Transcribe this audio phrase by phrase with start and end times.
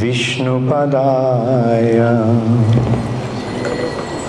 [0.00, 1.92] विष्णुपदाय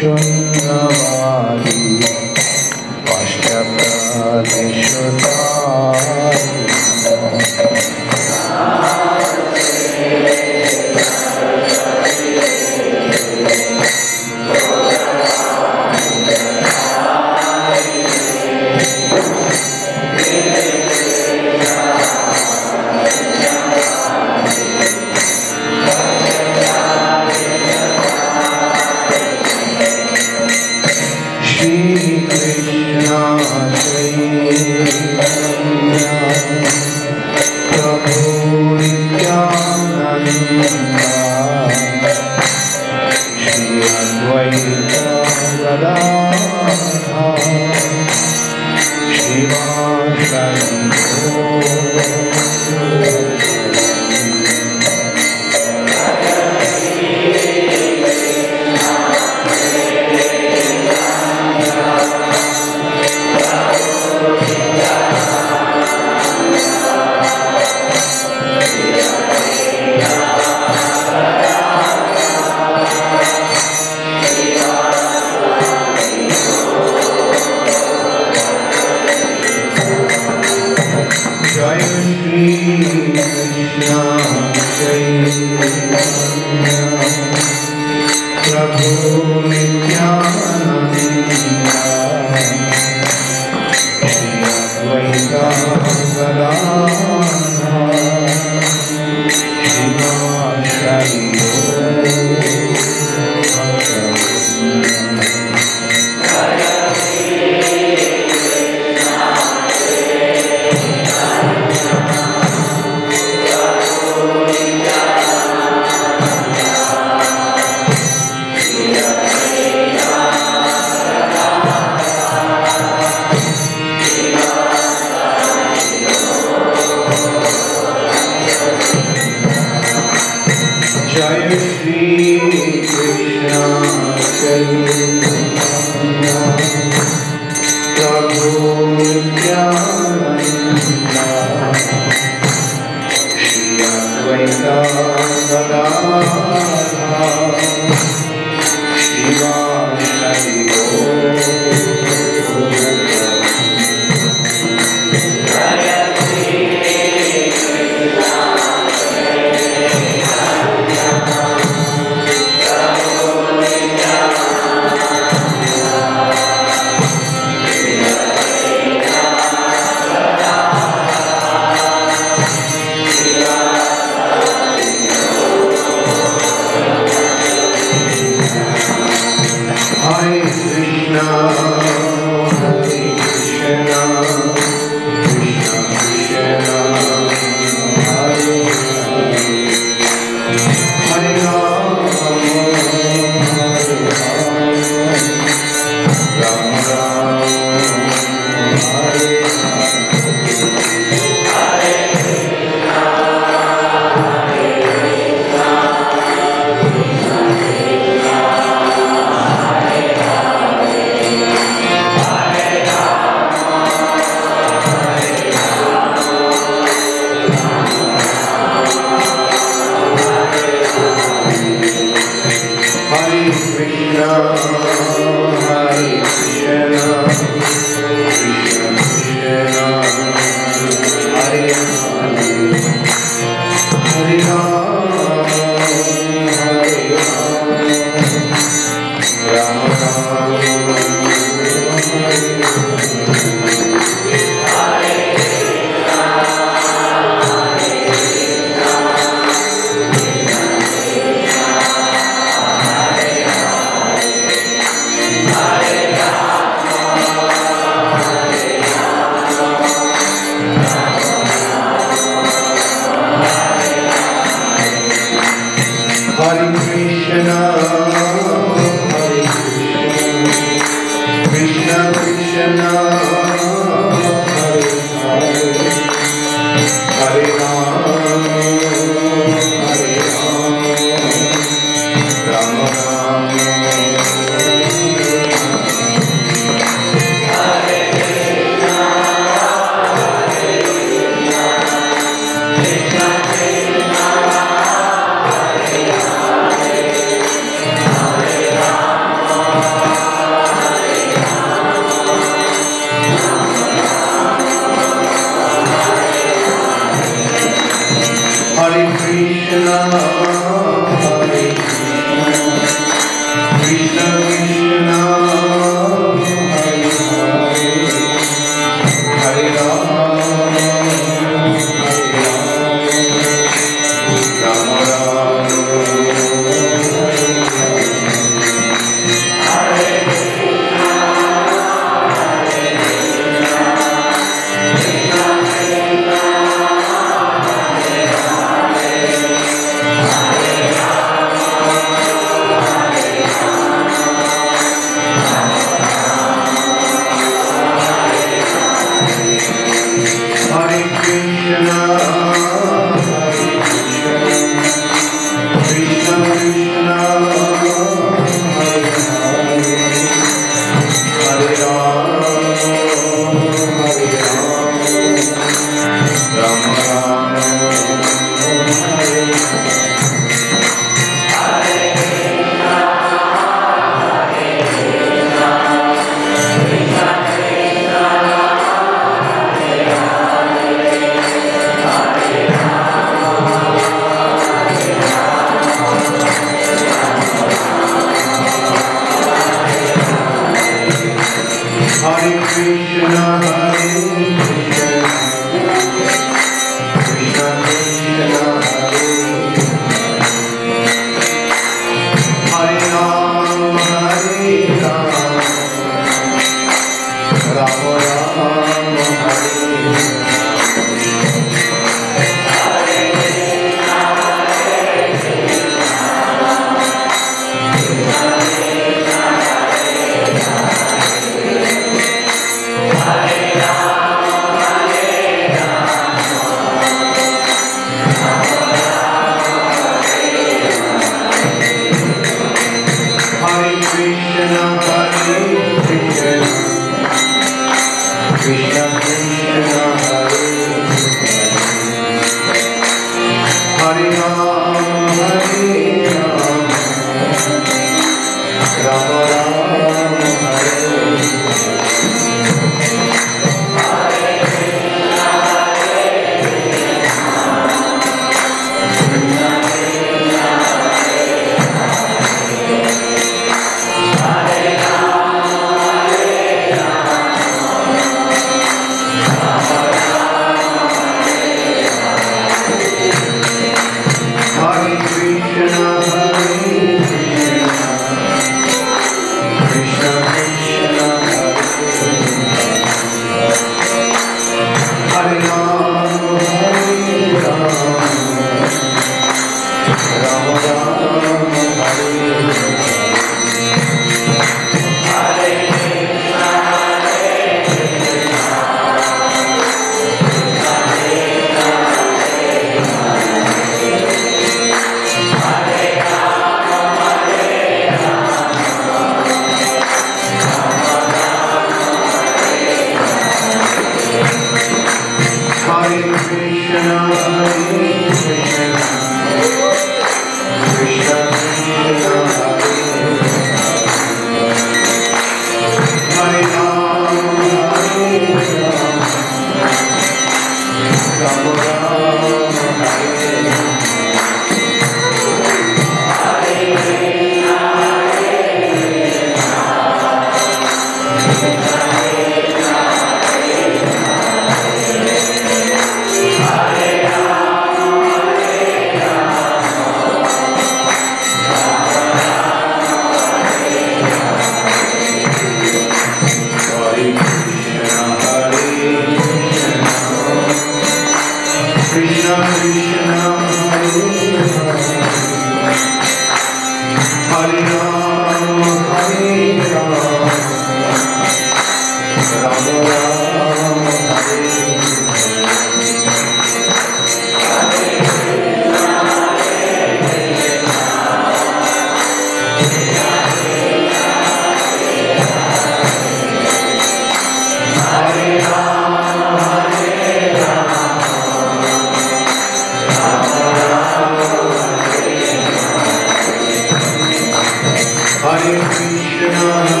[598.61, 600.00] Hare Krishna.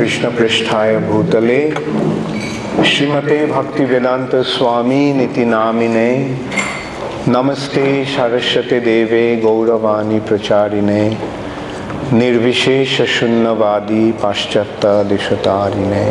[0.00, 1.58] कृष्णपृष्ठाय भूतले
[2.90, 6.12] श्रीमते भक्तिवेदांत स्वामी निति नामिने
[7.28, 7.82] नमस्ते
[8.14, 11.04] सरस्वती देवे गौरवाणी प्रचारिणे
[12.12, 16.08] निर्विशेष शून्यवादी पाश्चात्य दिशतारिणे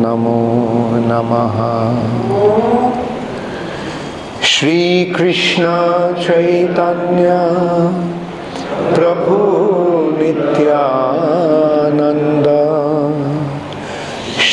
[0.02, 0.42] नमो
[1.10, 1.58] नमः।
[4.54, 5.66] श्रीकृष्ण
[6.24, 7.30] चैतन्य
[8.96, 9.38] प्रभु
[10.20, 10.70] नित्यानन्द।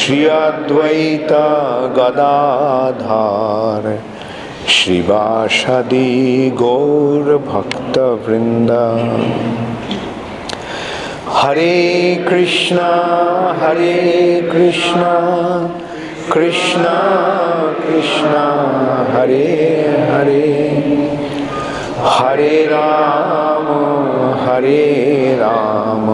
[0.06, 1.32] श्री अद्वैत
[1.96, 3.84] गदाधार
[4.68, 8.70] श्रीवासदि गौरभक्तवृन्द।
[11.28, 12.90] हरे कृष्णा
[13.62, 13.94] हरे
[14.52, 15.14] कृष्णा
[16.32, 16.94] कृष्णा
[17.86, 18.44] कृष्णा,
[19.12, 19.48] हरे
[20.12, 20.52] हरे।
[21.98, 23.66] हरे राम
[24.46, 24.84] हरे
[25.40, 26.06] राम।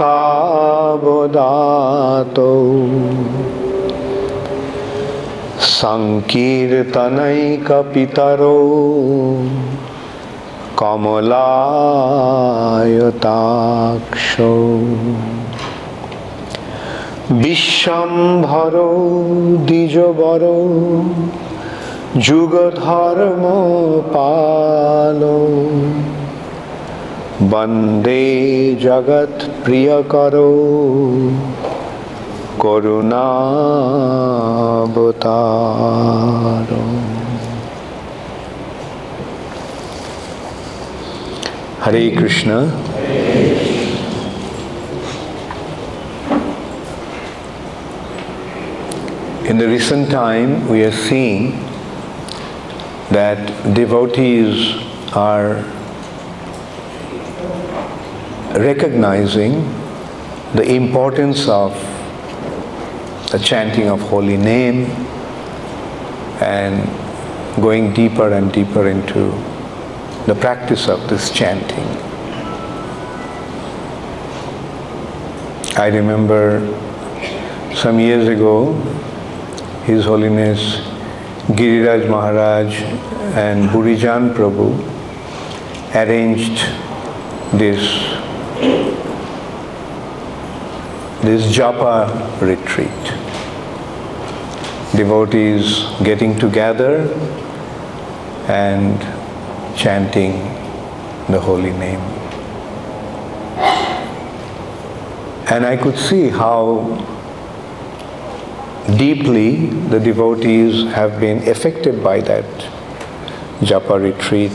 [5.80, 7.00] সংকীর্তনৈকপিতরো
[10.78, 11.40] কমলায়তাক্ষ
[17.39, 18.75] বিশ্বম্ভর
[19.65, 20.43] দ্বিজবর
[22.19, 23.45] যুগধর্ম
[24.13, 25.21] পাল
[27.51, 28.27] বন্দে
[28.81, 29.35] জগৎ
[29.65, 30.35] প্রিয়কর
[32.59, 33.45] করুণাবতার
[41.85, 42.51] হরে Krishna
[49.50, 51.60] In the recent time, we are seeing
[53.10, 54.76] that devotees
[55.16, 55.56] are
[58.54, 59.64] recognizing
[60.54, 61.74] the importance of
[63.32, 64.86] the chanting of holy name
[66.44, 66.86] and
[67.60, 69.32] going deeper and deeper into
[70.28, 71.88] the practice of this chanting.
[75.76, 76.60] I remember
[77.74, 78.76] some years ago,
[79.90, 80.82] His Holiness
[81.58, 82.76] Giriraj Maharaj
[83.44, 84.68] and Bhurijana Prabhu
[85.96, 86.60] arranged
[87.62, 87.82] this
[91.24, 91.96] this japa
[92.40, 93.14] retreat.
[94.96, 96.94] Devotees getting together
[98.48, 99.02] and
[99.76, 100.34] chanting
[101.30, 102.02] the holy name.
[105.50, 107.18] And I could see how
[108.98, 112.46] deeply the devotees have been affected by that
[113.62, 114.52] japa retreat.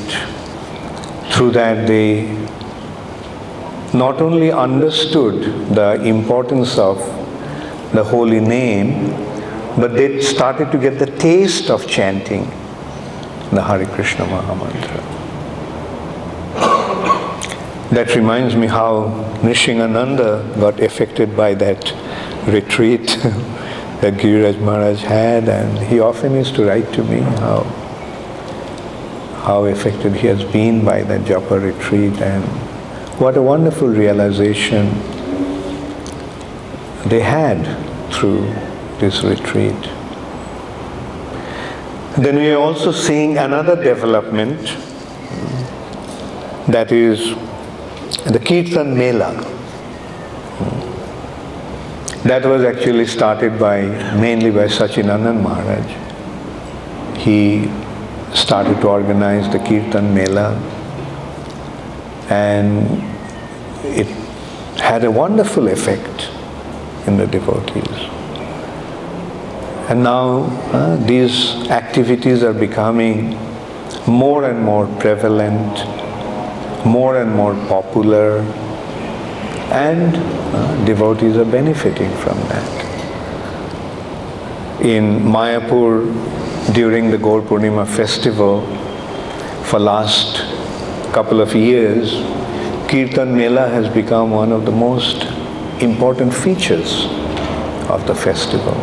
[1.33, 2.25] Through that, they
[3.93, 5.43] not only understood
[5.75, 6.99] the importance of
[7.93, 9.11] the holy name,
[9.77, 12.45] but they started to get the taste of chanting
[13.51, 15.03] the Hare Krishna Mahamantra.
[17.91, 19.09] That reminds me how
[19.43, 21.93] Nishingananda got affected by that
[22.47, 23.17] retreat
[24.05, 27.63] that Giriraj Maharaj had, and he often used to write to me how
[29.47, 32.45] how affected he has been by that japa retreat and
[33.19, 34.91] what a wonderful realization
[37.09, 37.65] they had
[38.13, 38.43] through
[39.01, 39.91] this retreat.
[42.27, 44.61] Then we are also seeing another development
[46.69, 47.35] that is
[48.37, 49.33] the Kirtan Mela.
[52.25, 53.83] That was actually started by
[54.19, 57.19] mainly by Sachinandan Maharaj.
[57.19, 57.71] He
[58.35, 60.55] started to organize the Kirtan Mela
[62.31, 63.03] and
[63.85, 64.07] it
[64.81, 66.31] had a wonderful effect
[67.07, 68.09] in the devotees.
[69.91, 73.39] And now uh, these activities are becoming
[74.07, 75.85] more and more prevalent,
[76.87, 78.43] more and more popular,
[79.73, 82.85] and uh, devotees are benefiting from that.
[84.81, 86.05] In Mayapur,
[86.75, 88.61] during the Gaur Purnima festival,
[89.65, 90.39] for last
[91.13, 92.13] couple of years,
[92.89, 95.25] Kirtan Mela has become one of the most
[95.81, 97.05] important features
[97.89, 98.75] of the festival.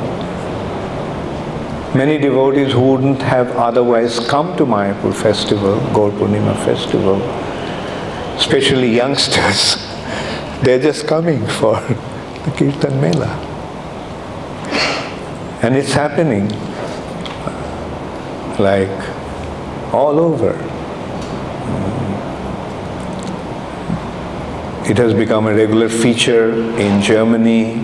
[1.94, 7.22] Many devotees who wouldn't have otherwise come to Mayapur festival, Gaur Purnima festival,
[8.38, 9.76] especially youngsters,
[10.62, 13.30] they're just coming for the Kirtan Mela.
[15.64, 16.50] And it's happening
[18.60, 18.90] like
[19.94, 20.52] all over.
[24.90, 27.82] It has become a regular feature in Germany.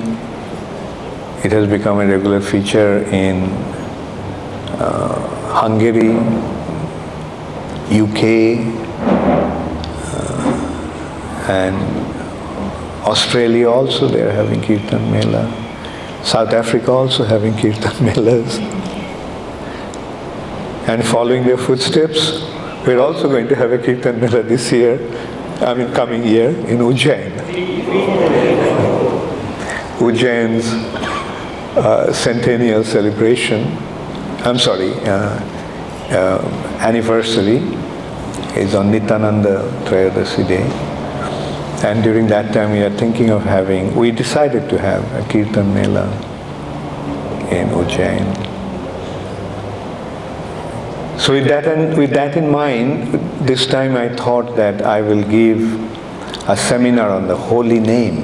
[1.44, 3.44] It has become a regular feature in
[4.80, 5.20] uh,
[5.54, 6.18] Hungary,
[7.90, 8.60] UK,
[10.14, 11.97] uh, and
[13.08, 15.46] Australia also they are having Kirtan Mela.
[16.24, 18.58] South Africa also having Kirtan Melas.
[20.90, 22.42] And following their footsteps,
[22.86, 25.00] we're also going to have a Kirtan Mela this year,
[25.62, 27.32] I mean coming year in Ujjain.
[30.00, 30.68] Ujjain's
[31.78, 33.78] uh, centennial celebration,
[34.44, 35.40] I'm sorry, uh,
[36.12, 37.58] uh, anniversary
[38.56, 40.87] is on Nityananda Trayodasi Day.
[41.84, 45.76] And during that time we are thinking of having, we decided to have a Kirtan
[45.76, 46.08] Mela
[47.52, 48.26] in Ujjain.
[51.20, 53.14] So with that, in, with that in mind,
[53.48, 55.62] this time I thought that I will give
[56.50, 58.24] a seminar on the holy name.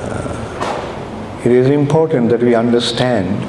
[0.00, 3.44] Uh, it is important that we understand,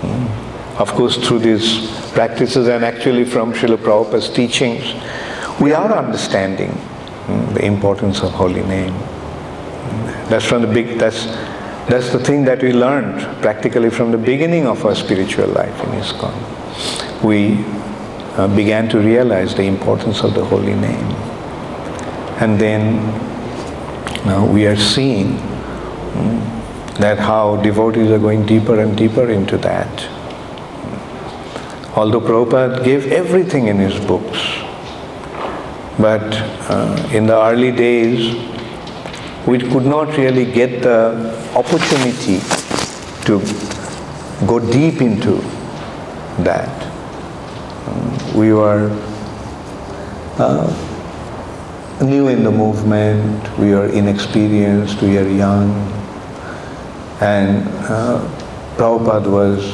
[0.00, 4.94] hmm, of course through these practices and actually from Srila Prabhupada's teachings,
[5.60, 6.78] we are understanding
[7.54, 8.92] the importance of holy name.
[10.28, 11.26] That's from the big, that's,
[11.88, 15.90] that's the thing that we learned practically from the beginning of our spiritual life in
[16.00, 16.54] ISKCON
[17.24, 17.64] we
[18.36, 21.06] uh, began to realize the importance of the holy name.
[22.40, 22.96] And then
[24.26, 25.38] now we are seeing
[26.16, 26.40] um,
[26.98, 30.08] that how devotees are going deeper and deeper into that.
[31.96, 34.63] Although Prabhupada gave everything in his books,
[35.98, 36.22] but
[36.70, 38.34] uh, in the early days,
[39.46, 42.40] we could not really get the opportunity
[43.26, 43.40] to
[44.46, 45.36] go deep into
[46.42, 46.90] that.
[48.34, 48.90] We were
[50.38, 50.66] uh,
[52.02, 55.70] new in the movement, we are inexperienced, we are young,
[57.20, 58.18] and uh,
[58.76, 59.64] Prabhupada was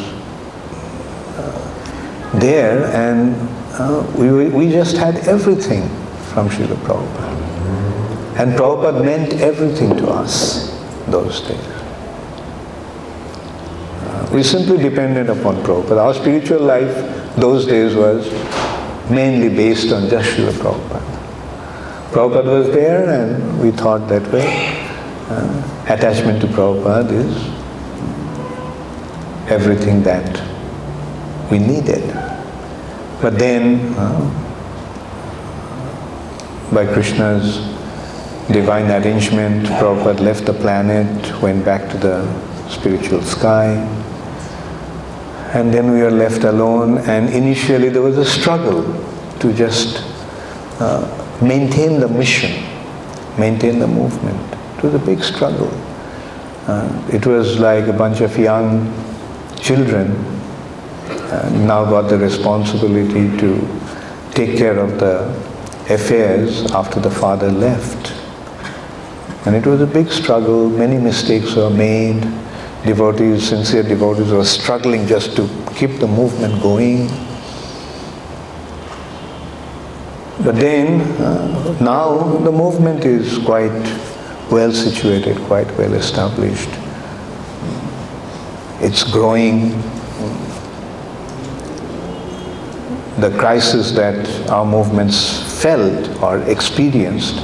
[1.39, 3.35] uh, there and
[3.79, 5.89] uh, we, we just had everything
[6.33, 8.39] from Srila Prabhupada.
[8.39, 10.71] And Prabhupada meant everything to us
[11.07, 11.67] those days.
[14.03, 15.99] Uh, we simply depended upon Prabhupada.
[15.99, 16.95] Our spiritual life
[17.37, 18.31] those days was
[19.11, 21.11] mainly based on just Srila Prabhupada.
[22.13, 24.47] Prabhupada was there and we thought that way.
[25.29, 27.61] Uh, attachment to Prabhupada is
[29.51, 30.41] everything that
[31.51, 32.03] we needed.
[33.21, 34.50] But then, uh,
[36.73, 37.57] by Krishna's
[38.53, 43.75] divine arrangement, Prabhupada left the planet, went back to the spiritual sky,
[45.53, 48.85] and then we are left alone and initially there was a struggle
[49.41, 50.05] to just
[50.81, 51.03] uh,
[51.43, 52.65] maintain the mission,
[53.37, 54.39] maintain the movement.
[54.79, 55.71] It was a big struggle.
[56.69, 58.93] Uh, it was like a bunch of young
[59.61, 60.13] children
[61.09, 63.59] uh, now got the responsibility to
[64.33, 65.50] take care of the
[65.91, 68.13] affairs after the father left.
[69.47, 72.21] And it was a big struggle, many mistakes were made,
[72.85, 77.09] devotees, sincere devotees were struggling just to keep the movement going.
[80.45, 83.71] But then, uh, now the movement is quite
[84.51, 86.71] well situated, quite well established.
[88.81, 89.73] It's growing.
[93.21, 97.37] The crisis that our movements felt or experienced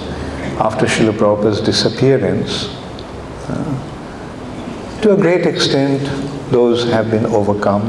[0.59, 2.69] after Srila Prabhupada's disappearance
[3.49, 3.97] uh,
[5.03, 6.03] to a great extent,
[6.51, 7.83] those have been overcome.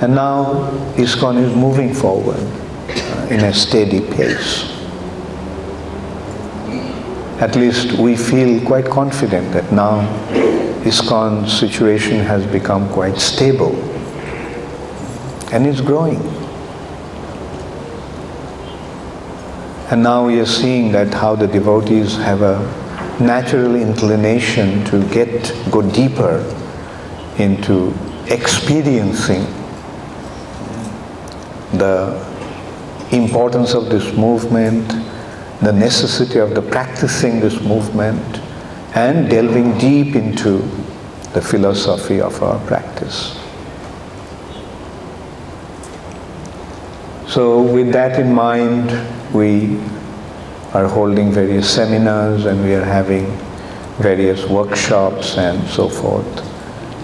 [0.00, 4.62] And now ISKCON is moving forward uh, in a steady pace.
[7.40, 10.06] At least we feel quite confident that now
[10.84, 13.74] ISKCON's situation has become quite stable
[15.52, 16.20] and it's growing.
[19.90, 22.58] And now we are seeing that how the devotees have a
[23.20, 26.38] natural inclination to get go deeper
[27.38, 27.94] into
[28.26, 29.44] experiencing
[31.78, 32.14] the
[33.12, 34.86] importance of this movement,
[35.62, 38.40] the necessity of the practicing this movement,
[38.94, 40.58] and delving deep into
[41.32, 43.38] the philosophy of our practice.
[47.28, 48.90] So with that in mind,
[49.34, 49.78] we
[50.72, 53.26] are holding various seminars and we are having
[53.98, 56.24] various workshops and so forth,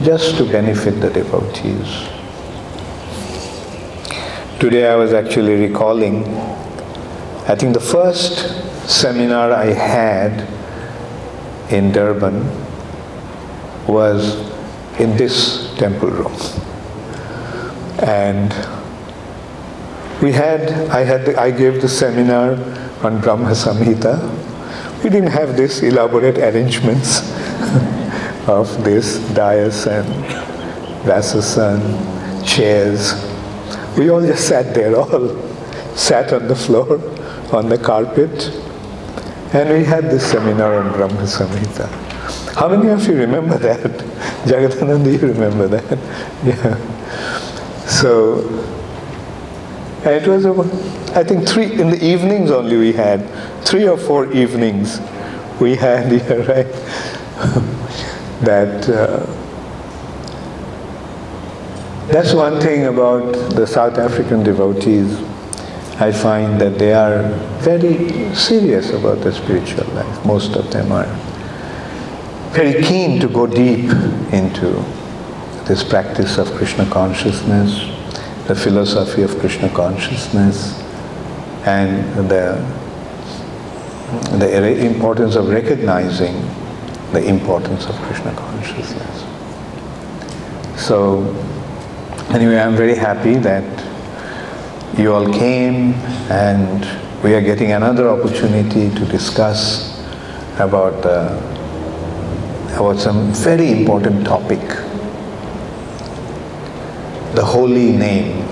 [0.03, 2.09] just to benefit the devotees.
[4.59, 6.25] Today I was actually recalling,
[7.47, 10.49] I think the first seminar I had
[11.71, 12.47] in Durban
[13.87, 14.37] was
[14.99, 16.35] in this temple room.
[17.99, 18.74] And
[20.25, 22.53] we had, I had, I gave the seminar
[23.05, 24.15] on Brahma Samhita.
[25.05, 27.21] We didn't have these elaborate arrangements
[28.49, 30.09] of this dais and
[31.05, 31.79] Vyasasan,
[32.43, 33.13] chairs.
[33.99, 35.37] We all just sat there, all
[35.95, 36.95] sat on the floor,
[37.53, 38.49] on the carpet,
[39.53, 41.87] and we had this seminar on Brahma Samhita.
[42.55, 43.81] How many of you remember that?
[44.49, 45.99] Jagadananda, you remember that?
[46.43, 47.87] Yeah.
[47.87, 48.41] So,
[50.05, 50.67] and it was about,
[51.17, 53.27] I think three, in the evenings only we had,
[53.65, 55.01] three or four evenings
[55.61, 56.67] we had here, right?
[58.45, 59.25] that, uh,
[62.13, 65.19] that's one thing about the South African devotees.
[65.99, 67.29] I find that they are
[67.61, 70.27] very serious about the spiritual life.
[70.27, 71.07] Most of them are
[72.53, 73.91] very keen to go deep
[74.33, 74.85] into
[75.65, 77.94] this practice of Krishna consciousness,
[78.47, 80.81] the philosophy of Krishna consciousness,
[81.65, 82.61] and the,
[84.39, 86.35] the importance of recognizing
[87.13, 89.25] the importance of Krishna consciousness.
[90.77, 91.23] So,
[92.31, 93.65] anyway, I'm very happy that
[94.99, 95.95] you all came
[96.31, 96.87] and
[97.23, 99.95] we are getting another opportunity to discuss
[100.59, 101.55] about the
[102.77, 104.61] about some very important topic
[107.35, 108.47] the holy name.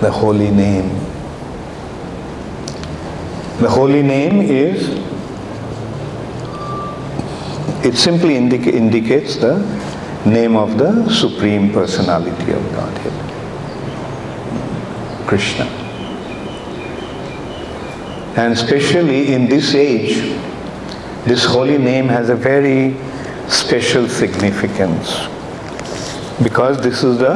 [0.00, 0.90] The holy name.
[3.60, 4.90] The holy name is,
[7.86, 9.60] it simply indica- indicates the
[10.26, 13.14] name of the Supreme Personality of Godhead,
[15.26, 15.64] Krishna.
[18.36, 20.36] And especially in this age,
[21.24, 22.94] this holy name has a very
[23.48, 25.26] special significance
[26.42, 27.34] because this is the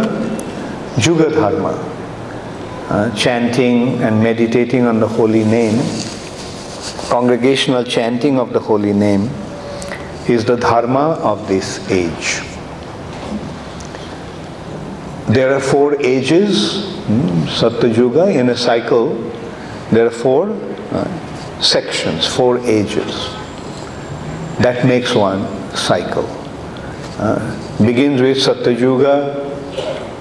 [0.96, 1.90] Juga Dharma.
[2.90, 5.78] Uh, chanting and meditating on the holy name,
[7.08, 9.30] congregational chanting of the holy name,
[10.28, 12.40] is the dharma of this age.
[15.28, 19.14] There are four ages, hmm, Satyuga, in a cycle,
[19.92, 20.50] there are four
[20.90, 23.28] uh, sections, four ages.
[24.58, 26.26] That makes one cycle.
[27.18, 27.38] Uh,
[27.85, 29.35] begins with Satyuga,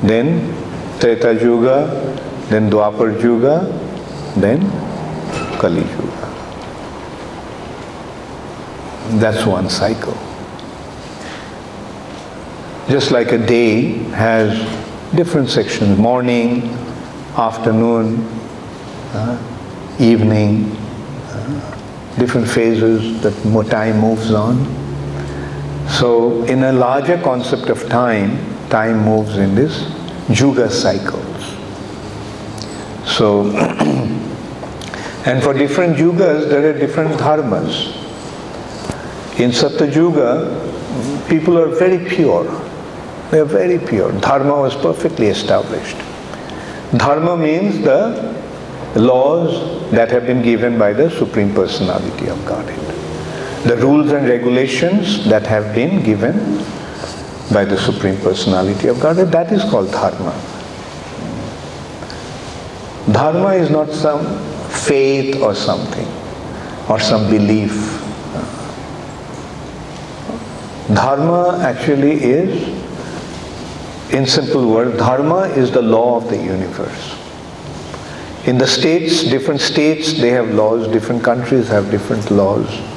[0.02, 0.54] then
[1.00, 1.88] Treta Yuga,
[2.50, 3.66] then Dwapar Yuga,
[4.38, 4.70] then
[5.60, 6.20] Kali Yuga.
[9.20, 10.18] That's one cycle.
[12.90, 14.58] Just like a day has
[15.16, 16.64] different sections morning,
[17.38, 18.24] afternoon,
[19.14, 20.72] uh, evening,
[21.30, 23.34] uh, different phases that
[23.70, 24.79] time moves on.
[25.90, 28.38] So, in a larger concept of time,
[28.70, 29.84] time moves in this
[30.30, 31.56] Juga cycles.
[33.06, 33.50] So,
[35.26, 37.96] and for different Yugas, there are different dharmas.
[39.40, 42.46] In Satyuga, people are very pure.
[43.32, 44.12] They are very pure.
[44.22, 45.98] Dharma was perfectly established.
[46.96, 48.36] Dharma means the
[48.96, 52.89] laws that have been given by the Supreme Personality of Godhead.
[53.66, 56.64] The rules and regulations that have been given
[57.52, 60.32] by the Supreme Personality of Godhead, that is called Dharma.
[63.12, 64.24] Dharma is not some
[64.70, 66.08] faith or something,
[66.88, 67.74] or some belief.
[70.94, 72.68] Dharma actually is,
[74.14, 77.16] in simple words, Dharma is the law of the universe.
[78.46, 82.89] In the states, different states, they have laws, different countries have different laws.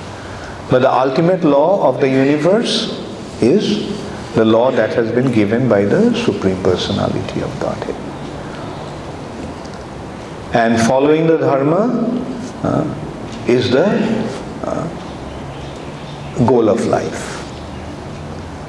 [0.72, 2.98] But the ultimate law of the universe
[3.42, 3.92] is
[4.34, 7.94] the law that has been given by the Supreme Personality of Godhead.
[10.54, 11.82] And following the Dharma
[12.62, 13.84] uh, is the
[14.64, 17.44] uh, goal of life.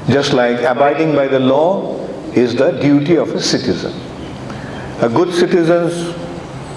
[0.09, 3.93] Just like abiding by the law is the duty of a citizen.
[4.99, 6.13] A good citizen's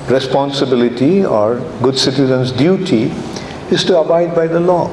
[0.08, 3.10] responsibility or good citizen's duty
[3.72, 4.88] is to abide by the law.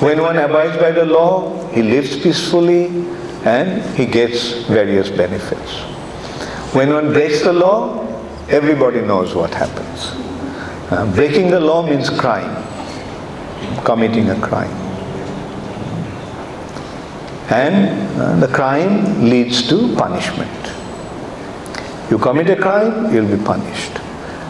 [0.00, 2.86] When one abides by the law, he lives peacefully
[3.44, 5.72] and he gets various benefits.
[6.74, 8.00] When one breaks the law,
[8.48, 10.12] everybody knows what happens.
[10.90, 12.62] Uh, breaking the law means crime,
[13.84, 14.74] committing a crime.
[17.50, 20.50] And uh, the crime leads to punishment.
[22.10, 24.00] You commit a crime, you'll be punished.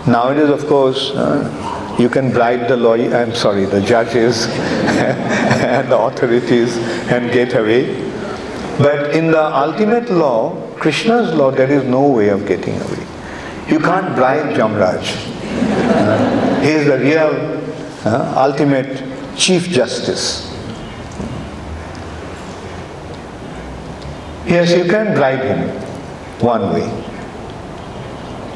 [0.06, 5.98] Nowadays, of course, uh, you can bribe the lawyer, I'm sorry, the judges and the
[5.98, 6.76] authorities
[7.08, 8.02] and get away.
[8.78, 13.06] But in the ultimate law, Krishna's law, there is no way of getting away.
[13.68, 15.04] You can't bribe Jamraj.
[16.62, 17.62] He is the real
[18.04, 20.50] uh, ultimate chief justice.
[24.46, 25.68] Yes, you can bribe him
[26.40, 26.88] one way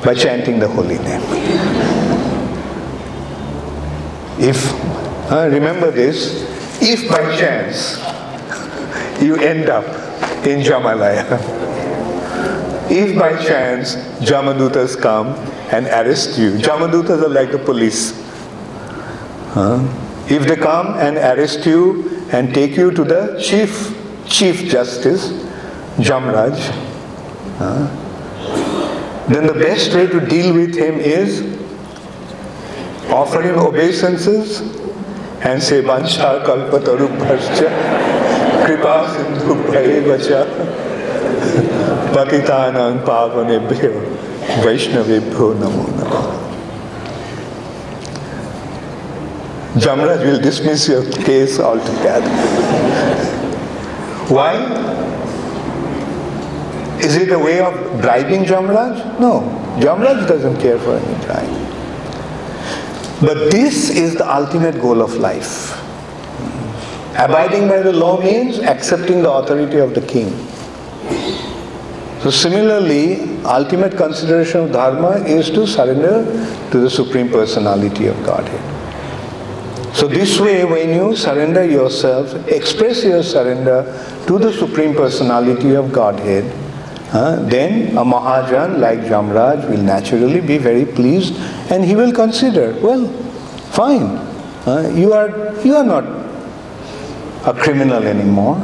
[0.04, 2.07] by chanting the holy name.
[4.40, 4.72] If,
[5.32, 6.46] uh, remember this,
[6.80, 7.98] if by chance
[9.20, 9.84] you end up
[10.46, 11.26] in Jamalaya,
[12.90, 15.34] if by chance Jamadutas come
[15.72, 18.12] and arrest you, Jamadutas are like the police.
[19.54, 19.82] Huh?
[20.30, 23.92] If they come and arrest you and take you to the chief,
[24.28, 25.32] chief justice,
[25.98, 26.56] Jamraj,
[27.58, 29.24] huh?
[29.26, 31.57] then the best way to deal with him is
[33.10, 34.60] offer him obeisances
[35.42, 37.68] and say Vancha kalpatarubhascha
[38.64, 40.44] kripa sindhu bhayevacha
[42.14, 43.92] pakitanang pavanebhyo
[44.64, 46.34] vaishnavebhyo namo namaha.
[49.76, 52.30] Jamraj will dismiss your case altogether.
[54.28, 54.54] Why?
[57.00, 59.20] Is it a way of bribing Jamraj?
[59.20, 59.42] No.
[59.78, 61.67] Jamraj doesn't care for any bribe.
[63.20, 65.72] But this is the ultimate goal of life.
[67.18, 70.30] Abiding by the law means accepting the authority of the king.
[72.20, 76.24] So similarly, ultimate consideration of dharma is to surrender
[76.70, 78.76] to the Supreme Personality of Godhead.
[79.96, 83.82] So this way, when you surrender yourself, express your surrender
[84.28, 86.44] to the Supreme Personality of Godhead,
[87.12, 91.34] uh, then a Mahajan like Jamraj will naturally be very pleased
[91.70, 93.08] and he will consider, well,
[93.70, 94.02] fine,
[94.66, 96.04] uh, you, are, you are not
[97.46, 98.56] a criminal anymore.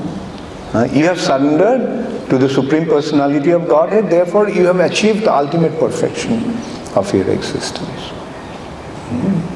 [0.74, 5.32] Uh, you have surrendered to the Supreme Personality of Godhead, therefore you have achieved the
[5.34, 6.56] ultimate perfection
[6.96, 8.10] of your existence.
[9.08, 9.54] Hmm.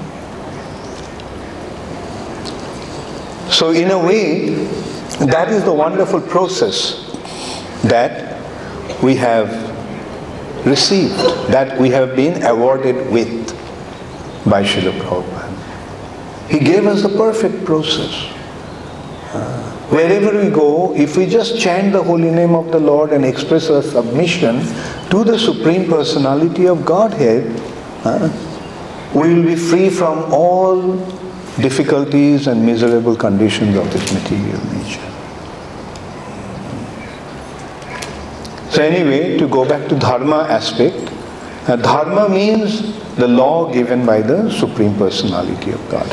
[3.51, 4.51] So, in a way,
[5.27, 7.05] that is the wonderful process
[7.83, 8.28] that
[9.03, 9.49] we have
[10.67, 11.17] received,
[11.51, 13.49] that we have been awarded with
[14.49, 16.49] by Srila Prabhupada.
[16.49, 18.33] He gave us the perfect process.
[19.35, 23.25] Uh, wherever we go, if we just chant the holy name of the Lord and
[23.25, 24.61] express our submission
[25.11, 27.55] to the Supreme Personality of Godhead,
[28.05, 28.29] uh,
[29.15, 30.97] we will be free from all
[31.61, 35.18] difficulties and miserable conditions of this material nature.
[38.71, 41.11] So anyway, to go back to dharma aspect,
[41.69, 46.11] uh, dharma means the law given by the Supreme Personality of God.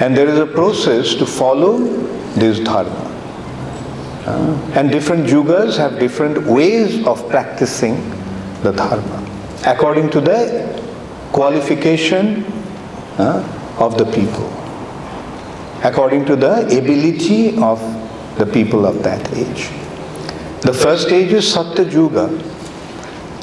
[0.00, 1.78] And there is a process to follow
[2.34, 3.08] this dharma.
[4.26, 7.96] Uh, and different yugas have different ways of practicing
[8.62, 9.22] the dharma
[9.66, 10.82] according to the
[11.32, 12.44] qualification
[13.18, 14.46] uh, of the people,
[15.84, 17.80] according to the ability of
[18.38, 19.70] the people of that age.
[20.62, 22.26] The first age is Satya Yuga.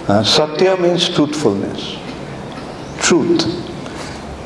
[0.07, 1.97] Uh, Satya means truthfulness,
[3.01, 3.43] truth.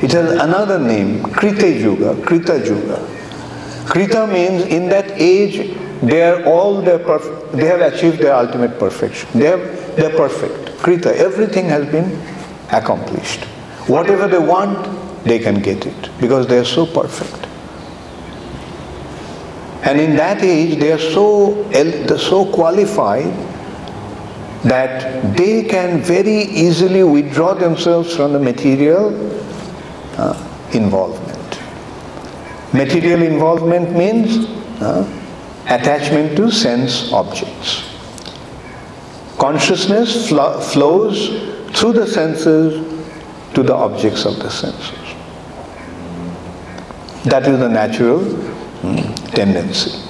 [0.02, 2.98] It has another name, Krita Yuga, Krita Yuga.
[3.86, 8.76] Krita means in that age they are all their perf- they have achieved their ultimate
[8.78, 9.28] perfection.
[9.38, 10.76] They have they're perfect.
[10.78, 12.20] Krita, everything has been
[12.72, 13.44] accomplished.
[13.86, 17.43] Whatever they want, they can get it because they are so perfect.
[19.84, 23.32] And in that age, they are so, they're so qualified
[24.64, 29.12] that they can very easily withdraw themselves from the material
[30.16, 31.60] uh, involvement.
[32.72, 34.46] Material involvement means
[34.80, 35.04] uh,
[35.66, 37.90] attachment to sense objects.
[39.38, 41.28] Consciousness fl- flows
[41.78, 43.02] through the senses
[43.54, 44.98] to the objects of the senses.
[47.24, 50.00] That is the natural mm, tendency.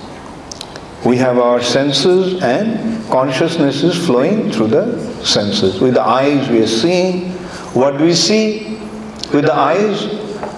[1.04, 5.80] We have our senses and consciousness is flowing through the senses.
[5.80, 7.32] With the eyes we are seeing.
[7.74, 8.78] What do we see?
[9.32, 10.02] With the eyes,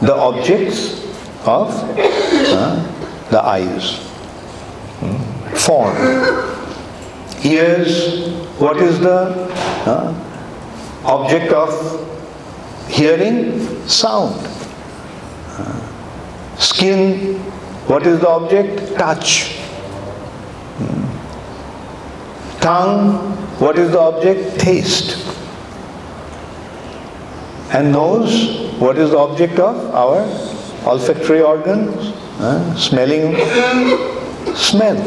[0.01, 1.05] the objects
[1.47, 4.01] of uh, the eyes.
[5.01, 5.59] Mm.
[5.59, 5.97] Form.
[7.45, 9.51] Ears, what is the
[9.87, 10.15] uh,
[11.05, 11.71] object of
[12.89, 13.89] hearing?
[13.89, 14.47] Sound.
[16.59, 17.41] Skin,
[17.87, 18.97] what is the object?
[18.97, 19.59] Touch.
[22.61, 23.13] Tongue,
[23.61, 24.59] what is the object?
[24.59, 25.25] Taste.
[27.73, 30.23] And nose, what is the object of our
[30.85, 32.13] olfactory organs?
[32.39, 33.37] Uh, smelling,
[34.55, 34.99] smell.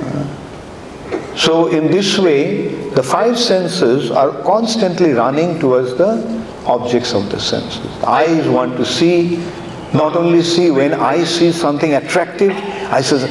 [0.00, 7.30] Uh, so in this way, the five senses are constantly running towards the objects of
[7.30, 7.86] the senses.
[8.02, 9.36] Eyes want to see,
[9.92, 13.24] not only see, when I see something attractive, I says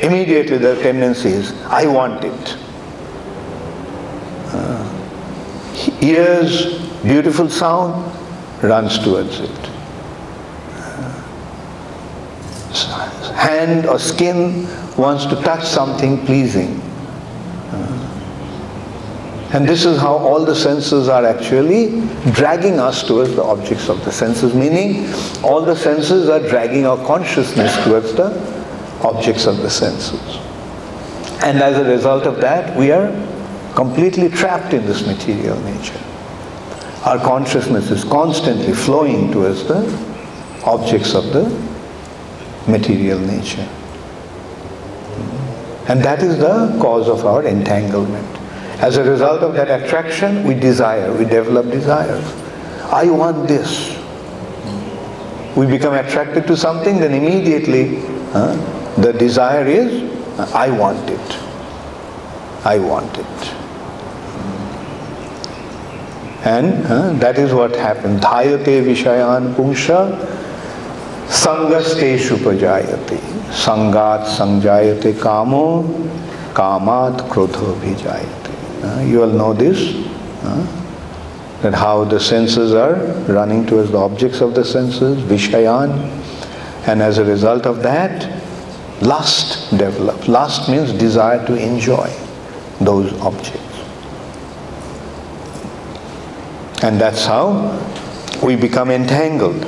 [0.00, 2.56] immediately the tendency is, I want it.
[4.54, 8.12] Uh, ears, beautiful sound,
[8.62, 9.70] runs towards it.
[10.74, 11.22] Uh,
[13.34, 16.80] hand or skin wants to touch something pleasing
[19.52, 22.00] and this is how all the senses are actually
[22.32, 25.12] dragging us towards the objects of the senses, meaning
[25.44, 28.30] all the senses are dragging our consciousness towards the
[29.02, 30.38] objects of the senses.
[31.44, 33.10] And as a result of that, we are
[33.74, 36.00] completely trapped in this material nature.
[37.04, 39.82] Our consciousness is constantly flowing towards the
[40.64, 41.44] objects of the
[42.66, 43.68] material nature.
[45.88, 48.41] And that is the cause of our entanglement.
[48.80, 52.24] As a result of that attraction, we desire, we develop desires.
[52.90, 53.96] I want this.
[55.56, 58.00] We become attracted to something, then immediately
[58.96, 60.10] the desire is,
[60.54, 61.38] I want it.
[62.64, 63.54] I want it.
[66.44, 68.20] And that is what happened.
[68.20, 70.18] Dhayate vishayan pungsha
[71.28, 73.20] sangasteshu pajayate.
[73.52, 75.84] Sangat sangjayate kamo
[76.52, 78.41] kamat krodho bhijayate.
[78.82, 79.94] Uh, you all know this.
[80.44, 80.82] Uh,
[81.62, 82.94] that how the senses are
[83.32, 85.90] running towards the objects of the senses, vishayan,
[86.88, 88.42] and as a result of that,
[89.00, 90.26] lust develops.
[90.26, 92.12] Lust means desire to enjoy
[92.80, 93.60] those objects.
[96.82, 97.78] And that's how
[98.42, 99.64] we become entangled.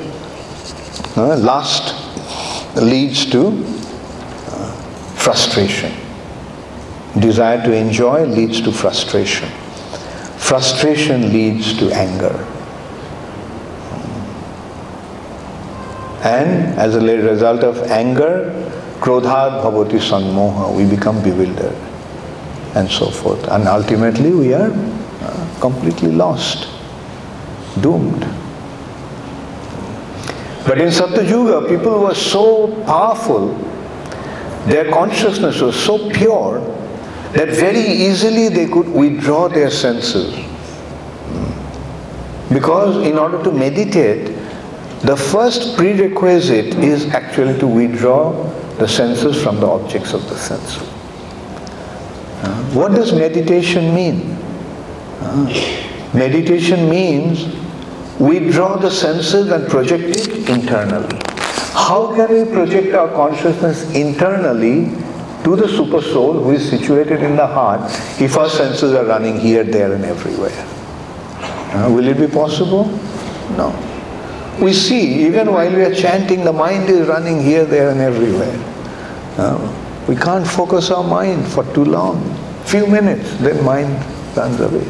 [1.15, 1.95] Uh, lust
[2.75, 4.71] leads to uh,
[5.15, 6.04] frustration.
[7.19, 9.49] Desire to enjoy leads to frustration.
[10.37, 12.45] Frustration leads to anger.
[16.23, 18.51] And as a result of anger,
[18.99, 21.75] krodhat bhavati sanmoha, we become bewildered
[22.75, 23.47] and so forth.
[23.47, 26.67] And ultimately we are uh, completely lost
[27.79, 28.21] doomed.
[30.65, 33.53] But in Satyuga, people were so powerful,
[34.65, 36.59] their consciousness was so pure,
[37.35, 40.33] that very easily they could withdraw their senses.
[42.49, 44.27] Because in order to meditate,
[45.01, 48.31] the first prerequisite is actually to withdraw
[48.77, 50.77] the senses from the objects of the sense.
[52.41, 54.31] Uh, what does meditation mean?
[55.19, 55.45] Uh,
[56.13, 57.53] meditation means
[58.17, 61.13] we draw the senses and project it internally.
[61.73, 64.85] How can we project our consciousness internally
[65.45, 67.79] to the super soul who is situated in the heart
[68.19, 70.65] if our senses are running here, there, and everywhere?
[71.71, 72.85] Uh, will it be possible?
[73.55, 73.69] No.
[74.59, 78.57] We see, even while we are chanting, the mind is running here, there, and everywhere.
[79.37, 82.17] Uh, we can't focus our mind for too long.
[82.65, 83.93] Few minutes, then mind
[84.35, 84.87] runs away.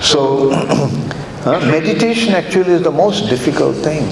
[0.00, 4.06] So, uh, meditation actually is the most difficult thing.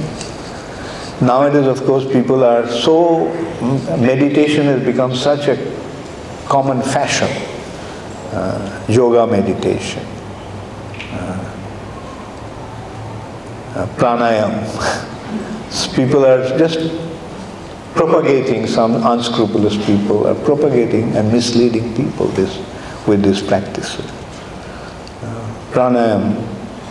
[1.21, 3.27] Nowadays, of course, people are so,
[3.99, 5.57] meditation has become such a
[6.47, 7.29] common fashion.
[8.33, 10.05] Uh, yoga meditation,
[11.13, 11.57] uh,
[13.75, 14.53] uh pranayam.
[15.97, 16.79] people are just
[17.95, 22.59] propagating, some unscrupulous people are propagating and misleading people this,
[23.07, 24.13] with these practices
[25.71, 26.35] pranayam,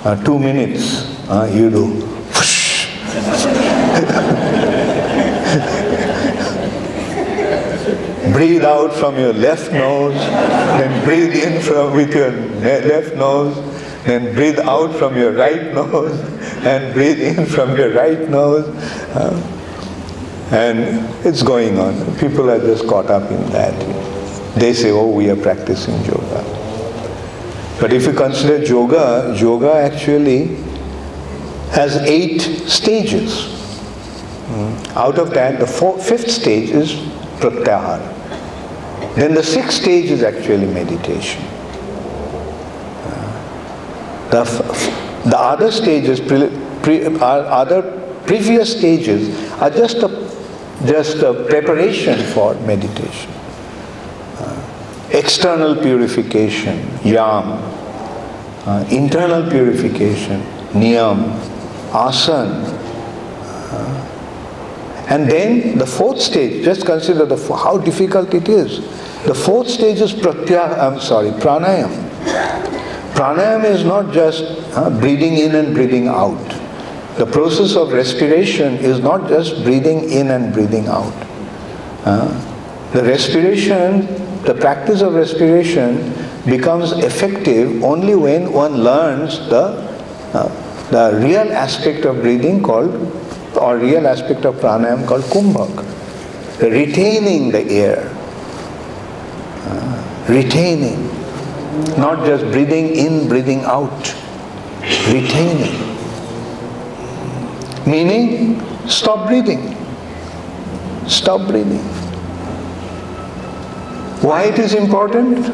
[0.06, 3.64] uh, two minutes, uh, you do.
[8.34, 13.56] breathe out from your left nose, then breathe in from with your left nose,
[14.04, 16.20] then breathe out from your right nose,
[16.64, 18.68] and breathe in from your right nose.
[19.16, 19.54] Uh,
[20.52, 21.93] and it's going on.
[22.18, 23.74] People are just caught up in that.
[24.56, 26.43] They say, oh, we are practicing yoga.
[27.80, 30.56] But if you consider yoga, yoga actually
[31.72, 33.57] has eight stages.
[34.48, 34.98] Hmm.
[34.98, 36.93] Out of that, the four, fifth stage is
[37.39, 38.16] pratyahara.
[39.16, 41.43] Then the sixth stage is actually meditation.
[43.04, 44.43] Uh, the,
[45.30, 46.50] the other stages, pre,
[46.82, 47.82] pre, other
[48.26, 50.10] previous stages are just a,
[50.86, 53.32] just a preparation for meditation
[55.12, 57.54] external purification, yam,
[58.66, 60.41] uh, internal purification,
[60.74, 61.32] niyam,
[61.93, 62.87] asan.
[65.10, 68.80] And then the fourth stage, just consider the, how difficult it is.
[69.24, 71.91] The fourth stage is pratyah, I'm sorry, pranayam.
[73.14, 74.43] Pranayam is not just
[74.76, 76.38] uh, breathing in and breathing out.
[77.18, 81.14] The process of respiration is not just breathing in and breathing out.
[82.05, 84.08] Uh, the respiration
[84.47, 86.14] the practice of respiration
[86.45, 89.66] becomes effective only when one learns the,
[90.34, 90.47] uh,
[90.89, 92.93] the real aspect of breathing called
[93.58, 98.10] or real aspect of pranayama called kumbhak, retaining the air,
[99.66, 101.08] uh, retaining,
[101.97, 104.16] not just breathing in, breathing out,
[105.12, 105.76] retaining.
[107.86, 109.76] Meaning, stop breathing.
[111.08, 111.84] Stop breathing.
[114.22, 115.45] Why it is important?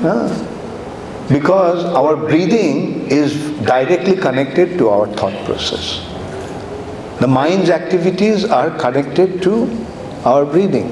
[1.30, 6.12] Because our breathing is directly connected to our thought process.
[7.20, 9.86] The mind's activities are connected to
[10.26, 10.91] our breathing.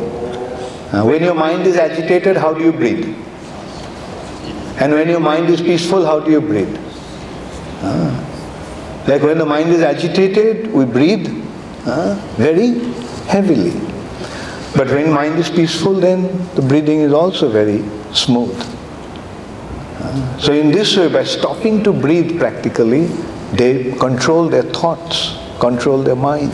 [0.93, 3.05] Uh, when your mind is agitated, how do you breathe?
[4.79, 6.77] And when your mind is peaceful, how do you breathe?
[7.81, 11.27] Uh, like when the mind is agitated, we breathe
[11.85, 12.79] uh, very
[13.27, 13.71] heavily.
[14.75, 16.23] But when mind is peaceful, then
[16.55, 18.55] the breathing is also very smooth.
[19.99, 23.05] Uh, so in this way, by stopping to breathe practically,
[23.53, 26.51] they control their thoughts, control their mind.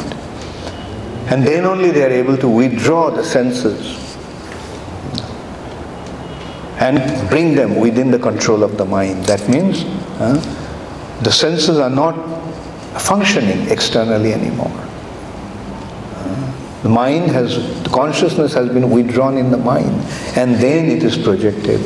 [1.32, 4.04] And then only they are able to withdraw the senses
[6.80, 9.26] and bring them within the control of the mind.
[9.26, 9.84] That means
[10.20, 10.36] uh,
[11.24, 12.14] the senses are not
[13.02, 14.72] functioning externally anymore.
[16.84, 19.90] The mind has, the consciousness has been withdrawn in the mind
[20.38, 21.82] and then it is projected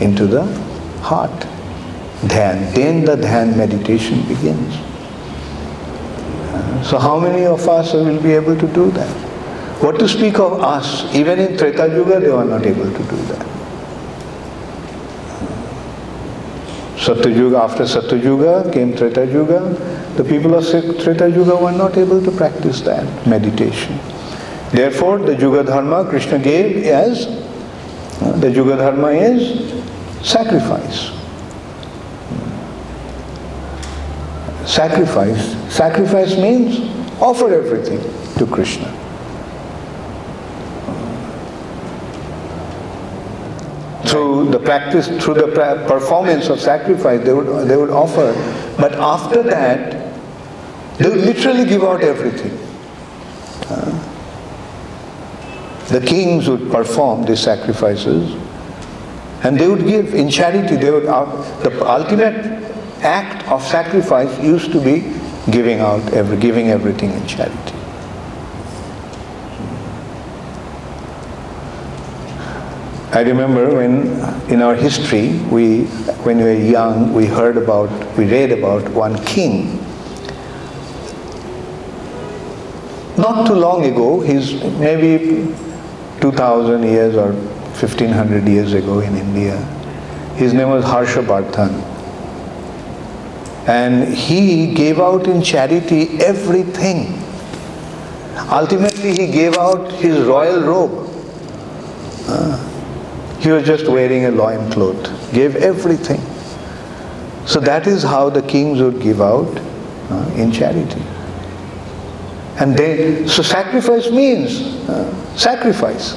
[0.00, 0.44] into the
[1.02, 1.46] heart.
[2.22, 2.72] Dhyan.
[2.74, 4.85] Then the dhyan meditation begins.
[6.76, 9.08] Uh, so how many of us will be able to do that?
[9.82, 11.14] What to speak of us?
[11.14, 13.46] Even in Treta Yuga they were not able to do that.
[16.96, 19.60] Satyuga, after Satyuga came Treta Yuga.
[20.16, 23.98] The people of Treta Yuga were not able to practice that meditation.
[24.72, 27.26] Therefore, the Yuga Dharma Krishna gave as
[28.40, 29.72] the Yuga Dharma is
[30.26, 31.15] sacrifice.
[34.76, 35.74] Sacrifice.
[35.74, 36.80] Sacrifice means
[37.18, 38.00] offer everything
[38.38, 38.92] to Krishna.
[44.04, 45.48] through the practice, through the
[45.88, 48.32] performance of sacrifice, they would, they would offer.
[48.78, 50.14] But after that,
[50.98, 52.56] they would literally give out everything.
[55.88, 58.34] The kings would perform these sacrifices
[59.42, 60.76] and they would give in charity.
[60.76, 61.24] They would, uh,
[61.62, 62.75] the ultimate
[63.06, 65.00] act of sacrifice used to be
[65.50, 67.72] giving out, every, giving everything in charity.
[73.12, 74.08] I remember when
[74.50, 75.84] in our history, we,
[76.26, 77.88] when we were young, we heard about,
[78.18, 79.78] we read about one king.
[83.16, 85.54] Not too long ago, he's maybe
[86.20, 89.56] 2000 years or 1500 years ago in India.
[90.34, 91.95] His name was Harshabardhan.
[93.66, 97.22] And he gave out in charity everything.
[98.50, 101.10] Ultimately, he gave out his royal robe.
[102.28, 106.20] Uh, he was just wearing a loin cloth, gave everything.
[107.46, 109.58] So that is how the kings would give out
[110.10, 111.02] uh, in charity.
[112.58, 116.14] And they, so sacrifice means uh, sacrifice.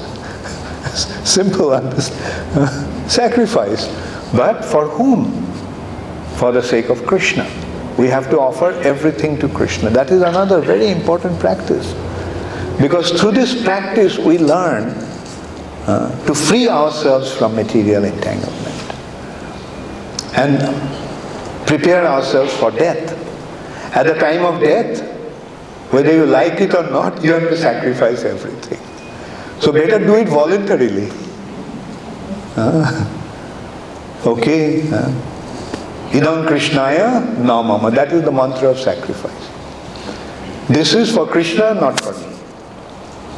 [1.28, 1.72] Simple,
[3.08, 3.88] sacrifice.
[4.34, 5.49] But for whom?
[6.40, 7.44] For the sake of Krishna.
[7.98, 9.90] We have to offer everything to Krishna.
[9.90, 11.94] That is another very important practice.
[12.80, 14.88] Because through this practice we learn
[15.86, 18.80] uh, to free ourselves from material entanglement
[20.38, 23.12] and prepare ourselves for death.
[23.94, 25.02] At the time of death,
[25.92, 28.80] whether you like it or not, you have to sacrifice everything.
[29.60, 31.10] So better do it voluntarily.
[32.56, 33.10] Uh,
[34.26, 34.90] okay.
[34.90, 35.12] Uh,
[36.12, 37.94] Idam Krishnaya Namama.
[37.94, 39.50] That is the mantra of sacrifice.
[40.68, 42.36] This is for Krishna, not for me.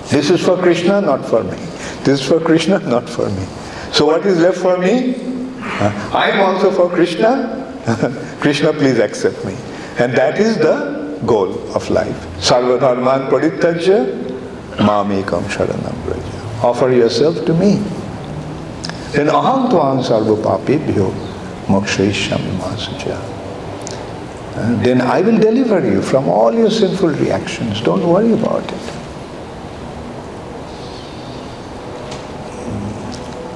[0.10, 1.58] This is for Krishna, not for me.
[2.04, 3.46] This is for Krishna, not for me.
[3.92, 5.16] So what is left for me?
[5.62, 7.58] I am also for Krishna.
[8.40, 9.56] Krishna, please accept me.
[9.98, 12.16] And that is the goal of life.
[12.40, 16.66] Sarvadharman parityajya sharanam braja.
[16.66, 17.76] Offer yourself to me.
[19.12, 21.31] Then aham tvam sarva papebhyo
[24.54, 27.82] Uh, then I will deliver you from all your sinful reactions.
[27.82, 29.02] Don't worry about it.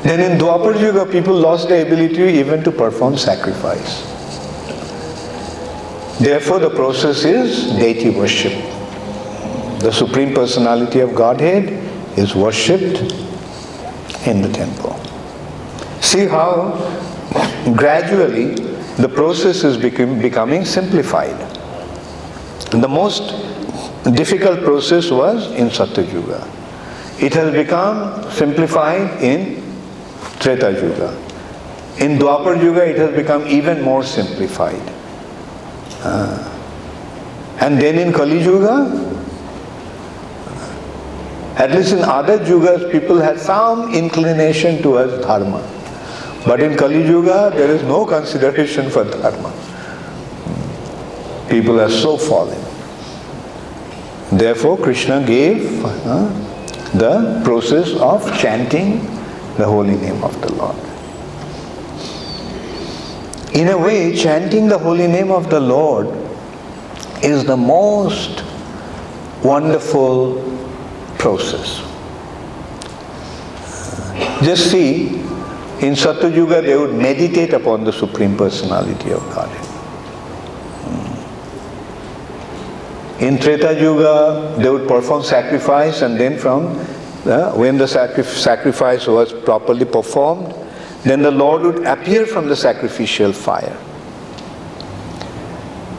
[0.03, 4.03] Then in Dwapar Yuga, people lost the ability even to perform sacrifice.
[6.19, 8.53] Therefore, the process is deity worship.
[9.79, 11.69] The Supreme Personality of Godhead
[12.17, 13.01] is worshipped
[14.25, 14.93] in the temple.
[16.01, 16.75] See how
[17.73, 18.55] gradually
[18.97, 21.37] the process is become, becoming simplified.
[22.71, 23.31] the most
[24.13, 26.41] difficult process was in Satyuga.
[27.21, 29.63] It has become simplified in
[30.39, 31.09] Treta Yuga.
[31.97, 34.81] In Dwapar Yuga, it has become even more simplified.
[36.03, 36.51] Uh,
[37.61, 39.15] and then in Kali Yuga,
[41.57, 45.63] at least in other yugas, people had some inclination towards dharma.
[46.45, 49.51] But in Kali Yuga, there is no consideration for dharma.
[51.49, 52.61] People are so fallen.
[54.31, 56.27] Therefore, Krishna gave uh,
[56.93, 58.99] the process of chanting
[59.57, 60.75] the holy name of the Lord.
[63.55, 66.07] In a way, chanting the holy name of the Lord
[67.23, 68.43] is the most
[69.43, 70.43] wonderful
[71.17, 71.81] process.
[74.43, 75.24] Just see,
[75.81, 79.75] in Satyuga they would meditate upon the Supreme Personality of Godhead.
[83.19, 86.77] In Treta Yuga, they would perform sacrifice and then from
[87.25, 90.53] uh, when the sacri- sacrifice was properly performed,
[91.03, 93.77] then the Lord would appear from the sacrificial fire.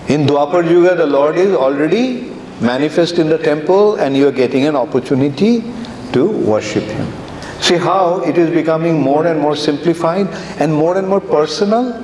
[0.09, 4.67] In Dwapar Yuga, the Lord is already manifest in the temple and you are getting
[4.67, 5.63] an opportunity
[6.13, 7.26] to worship Him.
[7.67, 10.29] See how it is becoming more and more simplified
[10.61, 12.01] and more and more personal?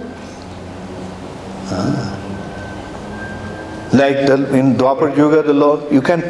[1.71, 2.09] Ah.
[3.93, 6.21] Like the, in Dwapar Yuga, the Lord, you can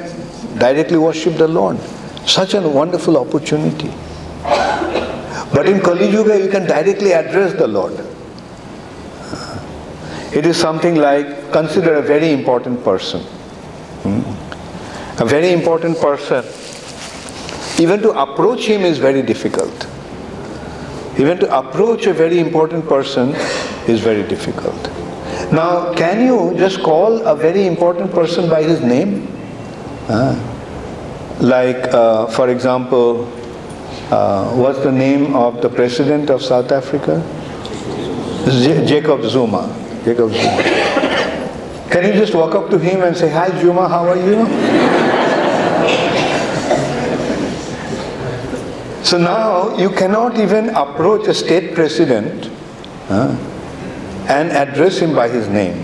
[0.59, 1.79] directly worship the Lord.
[2.27, 3.91] Such a wonderful opportunity.
[5.55, 7.95] But in Kali Yuga, you can directly address the Lord.
[10.35, 13.23] It is something like consider a very important person.
[14.03, 15.23] Hmm?
[15.23, 16.45] A very important person.
[17.83, 19.87] Even to approach him is very difficult.
[21.19, 23.35] Even to approach a very important person
[23.95, 24.91] is very difficult.
[25.53, 29.27] Now, can you just call a very important person by his name?
[30.09, 30.35] Uh,
[31.41, 33.27] like, uh, for example,
[34.11, 37.21] uh, what's the name of the president of South Africa?
[38.47, 39.63] J- Jacob Zuma.
[40.05, 40.63] Jacob Zuma.
[41.91, 45.12] Can you just walk up to him and say, Hi Zuma, how are you?
[49.13, 52.51] So now you cannot even approach a state president
[53.11, 53.37] uh,
[54.27, 55.77] and address him by his name.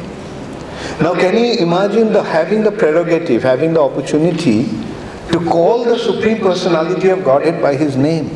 [1.03, 4.65] Now can you imagine the having the prerogative, having the opportunity
[5.31, 8.31] to call the Supreme Personality of Godhead by his name?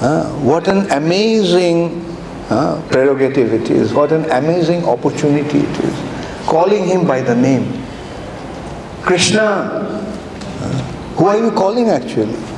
[0.00, 2.04] Uh, what an amazing
[2.48, 6.46] uh, prerogative it is, what an amazing opportunity it is.
[6.48, 7.80] Calling him by the name.
[9.02, 10.02] Krishna,
[11.14, 12.49] who are you calling actually?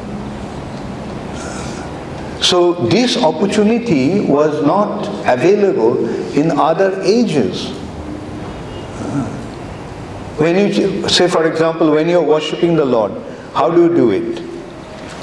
[2.42, 7.70] So this opportunity was not available in other ages.
[10.38, 13.12] When you say, for example, when you are worshipping the Lord,
[13.54, 14.38] how do you do it?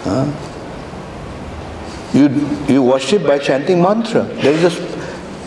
[0.04, 0.32] Huh?
[2.14, 2.30] You,
[2.74, 4.24] you worship by chanting mantra.
[4.24, 4.72] There is a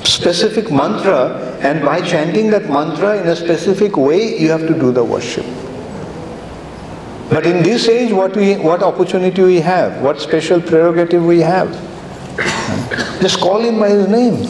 [0.07, 4.93] specific mantra, and by chanting that mantra in a specific way, you have to do
[4.93, 5.47] the worship.
[7.33, 11.71] But in this age, what, we, what opportunity we have, what special prerogative we have?
[13.23, 14.45] Just call him by his name.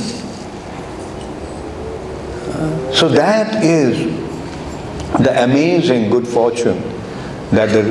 [2.92, 3.98] So that is
[5.22, 6.80] the amazing good fortune
[7.50, 7.82] that the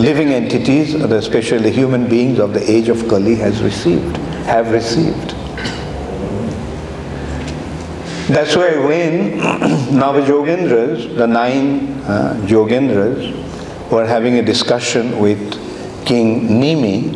[0.00, 5.30] living entities, especially human beings of the age of Kali has received, have received.
[8.28, 9.38] That's why when
[9.92, 13.41] Navajogendras, the nine uh, Yogendras,
[13.92, 15.38] were having a discussion with
[16.06, 17.14] King Nimi,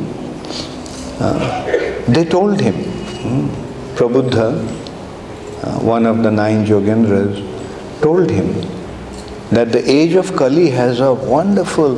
[1.18, 3.46] uh, they told him, hmm,
[3.96, 4.48] Prabuddha,
[5.64, 7.42] uh, one of the nine Yogendras,
[8.02, 8.52] told him
[9.50, 11.96] that the age of Kali has a wonderful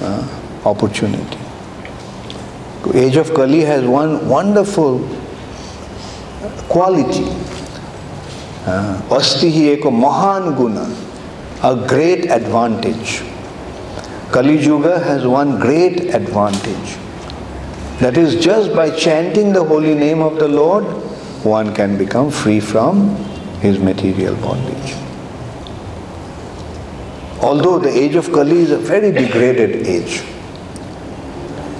[0.00, 0.26] uh,
[0.64, 1.38] opportunity.
[2.94, 5.00] Age of Kali has one wonderful
[6.68, 7.24] quality.
[8.66, 10.84] Asti hi eko mahan guna,
[11.62, 13.22] a great advantage.
[14.32, 16.96] Kali Yuga has one great advantage.
[18.00, 20.84] That is, just by chanting the holy name of the Lord,
[21.44, 23.16] one can become free from
[23.60, 24.94] his material bondage.
[27.40, 30.22] Although the age of Kali is a very degraded age.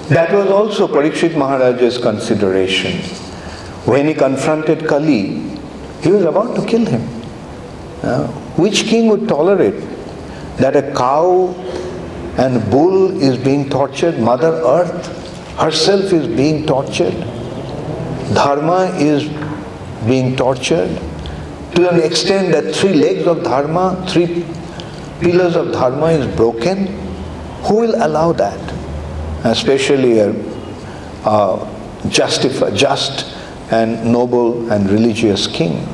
[0.09, 3.01] That was also Parikshit Maharaj's consideration.
[3.85, 5.39] When he confronted Kali,
[6.01, 7.01] he was about to kill him.
[8.01, 9.83] Uh, which king would tolerate
[10.57, 11.53] that a cow
[12.37, 15.07] and bull is being tortured, Mother Earth
[15.57, 17.15] herself is being tortured,
[18.33, 19.23] Dharma is
[20.05, 20.89] being tortured
[21.75, 24.45] to an extent that three legs of Dharma, three
[25.19, 26.87] pillars of dharma is broken,
[27.63, 28.59] who will allow that?
[29.43, 30.31] Especially a,
[31.25, 33.35] a justify, just
[33.71, 35.85] and noble and religious king.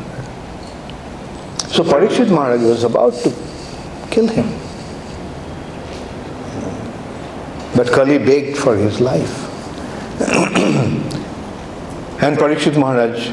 [1.69, 3.33] So Parikshit Maharaj was about to
[4.11, 4.62] kill him.
[7.75, 9.49] But Kali begged for his life.
[12.21, 13.29] and Parikshit Maharaj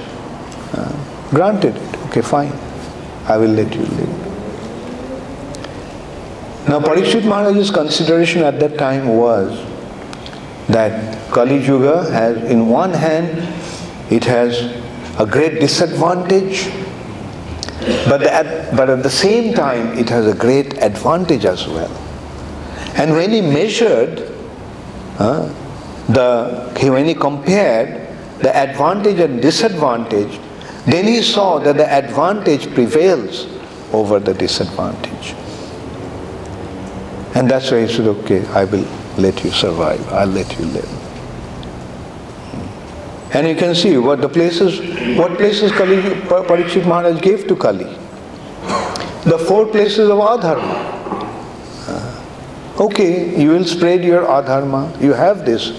[0.73, 1.97] uh, granted it.
[2.07, 2.53] Okay, fine.
[3.27, 4.31] I will let you live.
[6.69, 9.59] Now Parikshit Maharaj's consideration at that time was
[10.69, 13.29] that Kali Yuga has, in one hand,
[14.11, 14.59] it has
[15.19, 16.71] a great disadvantage,
[18.09, 21.91] but at, but at the same time, it has a great advantage as well.
[22.97, 24.30] And when he measured,
[25.21, 25.47] uh,
[26.09, 28.09] the, when he compared
[28.41, 30.41] the advantage and disadvantage,
[30.87, 33.47] then he saw that the advantage prevails
[33.93, 35.35] over the disadvantage.
[37.35, 38.87] And that's why he said, okay, I will
[39.19, 40.01] let you survive.
[40.09, 40.89] I'll let you live.
[43.35, 44.81] And you can see what the places,
[45.17, 47.85] what places Kali, Parikshit Maharaj gave to Kali.
[49.25, 51.00] The four places of adharma.
[52.81, 54.99] Okay, you will spread your adharma.
[55.03, 55.71] You have these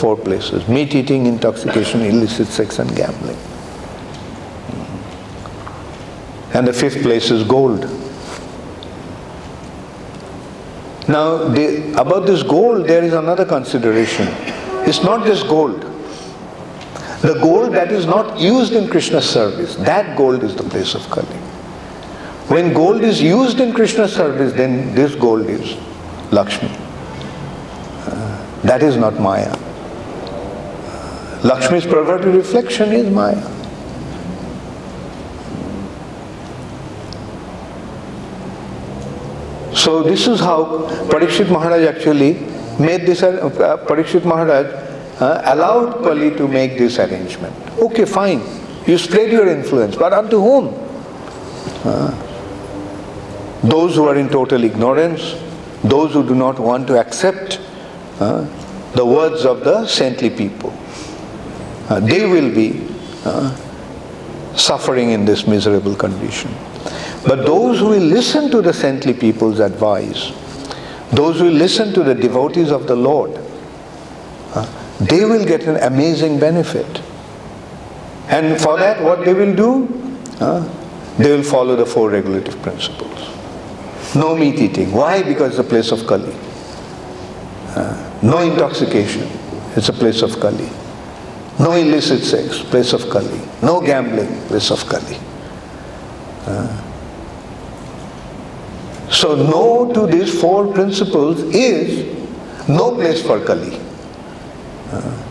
[0.00, 0.66] four places.
[0.66, 3.36] Meat eating, intoxication, illicit sex and gambling.
[6.54, 7.82] And the fifth place is gold.
[11.08, 11.42] Now,
[12.00, 14.26] about this gold, there is another consideration.
[14.88, 15.82] It's not just gold.
[17.20, 21.02] The gold that is not used in Krishna's service, that gold is the place of
[21.10, 21.26] Kali.
[22.48, 25.76] When gold is used in Krishna's service, then this gold is
[26.32, 26.68] Lakshmi.
[28.62, 29.56] That is not Maya.
[31.44, 33.40] Lakshmi's perverted reflection is Maya.
[39.74, 42.32] So this is how Parikshit Maharaj actually
[42.80, 44.66] made this, uh, Parikshit Maharaj
[45.20, 47.54] uh, allowed Kali to make this arrangement.
[47.78, 48.42] Okay, fine.
[48.86, 50.74] You spread your influence, but unto whom?
[51.84, 52.10] Uh,
[53.62, 55.36] those who are in total ignorance,
[55.88, 57.60] those who do not want to accept
[58.20, 58.46] uh,
[58.94, 60.72] the words of the saintly people.
[61.88, 62.86] Uh, they will be
[63.24, 63.54] uh,
[64.56, 66.52] suffering in this miserable condition.
[67.26, 70.32] But those who will listen to the saintly people's advice,
[71.10, 73.36] those who will listen to the devotees of the Lord,
[74.54, 77.02] uh, they will get an amazing benefit.
[78.28, 80.12] And for that, what they will do?
[80.40, 80.66] Uh,
[81.18, 83.35] they will follow the four regulative principles.
[84.16, 84.92] No meat eating.
[84.92, 85.22] Why?
[85.22, 86.32] Because it's a place of Kali.
[87.76, 89.28] Uh, no intoxication.
[89.76, 90.70] It's a place of Kali.
[91.60, 92.60] No illicit sex.
[92.60, 93.40] Place of Kali.
[93.62, 94.40] No gambling.
[94.48, 95.18] Place of Kali.
[96.46, 96.82] Uh,
[99.10, 102.06] so no to these four principles is
[102.68, 103.78] no place for Kali.
[104.92, 105.22] Uh,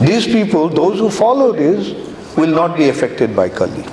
[0.00, 1.92] these people, those who follow this,
[2.36, 3.84] will not be affected by Kali.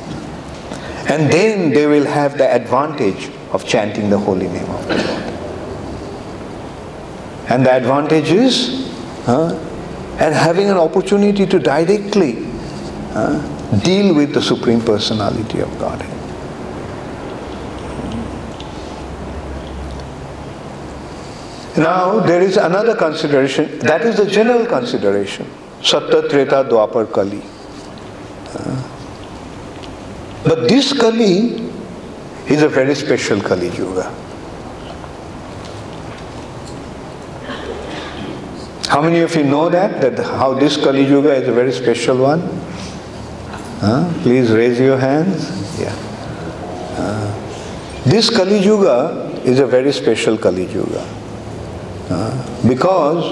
[1.07, 5.23] And then they will have the advantage of chanting the holy name of the Lord.
[7.49, 8.89] And the advantage is
[9.27, 12.33] and having an opportunity to directly
[13.83, 16.17] deal with the Supreme Personality of Godhead.
[21.77, 25.45] Now there is another consideration, that is the general consideration.
[25.81, 27.41] Satta, Treta, Dwapar, Kali.
[30.43, 31.70] But this Kali
[32.47, 34.09] is a very special Kali Yuga.
[38.89, 40.01] How many of you know that?
[40.01, 42.41] That how this Kali Yuga is a very special one?
[43.79, 44.11] Huh?
[44.21, 45.79] Please raise your hands.
[45.79, 45.95] Yeah.
[46.97, 51.07] Uh, this Kali Yuga is a very special Kali Yuga.
[52.09, 53.23] Uh, because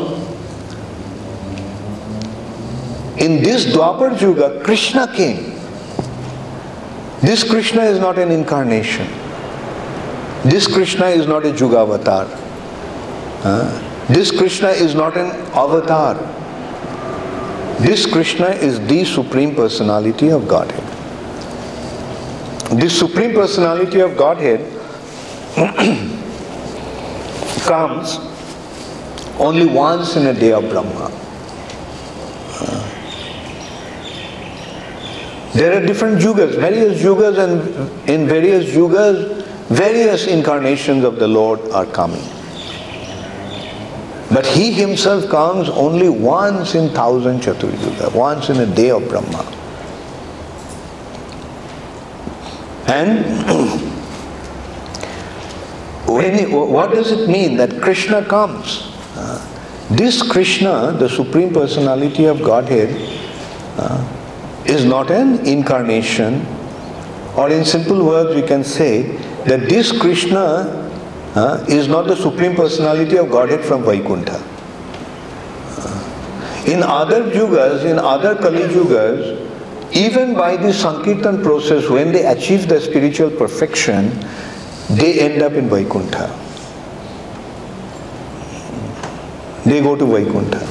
[3.17, 5.58] in this Dwapar Yuga, Krishna came.
[7.21, 9.05] This Krishna is not an incarnation.
[10.43, 12.27] This Krishna is not a Juga avatar.
[13.43, 16.15] Uh, this Krishna is not an avatar.
[17.81, 20.85] This Krishna is the Supreme Personality of Godhead.
[22.79, 24.61] This Supreme Personality of Godhead
[27.65, 28.17] comes
[29.39, 31.11] only once in a day of Brahma.
[35.53, 41.59] There are different yugas, various yugas, and in various yugas, various incarnations of the Lord
[41.71, 42.23] are coming.
[44.31, 49.43] But he himself comes only once in thousand Chaturyuga, once in a day of Brahma.
[52.87, 53.25] And
[56.05, 58.91] when it- what does it mean that Krishna comes?
[59.15, 59.41] Uh,
[59.89, 62.95] this Krishna, the Supreme Personality of Godhead,
[63.79, 63.97] uh,
[64.69, 66.45] is not an incarnation,
[67.35, 69.01] or in simple words, we can say
[69.45, 70.77] that this Krishna
[71.35, 74.37] uh, is not the Supreme Personality of Godhead from Vaikuntha.
[76.69, 79.47] In other yugas, in other Kali yugas,
[79.95, 84.11] even by the Sankirtan process, when they achieve the spiritual perfection,
[84.89, 86.29] they end up in Vaikuntha.
[89.65, 90.67] They go to Vaikuntha.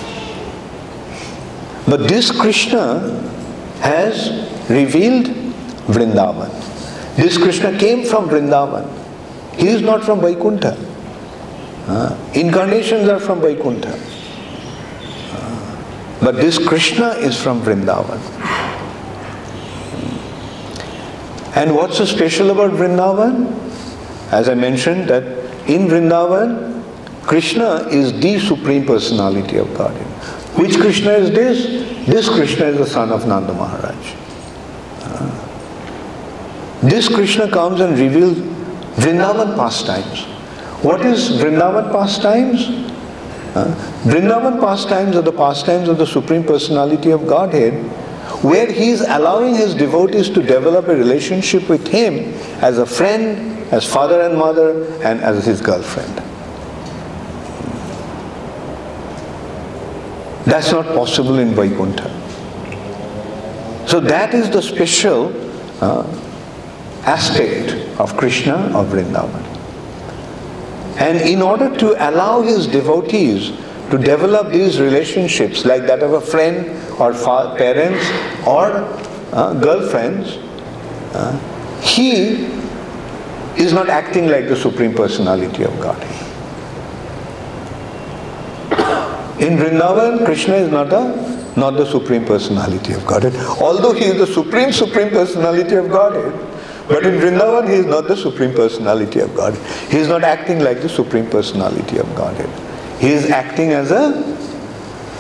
[1.89, 3.38] But this Krishna
[3.89, 4.29] has
[4.71, 5.27] revealed
[5.97, 6.51] Vrindavan.
[7.17, 8.87] This Krishna came from Vrindavan.
[9.57, 10.77] He is not from Vaikuntha.
[11.89, 13.95] Uh, incarnations are from Vaikuntha.
[15.33, 18.21] Uh, but this Krishna is from Vrindavan.
[21.57, 23.37] And what's so special about Vrindavan?
[24.31, 25.25] As I mentioned, that
[25.69, 26.85] in Vrindavan,
[27.23, 30.08] Krishna is the Supreme Personality of Godhead.
[30.59, 32.07] Which Krishna is this?
[32.07, 34.15] This Krishna is the son of Nanda Maharaj.
[35.03, 35.49] Uh,
[36.83, 38.39] This Krishna comes and reveals
[38.99, 40.25] Vrindavan pastimes.
[40.83, 42.69] What is Vrindavan pastimes?
[43.57, 47.75] Uh, Vrindavan pastimes are the pastimes of the Supreme Personality of Godhead,
[48.43, 52.33] where he is allowing his devotees to develop a relationship with him
[52.63, 56.28] as a friend, as father and mother, and as his girlfriend.
[60.49, 62.09] That's not possible in Vaikuntha.
[63.87, 65.33] So that is the special
[65.83, 66.07] uh,
[67.05, 69.45] aspect of Krishna of Vrindavan.
[70.99, 73.51] And in order to allow his devotees
[73.91, 76.71] to develop these relationships like that of a friend
[77.01, 78.05] or fa- parents
[78.47, 78.85] or
[79.33, 80.39] uh, girlfriends,
[81.15, 81.39] uh,
[81.81, 82.47] he
[83.57, 86.28] is not acting like the Supreme Personality of Godhead.
[89.41, 93.35] In Vrindavan, Krishna is not a not the Supreme Personality of Godhead.
[93.61, 96.33] Although he is the Supreme Supreme Personality of Godhead,
[96.89, 99.91] but in Vrindavan he is not the Supreme Personality of Godhead.
[99.91, 102.51] He is not acting like the Supreme Personality of Godhead.
[103.01, 104.23] He is acting as a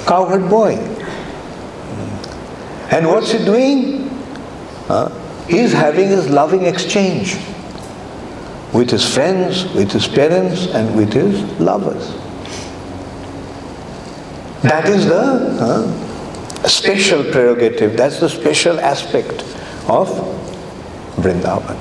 [0.06, 0.74] cowherd boy.
[2.90, 4.08] And what's he doing?
[4.88, 5.10] Uh,
[5.46, 7.36] he is having his loving exchange
[8.72, 12.14] with his friends, with his parents, and with his lovers.
[14.62, 19.42] That is the uh, special prerogative, that's the special aspect
[19.88, 20.08] of
[21.16, 21.76] Vrindavan.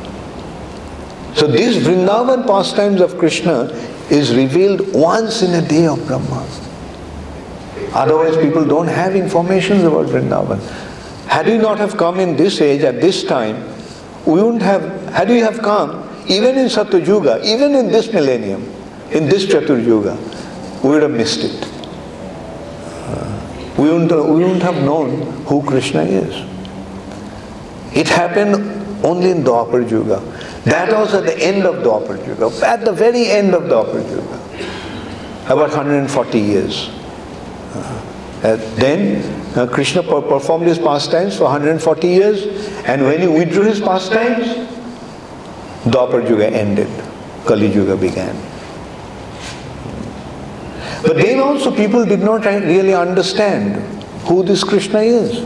[1.35, 3.65] So these Vrindavan pastimes of Krishna
[4.09, 6.47] is revealed once in a day of Brahma.
[7.93, 10.59] Otherwise people don't have information about Vrindavan.
[11.27, 13.63] Had you not have come in this age at this time,
[14.25, 18.63] we wouldn't have, had you have come, even in Satyuga, even in this millennium,
[19.11, 20.17] in this Chatur Yuga,
[20.83, 21.76] we would have missed it.
[23.77, 26.33] We wouldn't, we wouldn't have known who Krishna is.
[27.95, 28.55] It happened
[29.05, 30.19] only in Dwapar Yuga.
[30.65, 35.45] That was at the end of Dwapar Yuga, at the very end of Dwapar Yuga,
[35.45, 36.89] about 140 years.
[38.43, 39.23] Uh, then
[39.57, 42.45] uh, Krishna per- performed his pastimes for 140 years,
[42.85, 44.47] and when he withdrew his pastimes,
[45.85, 46.89] Dwapar Yuga ended,
[47.45, 48.35] Kali Yuga began.
[51.03, 53.75] But then also people did not really understand
[54.23, 55.45] who this Krishna is.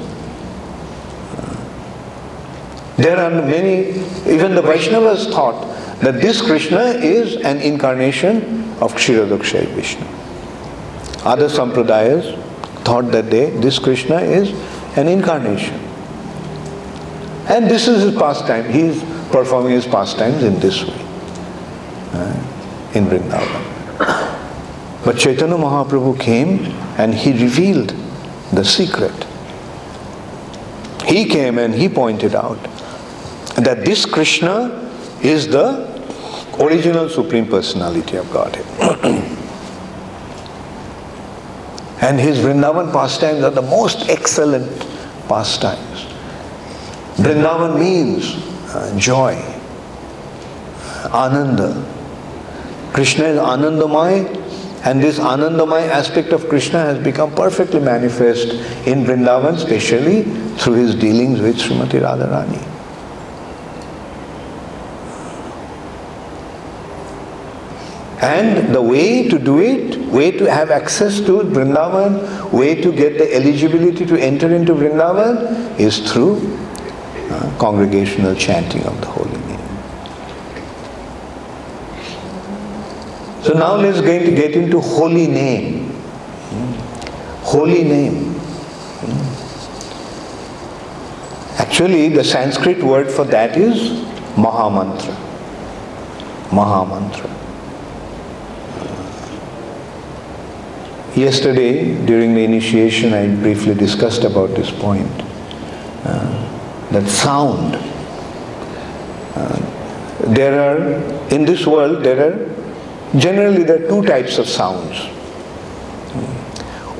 [2.97, 3.89] There are many,
[4.31, 5.67] even the Vaishnavas thought
[6.01, 10.05] that this Krishna is an incarnation of Kshirodakshay Vishnu.
[11.23, 12.37] Other sampradayas
[12.83, 14.51] thought that they, this Krishna is
[14.97, 15.79] an incarnation.
[17.47, 18.69] And this is his pastime.
[18.71, 21.05] He is performing his pastimes in this way,
[22.13, 23.70] uh, in Vrindavan.
[25.03, 26.65] But Chaitanya Mahaprabhu came
[26.97, 27.95] and he revealed
[28.53, 29.25] the secret.
[31.05, 32.61] He came and he pointed out
[33.55, 34.77] that this Krishna
[35.23, 35.89] is the
[36.59, 38.65] original Supreme Personality of Godhead.
[42.01, 44.69] and his Vrindavan pastimes are the most excellent
[45.27, 46.05] pastimes.
[47.15, 48.35] Vrindavan means
[48.75, 49.33] uh, joy,
[51.11, 51.83] ananda.
[52.93, 54.40] Krishna is Anandamai
[54.83, 58.53] and this Anandamai aspect of Krishna has become perfectly manifest
[58.87, 60.23] in Vrindavan, especially
[60.57, 62.67] through his dealings with Srimati Radharani.
[68.23, 73.17] And the way to do it, way to have access to Vrindavan, way to get
[73.17, 76.37] the eligibility to enter into Vrindavan is through
[77.31, 79.51] uh, congregational chanting of the holy name.
[83.43, 85.89] So now let's get, get into holy name.
[87.41, 88.35] Holy name.
[91.57, 94.03] Actually, the Sanskrit word for that is
[94.35, 95.15] Mahamantra.
[96.49, 97.29] Mahamantra.
[101.15, 105.11] Yesterday, during the initiation, I briefly discussed about this point.
[106.05, 107.75] Uh, that sound.
[109.35, 110.93] Uh, there are,
[111.33, 112.60] in this world, there are,
[113.17, 114.97] generally there are two types of sounds.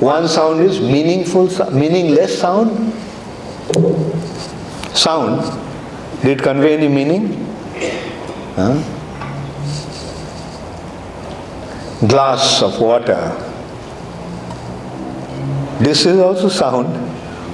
[0.00, 2.92] One sound is meaningful, meaningless sound.
[4.96, 5.40] Sound,
[6.22, 7.46] did it convey any meaning?
[8.56, 8.82] Huh?
[12.06, 13.20] Glass of water.
[15.78, 16.88] This is also sound.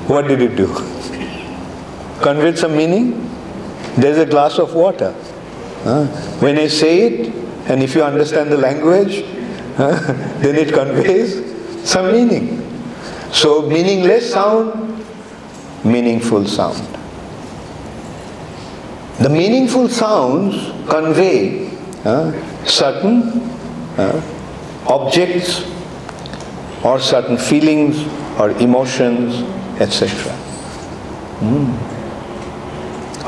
[0.08, 0.66] What did it do?
[2.22, 3.28] Conveyed some meaning?
[3.96, 5.12] There's a glass of water.
[5.84, 6.06] Huh?
[6.40, 7.34] When I say it,
[7.68, 9.22] and if you understand the language,
[9.76, 11.44] then it conveys
[11.88, 12.64] some meaning.
[13.32, 15.04] So, meaningless sound,
[15.84, 16.82] meaningful sound.
[19.18, 20.54] The meaningful sounds
[20.88, 21.68] convey
[22.04, 22.32] uh,
[22.64, 23.22] certain
[23.98, 24.22] uh,
[24.86, 25.64] objects
[26.84, 27.98] or certain feelings
[28.38, 29.42] or emotions,
[29.80, 30.32] etc.
[31.40, 31.68] Mm.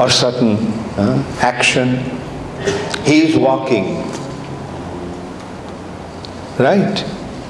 [0.01, 0.57] Or certain
[0.97, 1.99] uh, action.
[3.05, 4.20] He is walking.
[6.59, 6.99] Right?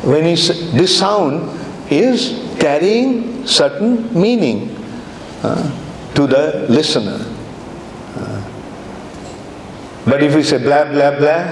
[0.03, 1.59] When he, this sound
[1.91, 4.77] is carrying certain meaning
[5.43, 7.27] uh, to the listener.
[10.05, 11.45] But if we say blah, blah, blah,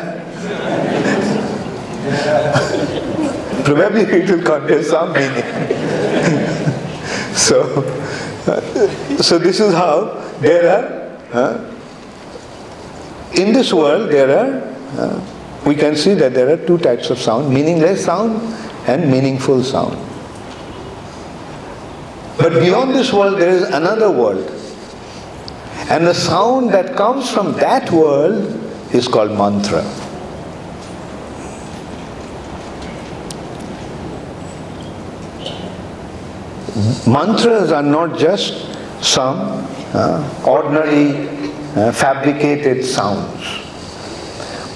[3.65, 5.45] probably it will convey some meaning.
[7.37, 7.83] so,
[9.21, 10.87] so this is how there are,
[11.33, 11.59] uh,
[13.35, 14.63] in this world there are,
[14.99, 15.21] uh,
[15.67, 18.41] we can see that there are two types of sound, meaningless sound
[18.89, 19.97] and meaningful sound.
[22.39, 24.49] But beyond this world there is another world.
[25.91, 28.45] And the sound that comes from that world
[28.95, 29.83] is called mantra.
[37.07, 38.69] Mantras are not just
[39.03, 41.29] some uh, ordinary
[41.75, 43.68] uh, fabricated sounds.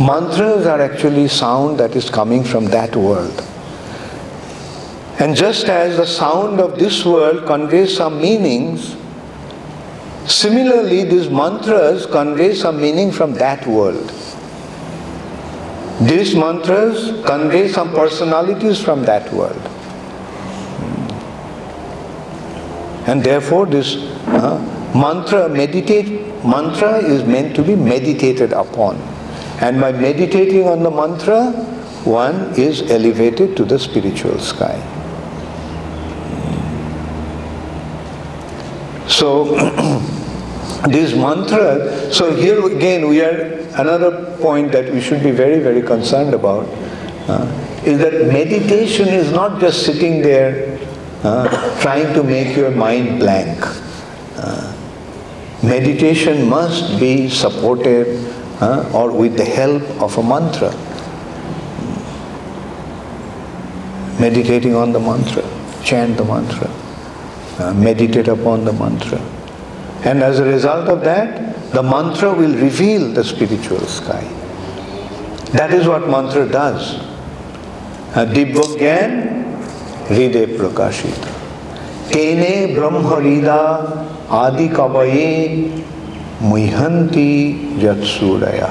[0.06, 3.44] Mantras are actually sound that is coming from that world.
[5.20, 8.96] And just as the sound of this world conveys some meanings,
[10.26, 14.08] Similarly, these mantras convey some meaning from that world.
[16.00, 19.60] These mantras convey some personalities from that world.
[23.08, 24.58] And therefore, this uh,
[24.94, 28.96] mantra meditate mantra is meant to be meditated upon.
[29.62, 31.52] And by meditating on the mantra,
[32.04, 34.76] one is elevated to the spiritual sky.
[39.06, 39.54] So,
[40.88, 45.80] this mantra, so here again we are, another point that we should be very, very
[45.80, 46.66] concerned about
[47.28, 47.46] uh,
[47.84, 50.76] is that meditation is not just sitting there
[51.22, 53.60] uh, trying to make your mind blank.
[54.36, 54.76] Uh,
[55.62, 58.41] meditation must be supported
[58.92, 60.70] or with the help of a mantra.
[64.20, 65.42] Meditating on the mantra,
[65.82, 66.70] chant the mantra
[67.58, 69.18] uh, meditate upon the mantra.
[70.04, 74.22] And as a result of that, the mantra will reveal the spiritual sky.
[75.52, 76.98] That is what mantra does.
[78.14, 79.54] Dibbogyan
[80.06, 81.30] Hriday Prakashita.
[82.10, 85.81] Tene Brahmarida Adi Kavaye
[86.42, 88.70] Muhanti Jatsuraya.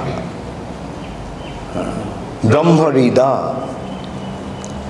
[2.41, 3.67] Brahmarida,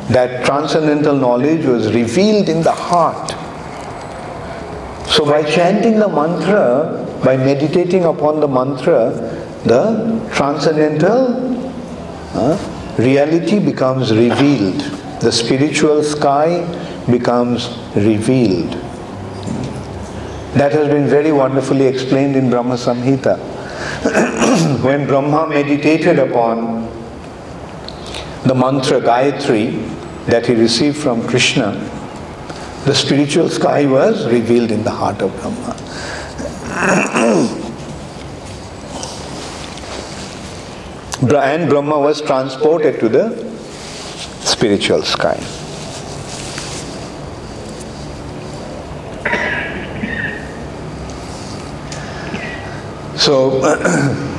[0.10, 3.36] that transcendental knowledge was revealed in the heart
[5.12, 9.12] so by chanting the mantra, by meditating upon the mantra,
[9.66, 11.36] the transcendental
[12.34, 14.80] uh, reality becomes revealed.
[15.20, 16.66] The spiritual sky
[17.12, 18.72] becomes revealed.
[20.54, 23.38] That has been very wonderfully explained in Brahma Samhita.
[24.84, 26.90] when Brahma meditated upon
[28.44, 29.88] the mantra Gayatri
[30.26, 31.72] that he received from Krishna,
[32.86, 35.78] the spiritual sky was revealed in the heart of Brahma.
[41.44, 43.52] and Brahma was transported to the
[44.42, 45.40] spiritual sky.
[53.22, 53.62] So,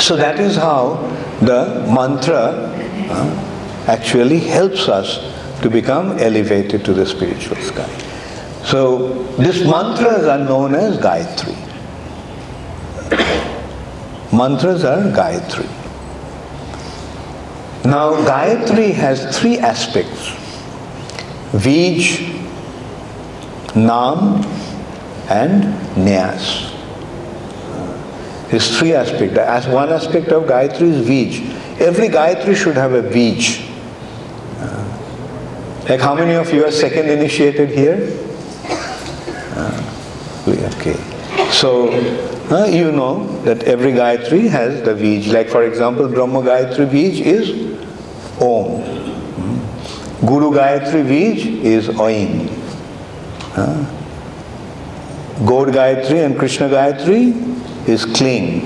[0.00, 0.96] So that is how
[1.40, 2.72] the mantra
[3.10, 5.18] uh, actually helps us
[5.60, 7.88] to become elevated to the spiritual sky.
[8.64, 11.56] So these mantras are known as Gayatri.
[14.32, 15.68] Mantras are Gayatri.
[17.84, 20.30] Now Gayatri has three aspects.
[21.52, 22.34] Vij,
[23.74, 24.44] Nam
[25.28, 25.64] and
[25.96, 26.77] Nyas.
[28.50, 29.36] There's three aspects.
[29.38, 31.80] As one aspect of Gayatri is Vij.
[31.80, 33.68] Every Gayatri should have a Vij.
[35.88, 38.12] Like how many of you are second initiated here?
[39.56, 40.44] Uh,
[40.76, 40.96] okay.
[41.50, 41.88] So
[42.50, 45.32] uh, you know that every Gayatri has the Vij.
[45.32, 47.50] Like for example, Brahma Gayatri Vij is
[48.38, 48.82] Om.
[48.82, 50.26] Hmm.
[50.26, 52.50] Guru Gayatri Vij is Oim.
[53.56, 53.86] Uh,
[55.46, 57.47] Gaur Gayatri and Krishna Gayatri
[57.88, 58.62] is klim.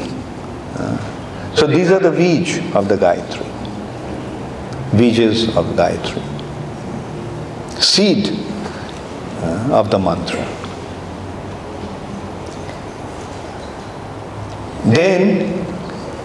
[0.74, 3.47] Uh, so these are the Vij of the Gayatri.
[4.93, 6.23] Vijas of Gayatri.
[7.82, 8.28] Seed
[9.43, 10.44] uh, of the mantra.
[14.85, 15.62] Then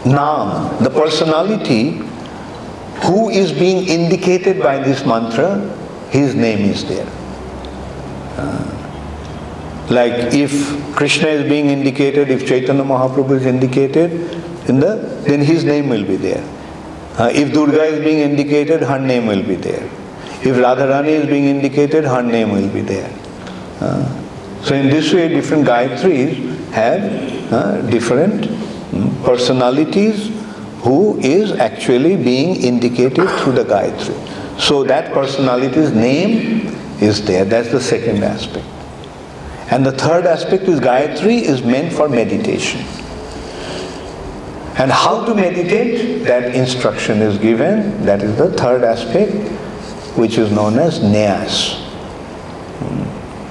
[0.06, 2.02] Nam, the personality
[3.04, 5.60] who is being indicated by this mantra,
[6.10, 7.08] his name is there.
[8.38, 8.77] Uh,
[9.90, 10.52] like if
[10.96, 14.12] Krishna is being indicated, if Chaitanya Mahaprabhu is indicated,
[14.70, 14.96] in the,
[15.26, 16.44] then his name will be there.
[17.18, 19.84] Uh, if Durga is being indicated, her name will be there.
[20.44, 23.12] If Radharani is being indicated, her name will be there.
[23.80, 28.46] Uh, so in this way, different Gayatris have uh, different
[28.94, 30.28] um, personalities
[30.82, 34.60] who is actually being indicated through the Gayatri.
[34.60, 36.68] So that personality's name
[37.00, 37.46] is there.
[37.46, 38.66] That's the second aspect.
[39.70, 42.82] And the third aspect is Gayatri is meant for meditation.
[44.80, 48.06] And how to meditate, that instruction is given.
[48.06, 49.34] That is the third aspect,
[50.16, 51.84] which is known as Nyas.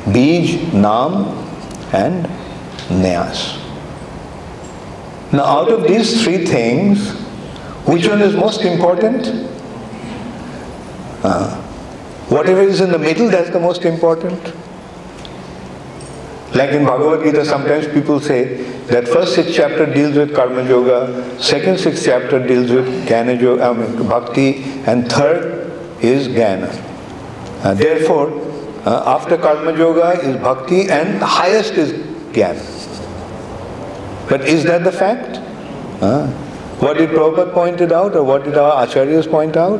[0.06, 1.36] Bij, Nam,
[1.92, 2.26] and
[2.88, 3.60] Nyas.
[5.32, 7.10] Now, out of these three things,
[7.86, 9.26] which one is most important?
[11.22, 11.56] Uh,
[12.28, 14.40] whatever is in the middle, that's the most important.
[16.54, 18.54] Like in Bhagavad Gita, sometimes people say
[18.86, 23.74] that first six chapter deals with karma yoga, second six chapter deals with jnana yoga,
[23.74, 25.70] mean, bhakti, and third
[26.00, 26.70] is jnana.
[27.64, 28.30] Uh, therefore,
[28.86, 31.92] uh, after karma yoga is bhakti, and highest is
[32.32, 32.72] jnana.
[34.28, 35.38] But is that the fact?
[36.02, 36.26] Uh,
[36.78, 39.78] what did Prabhupada pointed out, or what did our acharyas point out?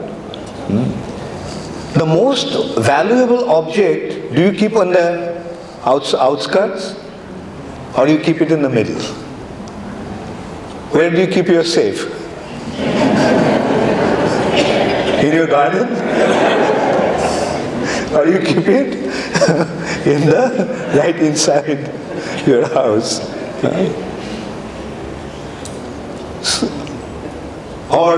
[0.69, 1.99] Hmm?
[1.99, 5.36] The most valuable object, do you keep on the
[5.87, 6.95] outs- outskirts
[7.97, 9.01] or you keep it in the middle?
[10.93, 12.13] Where do you keep your safe?
[15.17, 15.89] In your garden?
[18.15, 18.95] or you keep it
[20.07, 21.91] in the right inside
[22.47, 23.19] your house?
[23.61, 23.93] Huh?
[27.91, 28.15] Or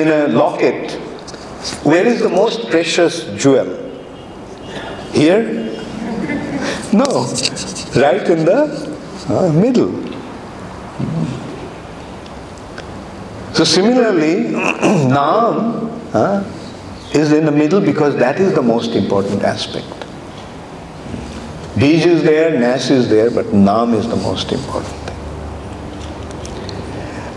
[0.00, 0.92] in a locket.
[1.84, 3.66] Where is the most precious jewel?
[5.12, 5.73] Here?
[6.94, 7.26] No,
[8.00, 8.60] right in the
[9.28, 9.92] uh, middle.
[13.52, 14.50] So similarly,
[15.10, 16.44] Naam uh,
[17.12, 19.86] is in the middle because that is the most important aspect.
[21.76, 25.16] Bij is there, Nyas is there, but Naam is the most important thing.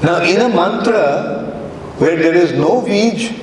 [0.04, 1.46] Now in a mantra
[1.98, 3.34] where there is no Bij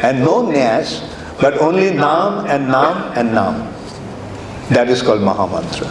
[0.00, 1.02] and no Nyas,
[1.40, 3.73] but only Naam and Naam and Naam,
[4.70, 5.88] that is called Mahamantra.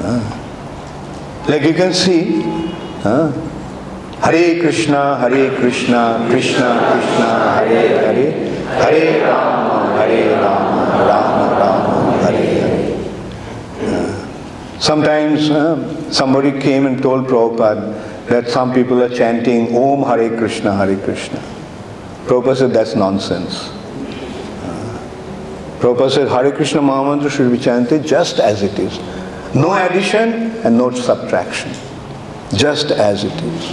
[0.00, 1.44] Ah.
[1.48, 2.42] Like you can see,
[3.04, 3.32] ah,
[4.20, 8.32] Hare Krishna, Hare Krishna, Krishna Krishna, Hare Hare,
[8.82, 12.44] Hare Rama, Hare Rama, Rama Rama, Hare
[13.80, 14.80] Hare.
[14.80, 20.74] Sometimes uh, somebody came and told Prabhupada that some people are chanting Om Hare Krishna,
[20.76, 21.40] Hare Krishna.
[22.26, 23.77] Prabhupada said that's nonsense.
[25.78, 28.98] Prabhupada said Hare Krishna Mahamantra should be chanted just as it is.
[29.54, 31.72] No addition and no subtraction.
[32.54, 33.64] Just as it is.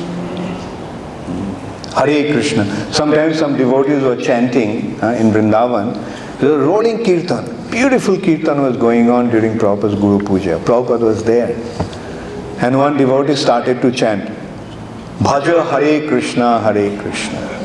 [1.94, 2.66] Hare Krishna.
[2.94, 5.94] Sometimes some devotees were chanting uh, in Vrindavan.
[6.40, 7.72] There was a rolling kirtan.
[7.72, 10.60] Beautiful kirtan was going on during Prabhupada's Guru Puja.
[10.60, 11.56] Prabhupada was there.
[12.60, 14.30] And one devotee started to chant,
[15.20, 17.65] Bhaja Hare Krishna, Hare Krishna.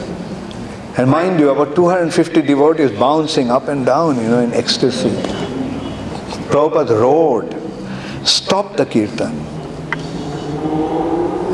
[1.00, 5.08] And mind you, about 250 devotees bouncing up and down, you know, in ecstasy.
[6.50, 7.56] Prabhupada roared,
[8.28, 9.34] stop the kirtan.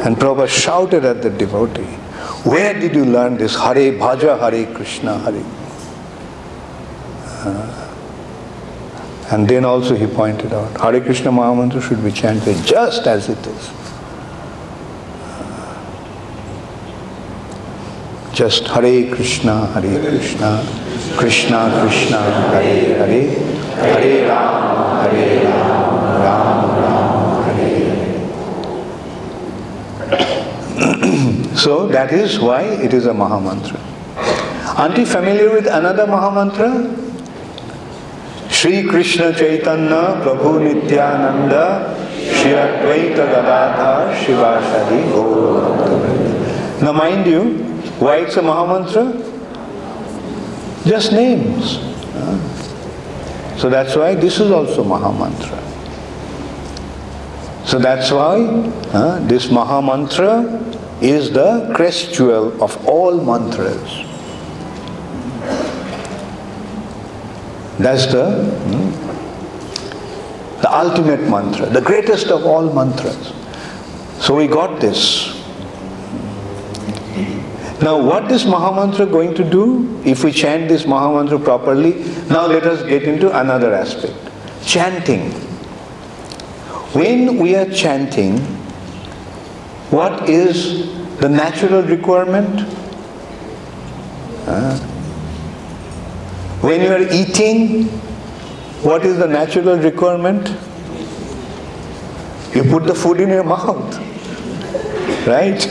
[0.03, 1.85] And Prabhupada shouted at the devotee,
[2.51, 3.55] Where did you learn this?
[3.55, 5.45] Hare Bhaja, Hare Krishna, Hare.
[7.45, 7.95] Uh,
[9.31, 13.47] and then also he pointed out, Hare Krishna Mahamantra should be chanted just as it
[13.47, 13.86] is.
[18.37, 20.63] Just Hare Krishna, Hare Krishna,
[21.17, 22.19] Krishna Krishna,
[22.53, 23.23] Hare Hare,
[23.81, 27.71] Hare Ram, Hare Ram, Ram Ram, Hare
[30.05, 31.57] Hare.
[31.57, 33.81] so that is why it is a Mahamantra.
[34.79, 36.93] Aren't you familiar with another Mahamantra?
[38.51, 47.66] Shri Krishna Chaitanya Prabhu Nityananda Shri Advaita Gadadhar Shivashadi Gaura Now mind you,
[47.99, 49.35] why it's a Mahamantra?
[50.87, 51.79] Just names.
[53.61, 55.63] So that's why this is also Mahamantra.
[57.67, 58.37] So that's why
[58.93, 64.05] uh, this Mahamantra is the crest jewel of all mantras.
[67.79, 68.91] That's the, hmm,
[70.63, 73.33] the ultimate mantra, the greatest of all mantras.
[74.21, 75.36] So we got this.
[77.87, 81.93] Now what is this Mahamantra going to do if we chant this Mahamantra properly?
[82.29, 84.17] Now let us get into another aspect.
[84.65, 85.31] Chanting.
[87.01, 88.39] When we are chanting,
[89.99, 90.89] what is
[91.19, 92.67] the natural requirement?
[94.49, 94.77] Uh,
[96.63, 97.85] when you are eating,
[98.83, 100.49] what is the natural requirement?
[102.53, 103.97] You put the food in your mouth,
[105.25, 105.65] right?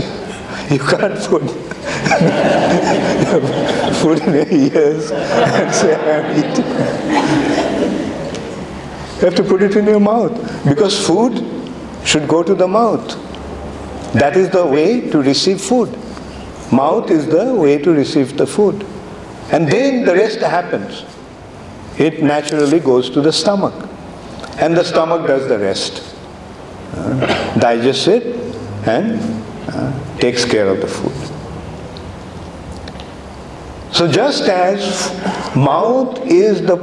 [0.71, 1.64] You can't put
[4.01, 6.65] food in your ears and say, I'm eating.
[9.15, 10.33] You have to put it in your mouth
[10.65, 11.43] because food
[12.05, 13.07] should go to the mouth.
[14.13, 15.89] That is the way to receive food.
[16.71, 18.85] Mouth is the way to receive the food.
[19.51, 21.05] And then the rest happens.
[21.97, 23.73] It naturally goes to the stomach.
[24.57, 26.15] And the stomach does the rest.
[26.93, 28.23] Uh, digests it
[28.87, 29.19] and
[29.69, 31.24] uh, takes care of the food.
[33.95, 35.09] So just as
[35.55, 36.75] mouth is the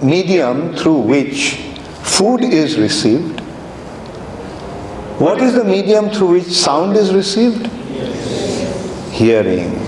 [0.00, 1.56] medium through which
[2.04, 3.40] food is received,
[5.18, 7.66] what is the medium through which sound is received?
[9.10, 9.80] Hearing.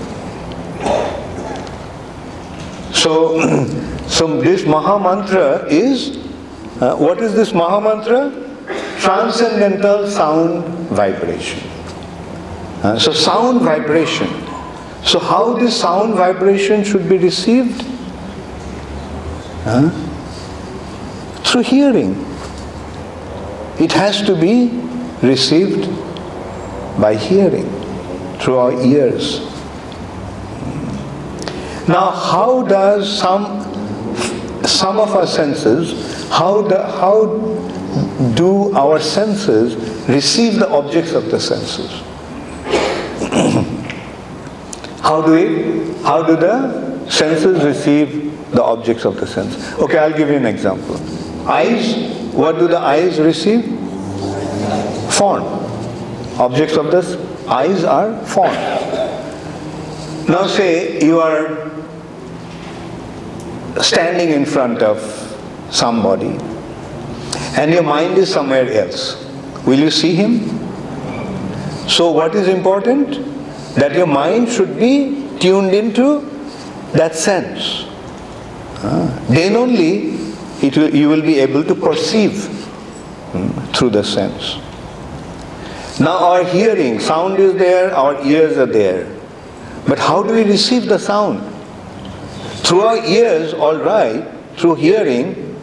[2.91, 3.39] So,
[4.09, 6.17] so this Maha Mantra is,
[6.81, 8.29] uh, what is this Maha Mantra?
[8.99, 11.65] Transcendental sound vibration.
[12.83, 14.42] Uh, so sound vibration.
[15.05, 17.85] So how this sound vibration should be received?
[19.65, 19.89] Uh,
[21.43, 22.11] through hearing.
[23.79, 24.69] It has to be
[25.21, 25.89] received
[26.99, 27.69] by hearing,
[28.39, 29.39] through our ears.
[31.87, 33.63] Now, how does some
[34.65, 37.25] some of our senses, how the, how
[38.35, 39.75] do our senses
[40.07, 42.01] receive the objects of the senses?
[45.03, 49.73] How do we, how do the senses receive the objects of the sense?
[49.77, 50.95] Okay, I'll give you an example.
[51.45, 53.65] Eyes, what do the eyes receive?
[55.11, 55.43] Form.
[56.39, 57.03] Objects of the
[57.49, 58.53] eyes are form.
[60.29, 61.69] Now say you are
[63.81, 64.97] standing in front of
[65.69, 66.37] somebody
[67.57, 69.21] and your mind is somewhere else.
[69.65, 70.47] Will you see him?
[71.89, 73.33] So what is important?
[73.75, 76.21] That your mind should be tuned into
[76.93, 77.85] that sense.
[78.83, 80.13] Uh, then only
[80.61, 82.47] it will, you will be able to perceive
[83.35, 84.57] um, through the sense.
[85.99, 89.07] Now our hearing, sound is there, our ears are there.
[89.87, 91.41] But how do we receive the sound?
[92.65, 94.25] Through our ears, all right,
[94.57, 95.59] through hearing,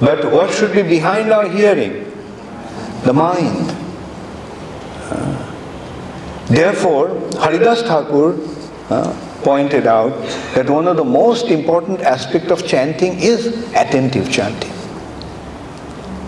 [0.00, 2.10] but what should be behind our hearing?
[3.04, 3.75] The mind.
[6.46, 7.08] Therefore,
[7.38, 8.38] Haridas Thakur
[8.88, 10.10] uh, pointed out
[10.54, 14.72] that one of the most important aspects of chanting is attentive chanting.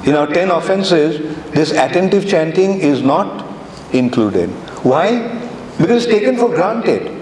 [0.06, 3.46] In our ten offenses, this attentive chanting is not
[3.92, 4.50] included.
[4.82, 5.38] Why?
[5.78, 7.14] Because it's taken for granted.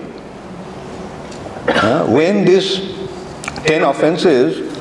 [1.68, 2.94] Uh, when these
[3.64, 4.72] ten offenses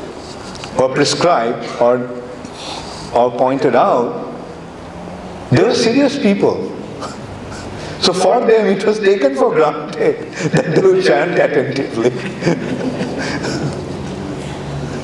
[0.79, 2.09] were prescribed or,
[3.13, 4.33] or pointed out,
[5.51, 6.74] they were serious people.
[8.05, 12.11] So for them it was taken for granted that they would chant attentively.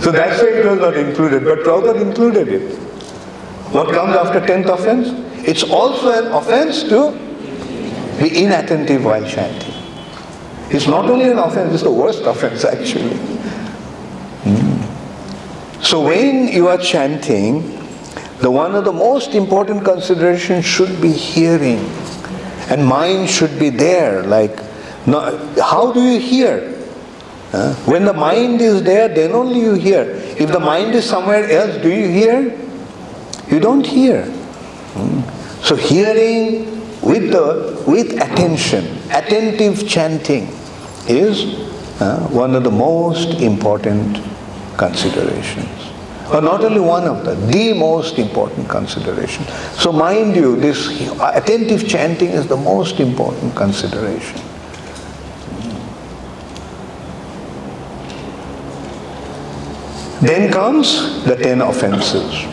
[0.03, 2.77] so that's why it was not included, but Prabhupada included it.
[3.73, 5.07] What comes after tenth offense?
[5.47, 7.11] It's also an offense to
[8.19, 9.73] be inattentive while chanting.
[10.69, 13.17] It's not only an offense, it's the worst offense actually.
[14.43, 15.81] Hmm.
[15.81, 17.79] So when you are chanting,
[18.41, 21.79] the one of the most important considerations should be hearing.
[22.72, 24.57] And mind should be there, like,
[25.06, 26.72] how do you hear?
[27.85, 30.03] When the mind is there, then only you hear.
[30.39, 32.57] If the mind is somewhere else, do you hear?
[33.49, 34.23] You don't hear.
[34.23, 35.19] Hmm.
[35.61, 40.48] So hearing with the with attention, attentive chanting
[41.10, 41.43] is
[41.99, 44.23] uh, one of the most important
[44.77, 45.80] considerations.
[46.33, 49.45] Or not only one of them, the most important consideration.
[49.73, 50.87] So mind you, this
[51.19, 54.39] attentive chanting is the most important consideration.
[60.21, 62.45] Then comes the ten offenses.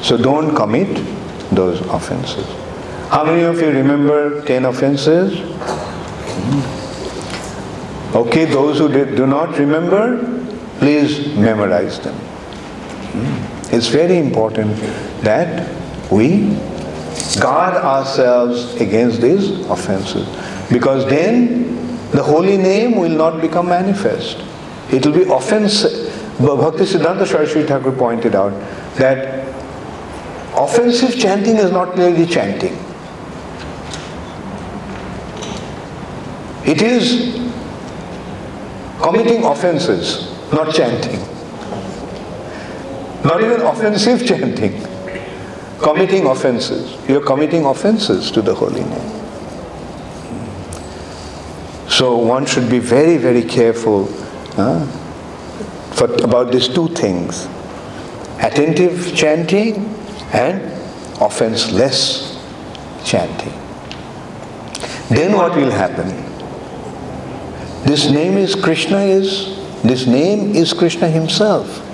[0.00, 1.04] So don't commit
[1.50, 2.46] those offenses.
[3.10, 5.32] How many of you remember ten offenses?
[8.14, 10.18] Okay, those who do not remember,
[10.78, 12.18] please memorize them.
[13.70, 14.76] It's very important
[15.22, 15.68] that
[16.10, 16.56] we
[17.40, 20.26] guard ourselves against these offenses
[20.70, 21.76] because then
[22.10, 24.38] the holy name will not become manifest.
[24.90, 26.06] It will be offensive.
[26.38, 28.52] Bhakti Siddhanta Saraswati Thakur pointed out
[28.96, 29.46] that
[30.56, 32.76] offensive chanting is not merely chanting.
[36.64, 37.34] It is
[39.00, 41.18] committing offenses, not chanting.
[43.28, 44.72] Not even offensive chanting.
[45.80, 46.96] Committing offenses.
[47.06, 49.10] You're committing offenses to the holy name.
[51.90, 54.06] So one should be very, very careful
[54.56, 54.86] huh,
[55.92, 57.46] for, about these two things.
[58.40, 59.94] Attentive chanting
[60.32, 60.62] and
[61.20, 62.42] offenseless
[63.04, 63.52] chanting.
[65.10, 66.08] Then what will happen?
[67.84, 71.84] This name is Krishna is, this name is Krishna himself.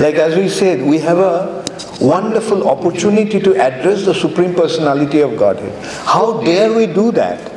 [0.00, 1.64] Like as we said, we have a
[2.00, 5.72] wonderful opportunity to address the Supreme Personality of Godhead.
[6.04, 7.50] How dare we do that?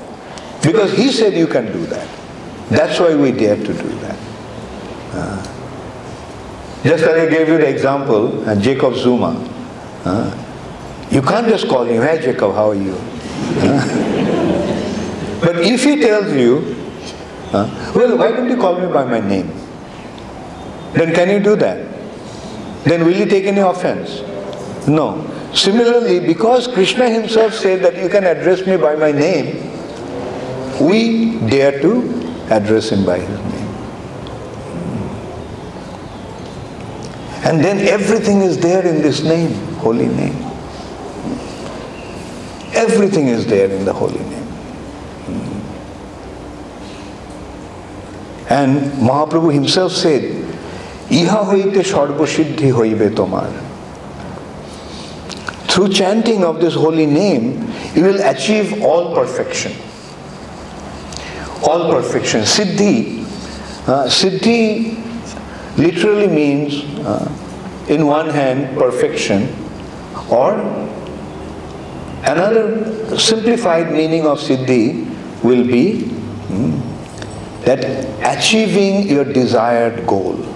[0.62, 2.08] Because he said you can do that.
[2.70, 4.18] That's why we dare to do that.
[5.14, 5.44] Uh,
[6.84, 9.34] just as I gave you the example, uh, Jacob Zuma.
[10.04, 10.32] Uh,
[11.10, 12.96] you can't just call him, hey Jacob, how are you?
[13.58, 13.82] Uh,
[15.42, 16.76] but if he tells you,
[17.56, 17.70] Huh?
[17.96, 19.48] Well, why don't you call me by my name?
[20.94, 21.95] Then can you do that?
[22.86, 24.22] Then will you take any offense?
[24.88, 25.32] No.
[25.54, 29.72] Similarly, because Krishna himself said that you can address me by my name,
[30.80, 33.56] we dare to address him by his name.
[37.46, 40.36] And then everything is there in this name, holy name.
[42.74, 44.46] Everything is there in the holy name.
[48.50, 50.45] And Mahaprabhu himself said,
[51.10, 53.50] Iha hoite sarvasiddhi hoibe tomar.
[55.68, 59.74] Through chanting of this holy name, you will achieve all perfection.
[61.64, 62.42] All perfection.
[62.42, 63.24] Siddhi.
[63.88, 64.98] Uh, siddhi
[65.78, 67.30] literally means, uh,
[67.90, 69.54] in one hand, perfection,
[70.30, 70.54] or
[72.24, 75.06] another simplified meaning of siddhi
[75.44, 76.80] will be hmm,
[77.66, 77.84] that
[78.38, 80.55] achieving your desired goal.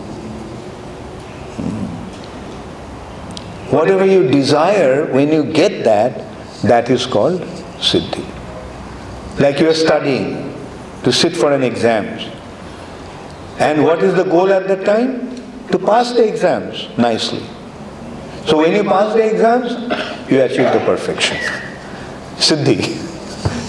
[3.72, 6.26] Whatever you desire, when you get that,
[6.64, 7.42] that is called
[7.80, 8.26] siddhi.
[9.40, 10.54] Like you are studying
[11.04, 12.06] to sit for an exam.
[13.60, 15.36] And what is the goal at that time?
[15.68, 17.46] To pass the exams nicely.
[18.46, 19.72] So when you pass the exams,
[20.32, 21.38] you achieve the perfection.
[22.38, 22.98] Siddhi.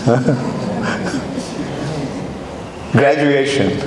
[2.92, 3.78] graduation,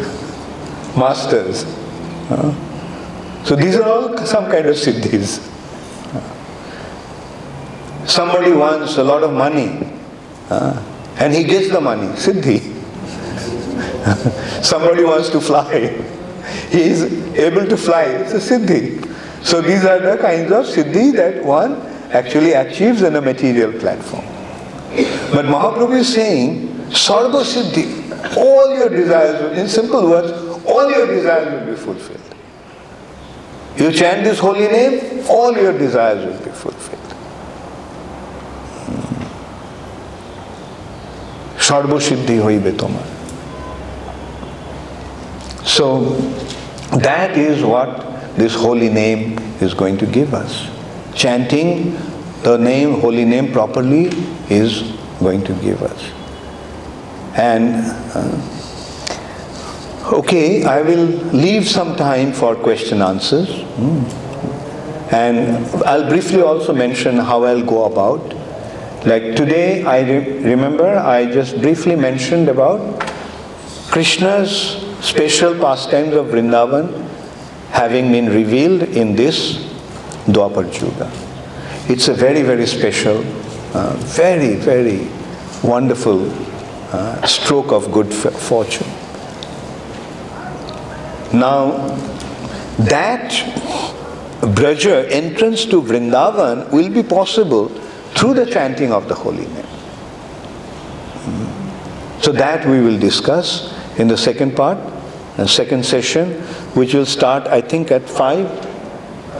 [0.98, 1.66] masters.
[3.48, 5.50] So these are all some kind of siddhis.
[8.14, 9.80] Somebody wants a lot of money
[10.52, 10.80] uh,
[11.18, 12.60] and he gets the money, siddhi.
[14.64, 15.88] Somebody wants to fly,
[16.70, 17.02] he is
[17.36, 19.04] able to fly, it's a siddhi.
[19.44, 21.74] So these are the kinds of siddhi that one
[22.12, 24.26] actually achieves in a material platform.
[25.34, 30.32] But Mahaprabhu is saying, sarva siddhi, all your desires, in simple words,
[30.68, 32.36] all your desires will be fulfilled.
[33.76, 37.03] You chant this holy name, all your desires will be fulfilled.
[41.73, 43.07] সর্বসিদ্ধি হইবে তোমার
[45.79, 45.87] So
[47.09, 47.91] that is what
[48.41, 49.23] this holy name
[49.61, 50.53] is going to give us.
[51.15, 51.69] Chanting
[52.43, 54.05] the name, holy name properly
[54.49, 54.71] is
[55.21, 56.01] going to give us.
[57.37, 57.75] And
[58.15, 58.37] uh,
[60.19, 61.07] okay, I will
[61.47, 63.49] leave some time for question answers.
[63.79, 64.03] Hmm.
[65.15, 68.35] And I'll briefly also mention how I'll go about.
[69.06, 73.02] like today, I re- remember I just briefly mentioned about
[73.92, 74.52] Krishna's
[75.02, 76.88] special pastimes of Vrindavan
[77.72, 79.58] having been revealed in this
[80.28, 81.12] Dwapar Yuga.
[81.92, 83.18] It's a very, very special,
[83.74, 85.10] uh, very, very
[85.64, 86.32] wonderful
[86.94, 88.88] uh, stroke of good f- fortune.
[91.38, 91.72] Now,
[92.78, 93.32] that
[94.56, 97.70] Braja entrance to Vrindavan will be possible
[98.16, 99.68] through the chanting of the holy name.
[102.22, 104.78] So that we will discuss in the second part,
[105.38, 106.32] the second session,
[106.74, 108.46] which will start, I think, at five,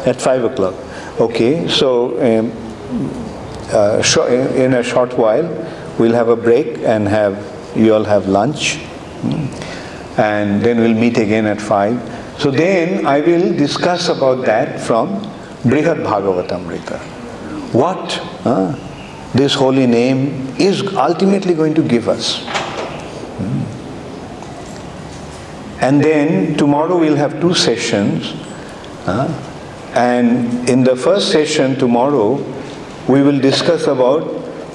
[0.06, 0.76] at five o'clock.
[1.20, 2.52] Okay, so um,
[3.72, 4.02] uh,
[4.58, 5.48] in a short while,
[5.98, 7.38] we'll have a break and have
[7.76, 8.78] you all have lunch,
[9.22, 11.98] mm, and then we'll meet again at five.
[12.38, 15.22] So then I will discuss about that from
[15.64, 17.13] Brihad Bhagavatamrita.
[17.74, 18.76] What uh,
[19.34, 22.46] this holy name is ultimately going to give us.
[25.82, 28.34] And then tomorrow we'll have two sessions.
[29.06, 29.28] uh,
[29.96, 32.36] and in the first session tomorrow,
[33.08, 34.24] we will discuss about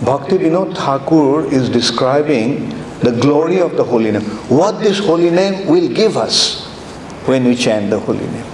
[0.04, 2.68] Bhakti Vinod Thakur is describing
[3.00, 4.22] the glory of the holy name.
[4.48, 6.66] What this holy name will give us
[7.26, 8.44] when we chant the holy name.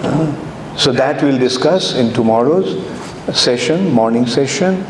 [0.00, 2.74] Uh, so that we'll discuss in tomorrow's
[3.32, 4.82] session, morning session.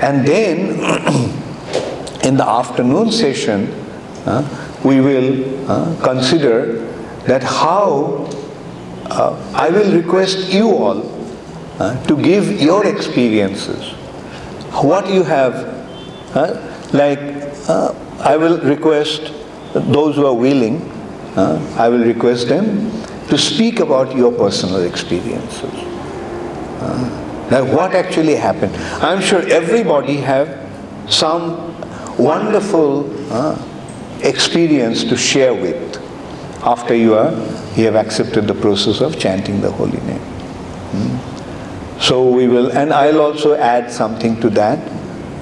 [0.00, 0.80] And then
[2.24, 3.68] in the afternoon session,
[4.26, 4.42] uh,
[4.84, 6.86] we will uh, consider
[7.26, 8.28] that how
[9.06, 11.20] uh, I will request you all
[11.78, 13.92] uh, to give your experiences,
[14.82, 15.54] what you have.
[16.34, 17.18] uh, like,
[17.68, 19.32] uh, I will request
[19.74, 20.80] those who are willing,
[21.36, 22.90] I will request them
[23.28, 25.72] to speak about your personal experiences.
[27.50, 28.76] Like what actually happened.
[29.02, 30.48] I'm sure everybody have
[31.08, 31.74] some
[32.16, 33.58] wonderful uh,
[34.22, 35.96] experience to share with
[36.62, 37.32] after you are
[37.76, 40.20] you have accepted the process of chanting the holy name.
[40.20, 42.00] Hmm?
[42.00, 44.78] So we will, and I'll also add something to that,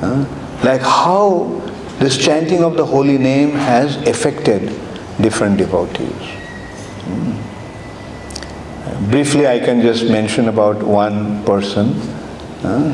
[0.02, 0.26] uh,
[0.64, 1.60] like how
[1.98, 4.68] this chanting of the holy name has affected
[5.20, 6.37] different devotees.
[9.10, 11.92] Briefly, I can just mention about one person.
[12.62, 12.92] uh,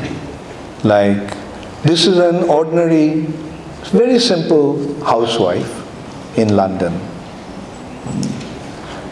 [0.83, 1.35] like,
[1.83, 3.25] this is an ordinary,
[3.91, 6.93] very simple housewife in London.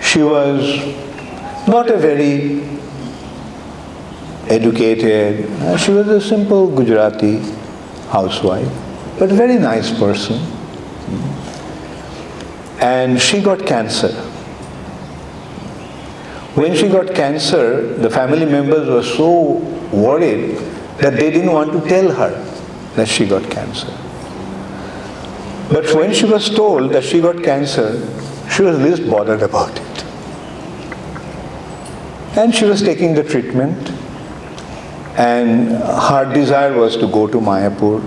[0.01, 0.80] She was
[1.67, 2.61] not a very
[4.47, 5.49] educated,
[5.80, 7.39] she was a simple Gujarati
[8.11, 8.71] housewife,
[9.19, 10.39] but a very nice person.
[12.80, 14.13] And she got cancer.
[16.55, 19.57] When she got cancer, the family members were so
[19.91, 20.57] worried
[20.99, 22.30] that they didn't want to tell her
[22.95, 23.88] that she got cancer.
[25.71, 27.99] But when she was told that she got cancer,
[28.51, 30.03] she was least bothered about it.
[32.38, 33.89] And she was taking the treatment,
[35.17, 38.01] and her desire was to go to Mayapur.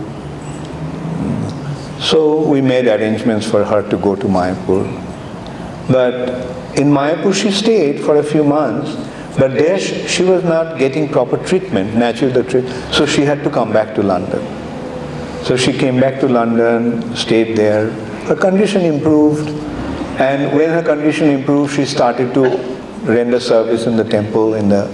[2.00, 4.84] So we made arrangements for her to go to Mayapur.
[5.88, 8.94] But in Mayapur she stayed for a few months,
[9.38, 13.50] but there she was not getting proper treatment, natural the treat- so she had to
[13.50, 14.42] come back to London.
[15.42, 17.90] So she came back to London, stayed there.
[18.28, 19.48] Her condition improved,
[20.18, 22.58] and when her condition improved, she started to
[23.04, 24.88] render service in the temple in the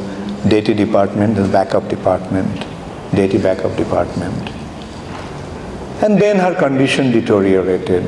[0.48, 2.66] deity department, the backup department,
[3.14, 4.50] deity backup department.
[6.02, 8.04] And then her condition deteriorated.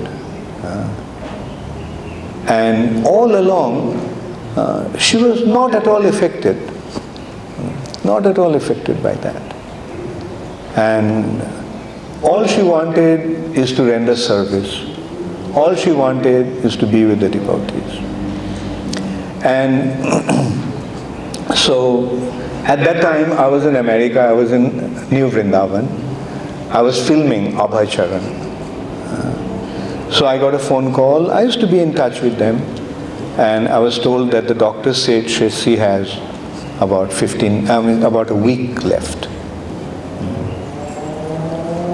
[0.64, 0.88] uh,
[2.46, 3.96] and all along,
[4.56, 6.56] uh, she was not at all affected,
[8.04, 9.42] not at all affected by that.
[10.76, 11.42] And
[12.22, 14.90] all she wanted is to render service.
[15.54, 17.98] All she wanted is to be with the devotees.
[19.44, 19.92] And
[21.54, 22.18] so
[22.64, 25.86] at that time I was in America, I was in New Vrindavan.
[26.70, 28.43] I was filming Abhay Charan.
[30.14, 31.32] So I got a phone call.
[31.32, 32.58] I used to be in touch with them.
[33.36, 36.14] And I was told that the doctor said she has
[36.80, 39.24] about 15, I mean about a week left.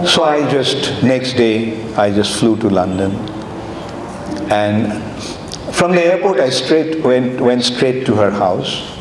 [0.07, 3.13] So I just, next day, I just flew to London.
[4.53, 5.03] And
[5.75, 8.99] from the airport, I straight went, went straight to her house.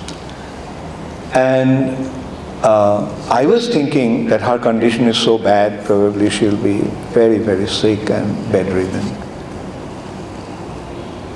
[1.33, 2.09] And
[2.63, 6.81] uh, I was thinking that her condition is so bad, probably she'll be
[7.13, 9.05] very, very sick and bedridden.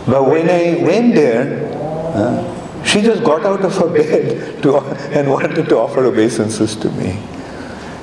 [0.06, 1.72] But when I went there,
[2.14, 4.80] uh, she just got out of her bed to,
[5.18, 7.18] and wanted to offer obeisances to me.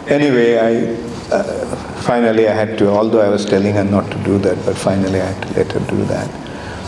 [0.09, 4.39] Anyway, I uh, finally I had to, although I was telling her not to do
[4.39, 6.29] that, but finally I had to let her do that.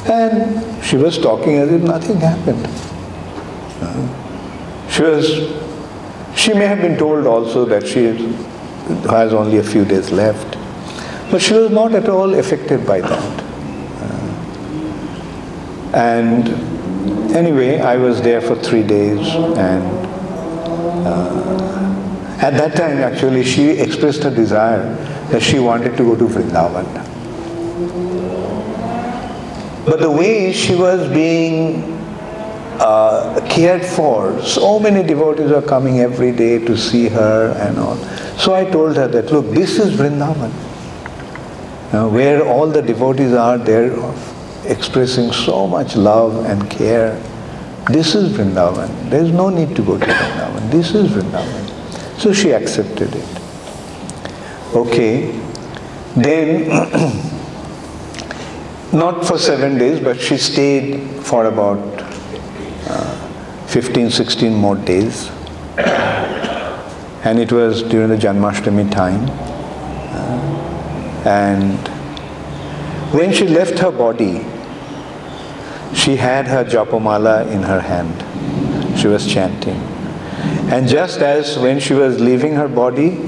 [0.09, 2.67] And she was talking as if nothing happened.
[3.81, 5.62] Uh, she was
[6.35, 8.05] she may have been told also that she
[9.09, 10.57] has only a few days left,
[11.31, 13.43] but she was not at all affected by that.
[14.03, 14.33] Uh,
[15.95, 16.49] and
[17.35, 19.19] anyway, I was there for three days,
[19.57, 19.83] and
[21.07, 24.95] uh, at that time, actually, she expressed her desire
[25.31, 26.87] that she wanted to go to Vrindavan.
[29.85, 31.92] But the way she was being
[32.81, 34.41] uh, cared for.
[34.43, 37.97] So many devotees are coming every day to see her and all.
[38.39, 40.53] So I told her that, look, this is Vrindavan,
[41.93, 43.93] uh, where all the devotees are there
[44.65, 47.21] expressing so much love and care.
[47.89, 49.11] This is Vrindavan.
[49.11, 50.71] There is no need to go to Vrindavan.
[50.71, 52.19] This is Vrindavan.
[52.19, 53.29] So she accepted it.
[54.75, 55.39] Okay.
[56.15, 56.69] Then,
[58.93, 61.92] not for seven days, but she stayed for about
[63.73, 65.31] 15, 16 more days.
[67.25, 69.25] And it was during the Janmashtami time.
[70.13, 71.79] Uh, and
[73.15, 74.45] when she left her body,
[75.95, 78.99] she had her japamala in her hand.
[78.99, 79.81] She was chanting.
[80.71, 83.27] And just as when she was leaving her body,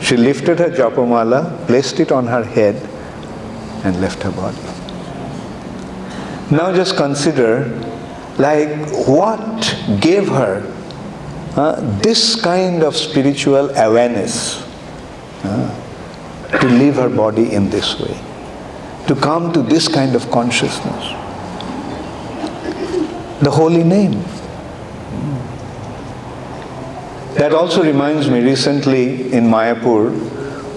[0.00, 2.76] she lifted her japamala, placed it on her head,
[3.84, 4.56] and left her body.
[6.50, 7.83] Now just consider
[8.38, 8.68] like
[9.06, 10.62] what gave her
[11.56, 14.62] uh, this kind of spiritual awareness
[15.44, 18.18] uh, to leave her body in this way,
[19.06, 21.12] to come to this kind of consciousness.
[23.40, 24.22] The holy name.
[27.34, 30.12] That also reminds me, recently in Mayapur,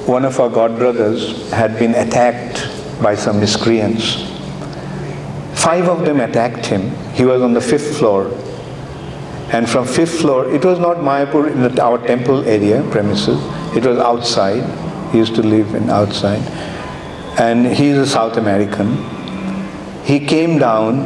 [0.07, 2.67] one of our god brothers had been attacked
[3.01, 4.27] by some miscreants
[5.67, 6.91] Five of them attacked him.
[7.17, 8.27] He was on the fifth floor.
[9.51, 13.39] And from fifth floor, it was not Mayapur in the, our temple area premises.
[13.75, 14.61] It was outside.
[15.11, 16.41] He used to live in outside.
[17.39, 18.97] And he is a South American.
[20.03, 20.99] He came down.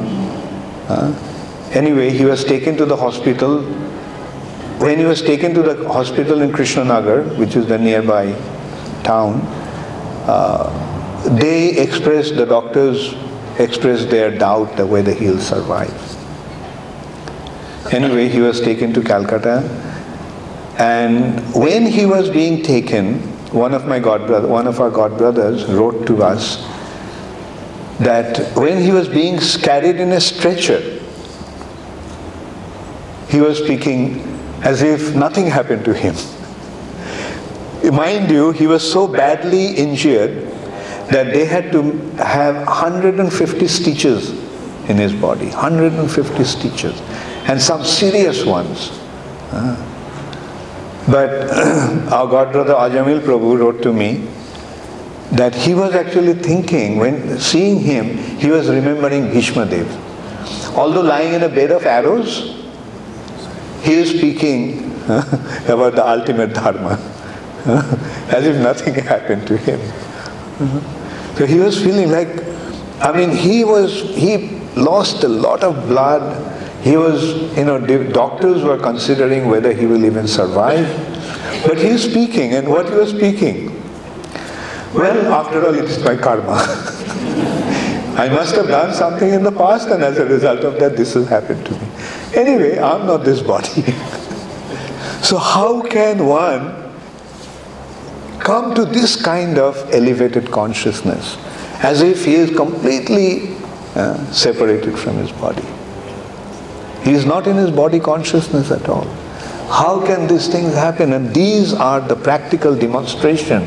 [0.90, 1.14] Uh,
[1.74, 3.62] anyway, he was taken to the hospital.
[4.80, 8.34] When he was taken to the hospital in Krishnanagar, which is the nearby
[9.04, 9.40] town,
[10.28, 13.16] uh, they expressed, the doctors
[13.62, 15.94] expressed their doubt whether he'll survive.
[17.94, 19.64] Anyway, he was taken to Calcutta,
[20.78, 23.20] and when he was being taken,
[23.52, 26.58] one of my god brother, one of our god brothers wrote to us
[28.00, 31.00] that when he was being carried in a stretcher,
[33.30, 34.22] he was speaking
[34.64, 36.16] as if nothing happened to him.
[37.94, 40.51] Mind you, he was so badly injured
[41.12, 41.82] that they had to
[42.18, 44.30] have 150 stitches
[44.90, 47.00] in his body, 150 stitches,
[47.48, 48.90] and some serious ones.
[51.08, 51.50] But
[52.14, 54.28] our god brother Ajamil Prabhu wrote to me
[55.32, 59.88] that he was actually thinking, when seeing him, he was remembering Bhishma Dev.
[60.78, 62.58] Although lying in a bed of arrows,
[63.82, 64.92] he is speaking
[65.68, 67.00] about the ultimate dharma,
[68.30, 69.80] as if nothing happened to him.
[71.38, 72.28] So he was feeling like,
[73.02, 76.48] I mean, he was, he lost a lot of blood.
[76.84, 77.80] He was, you know,
[78.12, 80.86] doctors were considering whether he will even survive.
[81.66, 83.68] But he is speaking, and what he was speaking?
[84.94, 86.58] Well, after all, it is my karma.
[88.18, 91.14] I must have done something in the past, and as a result of that, this
[91.14, 91.88] has happened to me.
[92.36, 93.82] Anyway, I'm not this body.
[95.22, 96.81] so, how can one
[98.52, 101.38] come to this kind of elevated consciousness
[101.90, 103.56] as if he is completely
[103.96, 105.68] uh, separated from his body.
[107.04, 109.06] He is not in his body consciousness at all.
[109.80, 111.14] How can these things happen?
[111.14, 113.64] And these are the practical demonstration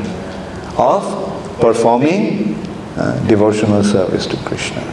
[0.77, 1.01] of
[1.59, 2.53] performing
[2.95, 4.83] uh, devotional service to Krishna.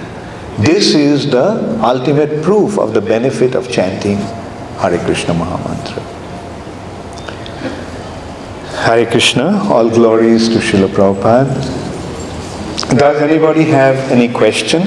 [0.58, 1.48] This is the
[1.82, 4.16] ultimate proof of the benefit of chanting
[4.80, 6.11] Hare Krishna Mahamantra.
[8.82, 11.54] Hare Krishna, all glories to Srila Prabhupada.
[12.98, 14.82] Does anybody have any question?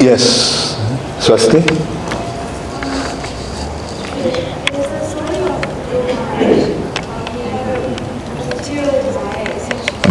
[0.00, 0.76] Yes,
[1.18, 1.60] Swasti.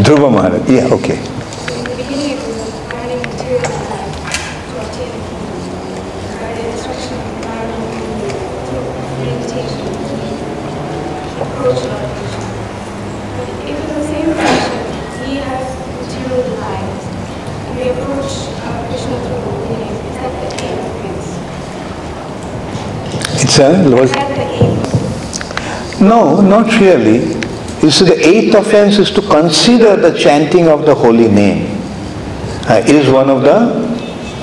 [0.04, 1.37] Dhruva Maharaj, yeah, okay.
[23.60, 23.90] Aim?
[26.00, 27.36] No, not really.
[27.82, 31.78] You see, the eighth offense is to consider the chanting of the holy name
[32.68, 33.58] uh, is one of the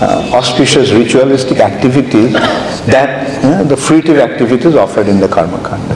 [0.01, 2.33] uh, auspicious ritualistic activities
[2.87, 5.95] that uh, the fruitive activities offered in the karma kanda.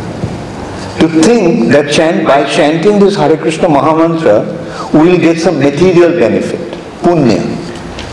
[1.00, 6.10] To think that chant, by chanting this Hare Krishna Mahamantra, we will get some material
[6.18, 6.72] benefit,
[7.02, 7.38] punya.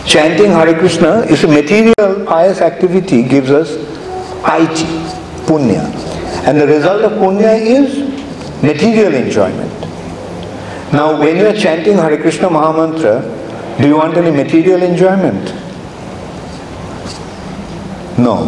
[0.06, 3.94] Chanting Hare Krishna is a material pious activity, gives us
[4.45, 4.85] piety,
[5.49, 5.84] punya.
[6.45, 7.97] And the result of punya is
[8.61, 9.72] material enjoyment.
[10.93, 15.53] Now, when you are chanting Hare Krishna Mahamantra, do you want any material enjoyment?
[18.17, 18.47] No.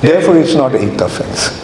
[0.00, 1.58] Therefore, it's not eighth offense.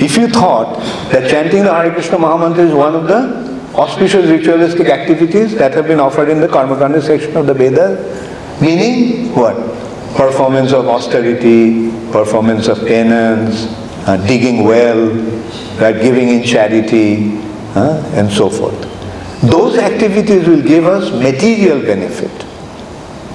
[0.00, 0.78] If you thought
[1.12, 5.86] that chanting the Hare Krishna Mahamantra is one of the auspicious ritualistic activities that have
[5.86, 9.56] been offered in the Karmakanda section of the Vedas, meaning what?
[10.16, 13.66] Performance of austerity, performance of penance,
[14.06, 15.08] uh, digging well,
[15.80, 17.38] right, giving in charity,
[17.74, 18.80] uh, and so forth.
[19.42, 22.30] Those activities will give us material benefit.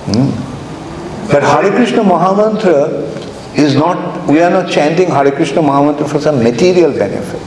[0.08, 1.30] Hmm?
[1.32, 6.44] But Hare Krishna Mahamantra is not, we are not chanting Hare Krishna Mahamantra for some
[6.44, 7.42] material benefit.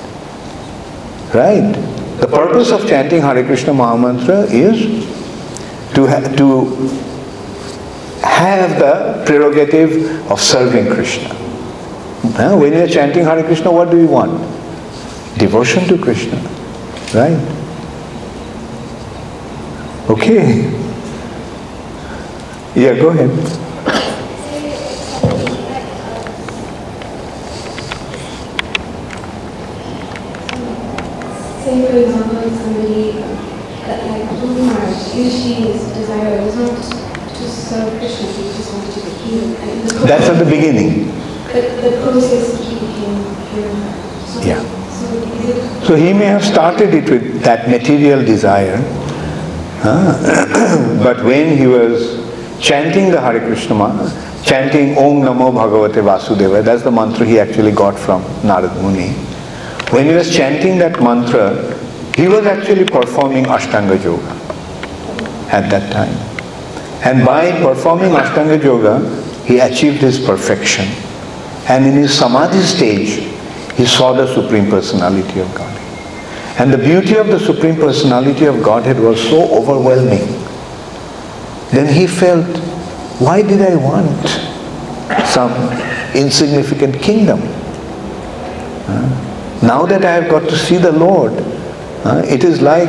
[1.35, 1.73] Right?
[2.21, 5.05] The purpose of chanting Hare Krishna Mahamantra is
[5.95, 6.89] to, ha- to
[8.27, 11.29] have the prerogative of serving Krishna.
[12.35, 12.57] Huh?
[12.57, 14.39] When you are chanting Hare Krishna, what do you want?
[15.39, 16.37] Devotion to Krishna.
[17.15, 17.37] Right?
[20.11, 20.71] Okay.
[22.75, 23.31] Yeah, go ahead.
[31.65, 33.13] Say for example, somebody
[33.87, 34.27] that like
[36.57, 36.96] not
[37.69, 39.57] just wanted to be healed.
[40.09, 41.09] That's at the beginning.
[41.53, 43.17] But the process became
[43.51, 44.27] healed.
[44.27, 44.63] So, Yeah.
[44.91, 48.79] So So he may have started it with that material desire,
[49.83, 51.01] huh?
[51.03, 52.25] but when he was
[52.61, 54.11] chanting the Hare Krishna mantra,
[54.45, 59.11] chanting Om Namo Bhagavate Vasudeva, that's the mantra he actually got from Narad Muni.
[59.93, 61.77] When he was chanting that mantra,
[62.17, 64.33] he was actually performing Ashtanga Yoga
[65.55, 66.26] at that time.
[67.05, 69.01] And by performing Ashtanga Yoga,
[69.45, 70.87] he achieved his perfection.
[71.69, 73.33] And in his Samadhi stage,
[73.77, 76.61] he saw the Supreme Personality of Godhead.
[76.61, 80.27] And the beauty of the Supreme Personality of Godhead was so overwhelming.
[81.71, 82.47] Then he felt,
[83.21, 84.29] why did I want
[85.29, 85.53] some
[86.15, 87.41] insignificant kingdom?
[89.63, 91.33] Now that I have got to see the Lord,
[92.25, 92.89] it is like,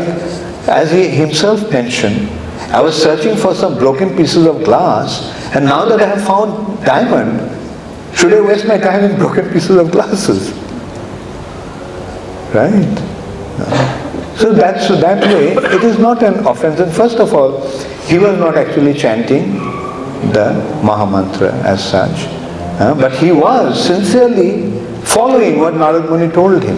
[0.70, 2.30] as he himself mentioned,
[2.72, 6.84] I was searching for some broken pieces of glass, and now that I have found
[6.86, 7.54] diamond,
[8.16, 10.52] should I waste my time in broken pieces of glasses?
[12.54, 12.98] Right?
[14.38, 16.80] So that's so that way it is not an offense.
[16.80, 17.68] And first of all,
[18.06, 19.54] he was not actually chanting
[20.34, 20.54] the
[20.84, 22.28] Mahamantra as such,
[22.80, 24.72] uh, but he was sincerely
[25.04, 26.78] following what Narad Muni told him.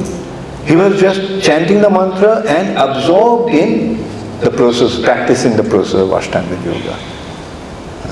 [0.65, 3.98] He was just chanting the mantra and absorbed in
[4.41, 6.95] the process, practicing the process of Ashtanga Yoga.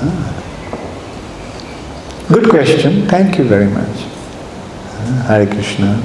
[0.00, 0.34] Ah.
[2.28, 3.06] Good question.
[3.08, 3.96] Thank you very much.
[3.96, 6.02] Ah, Hare Krishna.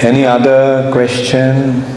[0.00, 1.84] Any other question?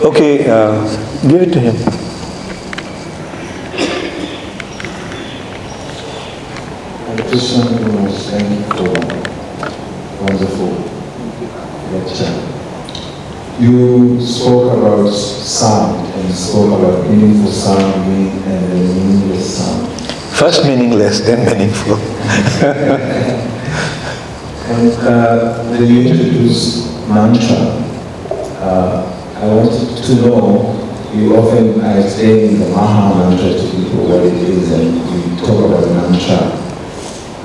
[0.00, 0.80] Okay, uh,
[1.28, 2.07] give it to him.
[7.38, 8.90] Guru, thank you for
[10.24, 10.74] wonderful
[11.94, 12.34] lecture.
[13.60, 19.86] You spoke about sound and spoke about meaningful sound meaning- and then meaningless sound.
[20.34, 21.96] First meaningless, then meaningful.
[24.68, 27.56] And uh, when you introduce mantra,
[28.60, 29.06] uh,
[29.36, 30.74] I wanted to know,
[31.14, 35.64] you often are explaining the Maha mantra to people what it is and you talk
[35.64, 36.67] about mantra.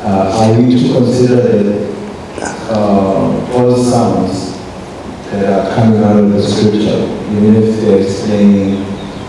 [0.04, 1.90] Uh, are we to consider
[2.70, 4.54] uh, all sounds
[5.32, 8.84] that are coming out of the scripture, even if they're explaining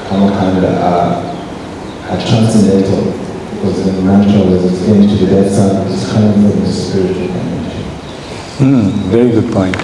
[0.09, 3.25] Karmakanda, are, are transcendental?
[3.65, 7.83] because the mantra was explained to the that sound it's coming from the spiritual dimension.
[8.61, 9.77] Hmm, very good point.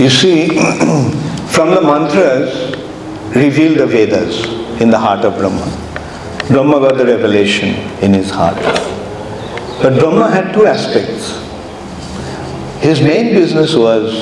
[0.00, 0.48] You see,
[1.54, 2.74] from the mantras
[3.36, 4.44] reveal the Vedas
[4.80, 5.66] in the heart of Brahma.
[6.48, 8.56] Brahma got the revelation in his heart.
[9.80, 11.32] But Brahma had two aspects.
[12.82, 14.12] His main business was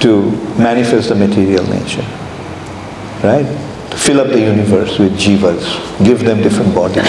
[0.00, 2.04] to manifest the material nature,
[3.22, 3.46] right?
[3.90, 5.64] To fill up the universe with jivas,
[6.04, 7.08] give them different bodies,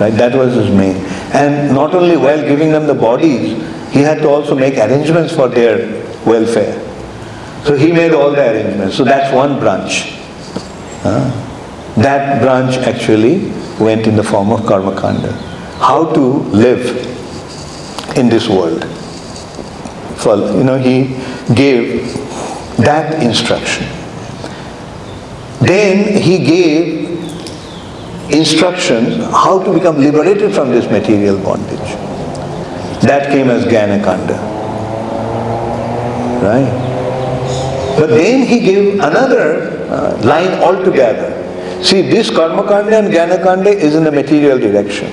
[0.00, 0.12] right?
[0.12, 0.96] That was his main.
[1.34, 3.56] And not only while giving them the bodies,
[3.92, 6.82] he had to also make arrangements for their welfare.
[7.64, 8.96] So he made all the arrangements.
[8.96, 10.12] So that's one branch.
[11.96, 13.50] That branch actually
[13.80, 15.32] went in the form of karma kanda.
[15.78, 16.96] How to live
[18.16, 18.84] in this world.
[20.18, 21.14] For, you know, he
[21.54, 22.12] gave
[22.78, 23.86] that instruction.
[25.60, 27.06] Then he gave
[28.30, 31.78] instructions how to become liberated from this material bondage.
[33.02, 34.34] That came as Jnana Kanda.
[36.42, 37.96] Right?
[37.98, 41.32] But then he gave another uh, line altogether.
[41.82, 45.12] See, this Karma Kanda and Jnana Kanda is in the material direction.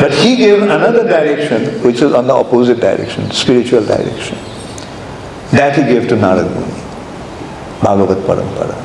[0.00, 4.38] But he gave another direction which is on the opposite direction, spiritual direction.
[5.52, 6.72] That he gave to Narad Muni,
[7.82, 8.78] Bhagavad Parampara.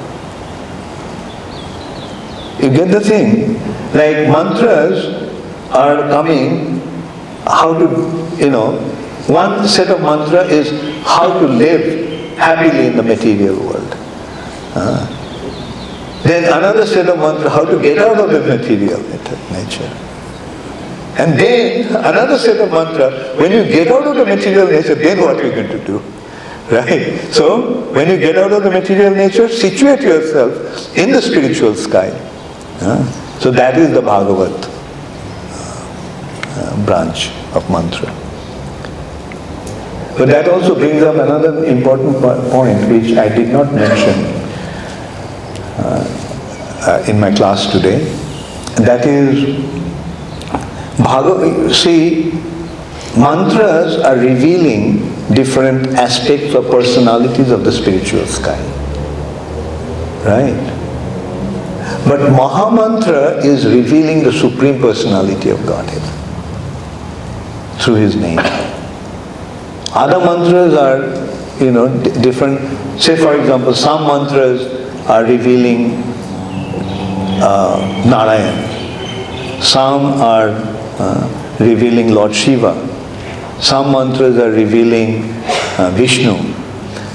[2.62, 3.54] You get the thing?
[3.94, 5.06] Like mantras
[5.72, 6.80] are coming,
[7.46, 8.78] how to, you know,
[9.28, 10.70] one set of mantra is
[11.06, 13.96] how to live happily in the material world.
[14.76, 15.08] Uh,
[16.24, 19.00] then another set of mantra, how to get out of the material
[19.52, 20.15] nature.
[21.18, 25.22] And then another set of mantra, when you get out of the material nature, then
[25.22, 26.00] what are you going to do?
[26.70, 27.20] Right?
[27.32, 32.10] So, when you get out of the material nature, situate yourself in the spiritual sky.
[32.82, 33.06] Uh,
[33.40, 34.52] so that is the Bhagavat
[36.58, 38.12] uh, branch of mantra.
[40.18, 42.18] But that also brings up another important
[42.52, 44.46] point which I did not mention
[46.86, 48.00] uh, in my class today.
[48.78, 49.74] That is,
[50.98, 52.32] See,
[53.18, 55.00] mantras are revealing
[55.34, 58.60] different aspects or personalities of the spiritual sky.
[60.24, 60.56] Right?
[62.08, 66.02] But Mahamantra is revealing the Supreme Personality of Godhead
[67.82, 68.40] through his name.
[69.94, 72.60] Other mantras are, you know, d- different.
[73.02, 74.66] Say, for example, some mantras
[75.08, 76.02] are revealing
[77.42, 79.62] uh, Narayan.
[79.62, 82.74] Some are uh, revealing Lord Shiva.
[83.62, 85.24] Some mantras are revealing
[85.78, 86.36] uh, Vishnu.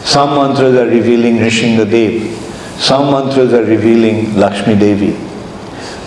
[0.04, 2.36] Some mantras are revealing Nrishingadev.
[2.78, 5.12] Some mantras are revealing Lakshmi Devi.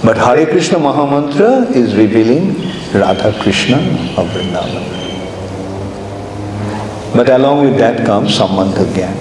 [0.03, 2.55] But Hare Krishna Mahamantra is revealing
[2.93, 3.77] Radha Krishna
[4.17, 4.83] of Vrindavan.
[7.15, 9.15] But along with that comes Sambandha Gyan.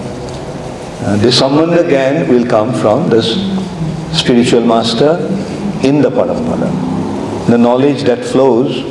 [1.05, 3.23] Uh, this Sambandha Gyan will come from the
[4.13, 5.19] spiritual master
[5.85, 6.92] in the Parampara.
[7.49, 8.83] The knowledge that flows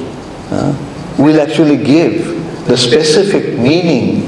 [0.51, 0.75] uh,
[1.17, 4.23] will actually give the specific meaning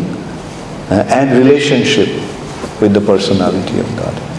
[0.90, 2.08] uh, and relationship
[2.82, 4.34] with the personality of God.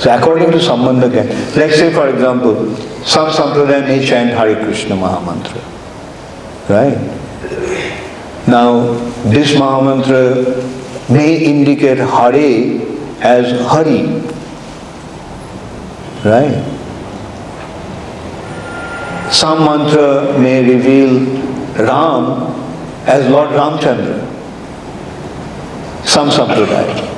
[0.00, 1.10] So according to Sambandha
[1.56, 2.74] let's say for example,
[3.04, 5.60] some sampradaya may chant Hare Krishna Mahamantra.
[6.70, 6.96] Right?
[8.48, 8.94] Now,
[9.30, 12.80] this Mahamantra may indicate Hare
[13.20, 14.19] as Hari.
[16.24, 16.62] Right?
[19.32, 21.20] Some mantra may reveal
[21.76, 22.52] Ram
[23.06, 24.26] as Lord Ramchandra.
[26.04, 27.08] Some sampradaya.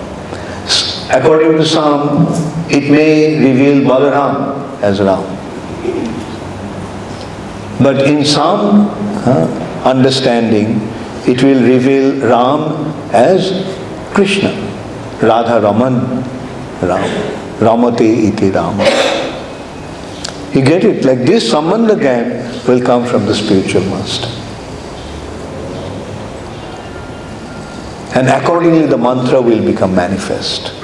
[1.11, 2.29] According to some,
[2.71, 5.25] it may reveal Balaram as Ram.
[7.83, 8.89] But in some
[9.27, 10.81] uh, understanding,
[11.27, 13.67] it will reveal Ram as
[14.15, 14.51] Krishna,
[15.21, 16.23] Radha Raman
[16.81, 17.03] Ram,
[17.63, 18.85] Ramate iti Rama.
[20.53, 21.05] You get it?
[21.05, 24.29] Like this Sambandha Gyan will come from the spiritual master.
[28.19, 30.75] And accordingly the mantra will become manifest.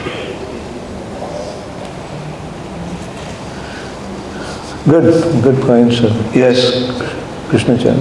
[4.88, 6.08] Good, good point, sir.
[6.32, 6.72] Yes,
[7.50, 7.98] Krishna Chan.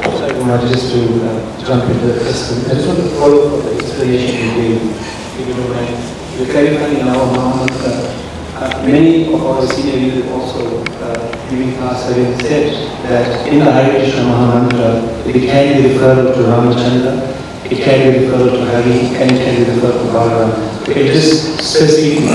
[0.00, 2.64] Sorry, Kumar, just to uh, jump into the question.
[2.70, 4.80] I just want to follow up on the explanation you gave.
[4.80, 8.10] If you don't mind, clarifying in our Mahamantra.
[8.54, 12.72] Uh, many of our senior leaders also uh, giving class having said
[13.04, 17.34] that in the Hare Krishna Mahamantra, it can be referred to Ramachandra
[17.70, 20.88] it can be referred to Hari and it can be referred to Balaram.
[20.88, 22.28] It just specifically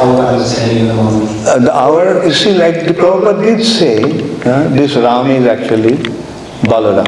[0.00, 1.28] our understanding in the moment.
[1.46, 4.02] Uh, the our, you see, like the Prabhupada did say,
[4.48, 5.96] uh, this Ram is actually
[6.72, 7.06] Balaram.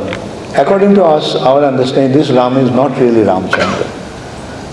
[0.59, 4.02] According to us, our understanding, this Ram is not really Ramchandra.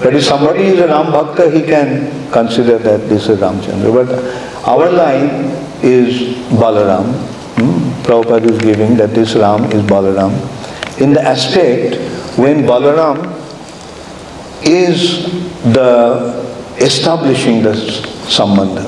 [0.02, 3.94] But if somebody is a Ram Bhakta, he can consider that this is Ramchandra.
[3.94, 5.52] But our line
[5.84, 7.14] is Balaram.
[7.58, 8.04] Hmm?
[8.04, 10.32] Prabhupada is giving that this Ram is Balaram.
[11.02, 11.96] In the aspect
[12.38, 13.36] when Balaram
[14.64, 15.26] is
[15.74, 16.48] the
[16.78, 18.86] establishing the sambandha.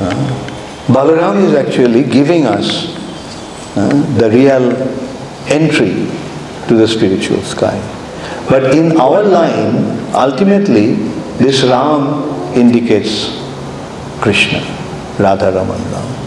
[0.00, 0.44] Uh,
[0.92, 2.94] Balaram is actually giving us
[3.76, 3.88] uh,
[4.18, 4.72] the real
[5.50, 6.06] entry
[6.68, 7.93] to the spiritual sky.
[8.48, 10.94] But in our line, ultimately,
[11.38, 13.40] this Ram indicates
[14.20, 14.60] Krishna,
[15.18, 16.24] Radha Raman Ram.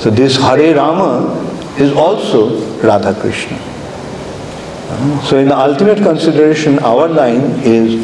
[0.00, 1.34] So this Hare Rama
[1.78, 3.58] is also Radha Krishna.
[5.24, 8.00] So in the ultimate consideration, our line is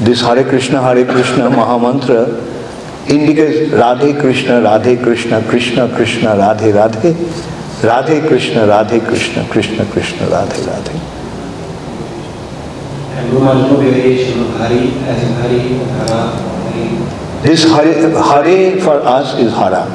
[0.00, 2.52] this Hare Krishna, Hare Krishna Mahamantra
[3.08, 7.14] indicates Radhe Krishna, Radhe Krishna, Krishna Krishna, Radhe Radhe,
[7.82, 10.94] Radhe Krishna, Radhe Krishna, Krishna Krishna, Radhe Radhe.
[13.16, 16.22] And no much variation of Hari as in Hari or Hara.
[16.36, 17.42] Hari.
[17.42, 19.86] This Hare, Hare for us is Hara,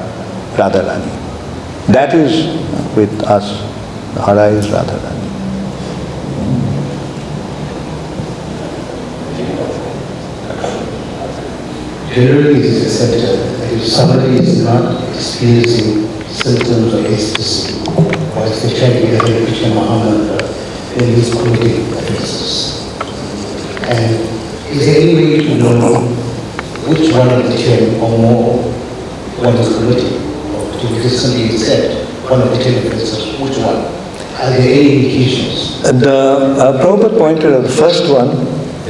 [0.56, 1.88] Radharani.
[1.88, 2.56] That is
[2.95, 3.61] with us,
[4.15, 5.19] Hara is Radharani.
[12.14, 16.18] Generally, it is accepted that if somebody is not experiencing
[16.49, 20.39] symptoms of ecstasy, or the Hare Krishna Mahamantra,
[20.97, 21.85] then he is committing.
[23.89, 24.09] And
[24.69, 26.01] is there any way to know
[26.89, 28.63] which one of the ten or more
[29.45, 30.17] one is committing,
[30.55, 33.85] or to consistently accept one of the ten offenses, which one?
[34.41, 35.81] Are there any indications?
[35.84, 38.30] The uh, Prabhupada pointed out the first one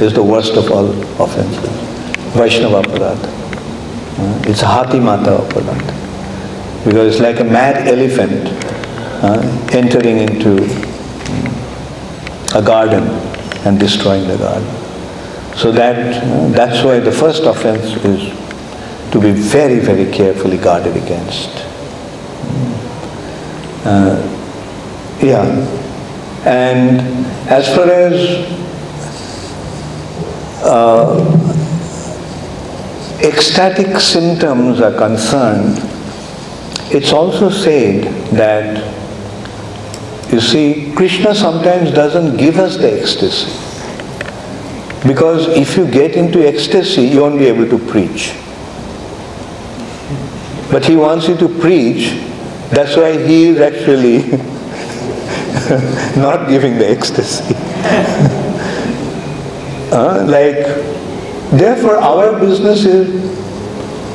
[0.00, 0.88] is the worst of all
[1.22, 1.68] offenses,
[2.34, 3.28] Vaishnava Aparadha.
[4.18, 5.99] Uh, it's Hati Mata Aparadha.
[6.84, 8.48] Because it's like a mad elephant
[9.22, 10.64] uh, entering into
[12.56, 13.04] a garden
[13.66, 14.66] and destroying the garden.
[15.56, 20.96] So that, uh, that's why the first offense is to be very, very carefully guarded
[20.96, 21.50] against.
[23.84, 24.16] Uh,
[25.20, 25.44] yeah.
[26.46, 27.00] And
[27.48, 28.14] as far as
[30.64, 31.18] uh,
[33.22, 35.89] ecstatic symptoms are concerned,
[36.92, 38.82] it's also said that,
[40.32, 43.50] you see, Krishna sometimes doesn't give us the ecstasy.
[45.06, 48.34] Because if you get into ecstasy, you won't be able to preach.
[50.70, 52.10] But he wants you to preach,
[52.70, 54.18] that's why he is actually
[56.20, 57.54] not giving the ecstasy.
[59.92, 60.54] Uh, like,
[61.50, 63.10] therefore, our business is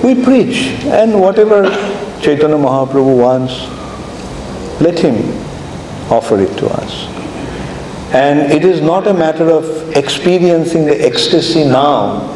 [0.01, 1.63] we preach, and whatever
[2.25, 3.53] Chaitanya Mahaprabhu wants,
[4.81, 5.15] let him
[6.11, 7.05] offer it to us.
[8.15, 12.31] And it is not a matter of experiencing the ecstasy now.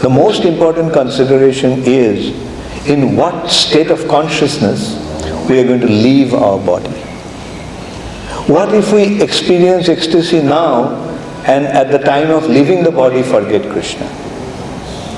[0.00, 2.28] The most important consideration is
[2.88, 4.96] in what state of consciousness
[5.50, 6.88] we are going to leave our body.
[8.50, 10.94] What if we experience ecstasy now
[11.44, 14.06] and at the time of leaving the body forget Krishna?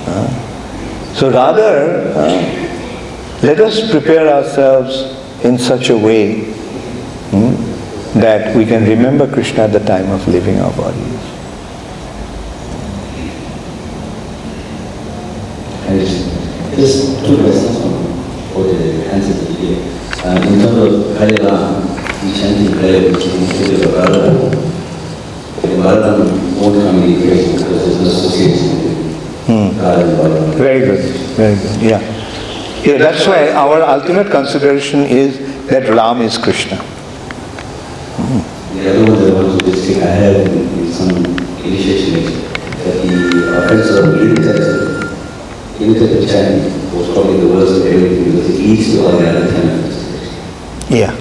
[0.09, 2.62] Uh, so rather, uh,
[3.43, 4.95] let us prepare ourselves
[5.45, 6.45] in such a way
[7.31, 7.55] hmm,
[8.21, 11.21] that we can remember Krishna at the time of leaving our bodies.
[15.89, 16.01] And
[16.77, 17.79] just two questions
[18.53, 19.79] for the answers here.
[20.25, 21.83] Uh, in terms of Hare
[22.23, 24.73] we chanting Hare instead of Radha.
[25.63, 28.69] The Balaram won't come in the because there's no association
[29.49, 30.55] with God.
[30.55, 31.01] Very good,
[31.35, 32.12] very good, yeah.
[32.83, 35.39] Yeah, that's why our ultimate consideration is
[35.69, 36.77] that Ram is Krishna.
[38.75, 41.11] The other ones I want to just take, I had in, in some
[41.63, 42.25] initiation
[42.83, 43.15] that the
[43.57, 49.05] offense of imitative, imitative chanting was probably the worst of everything because it leads to
[49.07, 50.91] all the other ten offenses.
[50.91, 51.15] Yeah.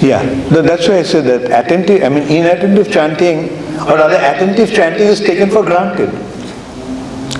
[0.00, 0.22] Yeah.
[0.50, 3.48] No, that's why I said that attentive, I mean, inattentive chanting,
[3.88, 6.10] or rather attentive chanting is taken for granted.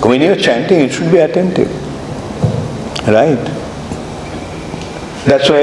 [0.03, 1.69] When you're chanting, it should be attentive.
[3.09, 3.43] Right?
[5.25, 5.61] That's why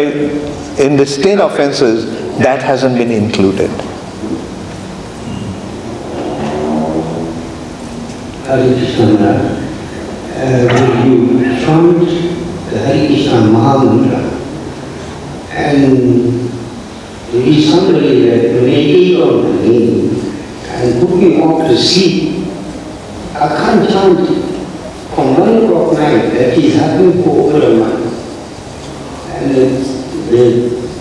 [0.83, 2.05] in the ten offenses,
[2.39, 3.71] that hasn't been included.
[8.49, 8.63] Uh,
[10.69, 12.01] when you chant
[12.71, 14.21] the Hare Krishna Mahamantra,
[15.51, 16.51] and
[17.31, 20.11] some somebody that donated on money
[20.67, 22.47] and put me off to sleep,
[23.35, 24.46] I can't chant
[25.17, 28.05] from one o'clock night that is happening for over a month.
[29.33, 29.65] And the,
[30.31, 30.43] the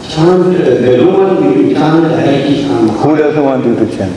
[0.10, 2.64] chant, the Roman will chant Hare
[3.04, 4.16] Who doesn't want you to chant?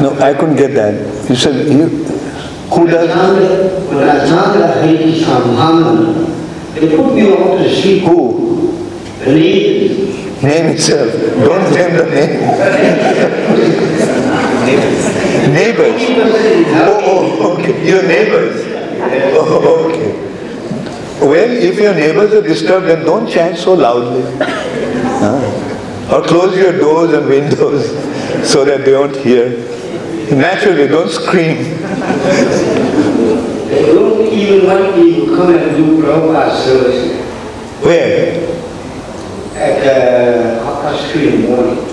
[0.00, 0.94] No, I couldn't get that.
[1.28, 3.08] You said you, who does?
[3.90, 5.38] When I chant Hare Krishna
[6.74, 8.04] they put me off to sleep.
[8.04, 8.70] Who?
[9.18, 9.34] The.
[10.44, 11.12] Name itself.
[11.12, 12.38] Don't name the name.
[15.52, 16.02] Neighbors.
[16.76, 17.00] Oh,
[17.40, 17.88] oh, okay.
[17.88, 18.64] Your neighbors.
[19.34, 20.12] Oh, okay.
[21.20, 24.22] Well, if your neighbors are disturbed, then don't chant so loudly.
[24.40, 26.14] Huh?
[26.14, 27.88] Or close your doors and windows
[28.48, 29.50] so that they don't hear.
[30.34, 31.56] Naturally, don't scream.
[33.68, 37.16] They don't even want me to come and do Prabhupada service
[37.82, 38.48] Where?
[39.56, 41.87] at uh, half past three in the morning.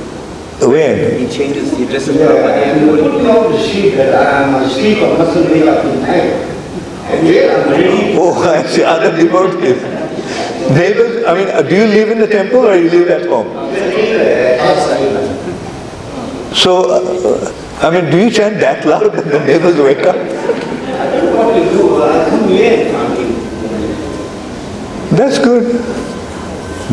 [0.60, 1.18] Where?
[1.19, 3.11] He changes, he dresses Yeah, Prabhupada and every they morning.
[3.11, 6.32] put me off to sleep that I am asleep, I mustn't wake up in time.
[7.11, 8.15] And there I'm ready.
[8.18, 9.82] Oh, I see, other devotees.
[10.72, 13.48] Neighbors, I mean, uh, do you live in the temple or you live at home?
[16.56, 20.15] So, uh, I mean, do you chant that loud that the neighbors wake up?
[20.15, 20.18] I
[21.11, 23.36] don't know what to do, I come here chanting.
[25.18, 25.82] That's good.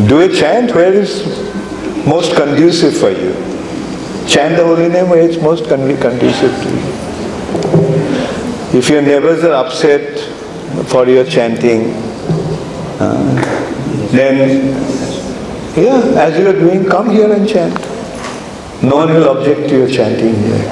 [0.07, 1.23] Do a chant where is
[2.05, 3.33] most conducive for you.
[4.27, 6.93] Chant the holy name where it's most conducive to you.
[8.77, 10.19] If your neighbors are upset
[10.87, 11.93] for your chanting,
[12.99, 13.35] uh,
[14.11, 14.73] then,
[15.75, 17.73] yeah, as you are doing, come here and chant.
[18.81, 20.65] No one will object to your chanting here.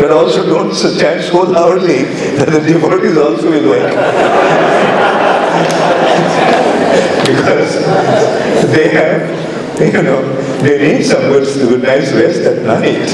[0.00, 2.04] But also don't chant so loudly
[2.38, 3.82] that the devotees also will wake
[7.26, 7.74] because
[8.72, 9.28] they have,
[9.94, 13.08] you know, they need some good, good nice rest at night.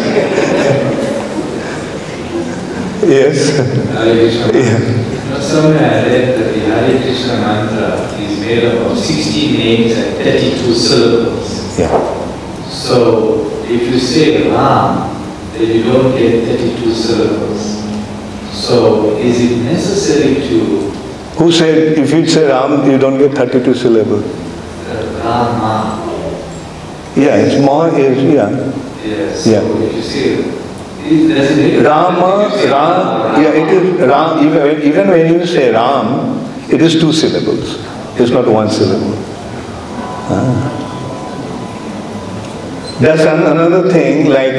[3.06, 3.56] yes.
[3.92, 4.58] Hare Krishna.
[4.58, 5.30] Yeah.
[5.30, 9.92] Now, Somewhere I read that the Hare Krishna mantra is made up of 16 names
[9.96, 11.78] and 32 syllables.
[11.78, 11.92] Yeah.
[12.68, 15.12] So if you say Ram,
[15.52, 17.76] then you don't get 32 syllables.
[18.52, 20.90] So is it necessary to
[21.38, 24.24] Who said if you say Ram, you don't get 32 syllables?
[24.24, 26.02] uh, Rama?
[27.16, 28.50] Yeah, it's more, is, yeah.
[29.02, 29.46] Yes.
[29.46, 29.60] Yeah.
[29.60, 30.34] So if you say,
[31.08, 31.84] it doesn't it?
[31.86, 36.36] Rama, if you say Ram, yeah, it is, Ram, even, even when you say Ram,
[36.70, 37.78] it is two syllables.
[38.20, 39.14] It's not one syllable.
[40.28, 40.72] Ah.
[43.00, 44.54] That's an- another thing, like,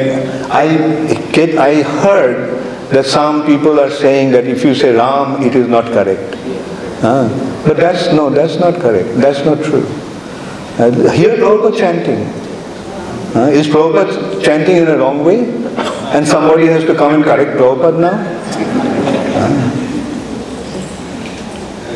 [0.52, 2.58] I get, I heard
[2.92, 6.36] that some people are saying that if you say Ram, it is not correct.
[7.04, 7.28] Ah.
[7.68, 9.10] But that's, no, that's not correct.
[9.16, 9.86] That's not true.
[10.80, 12.47] Uh, Here Prabhupada chanting.
[13.38, 15.42] Uh, is Prabhupada chanting in a wrong way?
[16.16, 18.18] And somebody has to come and correct Prabhupada now?
[19.38, 19.74] Uh,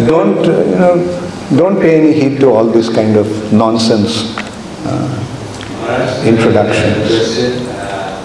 [0.06, 4.36] Don't, uh, you know, don't pay any heed to all this kind of nonsense.
[4.86, 7.10] Maharaj, Introductions.
[7.68, 8.22] uh,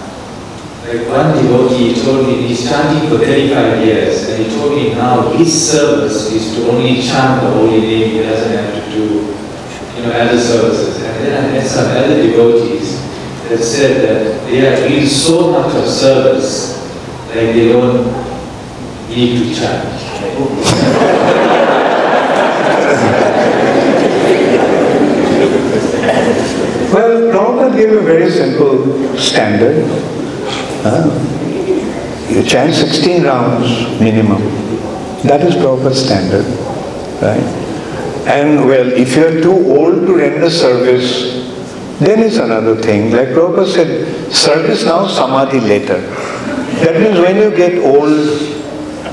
[0.86, 5.30] Like one devotee told me, he's chanting for 35 years, and he told me now
[5.32, 9.04] his service is to only chant the holy name, he doesn't have to do,
[9.96, 11.02] you know, other services.
[11.02, 13.05] And then I met some other devotees
[13.48, 16.78] that said that they are doing so much of service,
[17.28, 18.06] that they don't
[19.08, 20.96] need to chant.
[26.92, 29.84] Well, Prabhupada gave a very simple standard.
[30.84, 31.32] Uh,
[32.28, 34.42] You chant 16 rounds minimum.
[35.24, 36.44] That is Prabhupada's standard,
[37.22, 37.46] right?
[38.26, 41.35] And well, if you are too old to render service,
[42.00, 43.10] then it's another thing.
[43.10, 46.00] Like Prabhupada said, service now, samadhi later.
[46.84, 48.10] That means when you get old,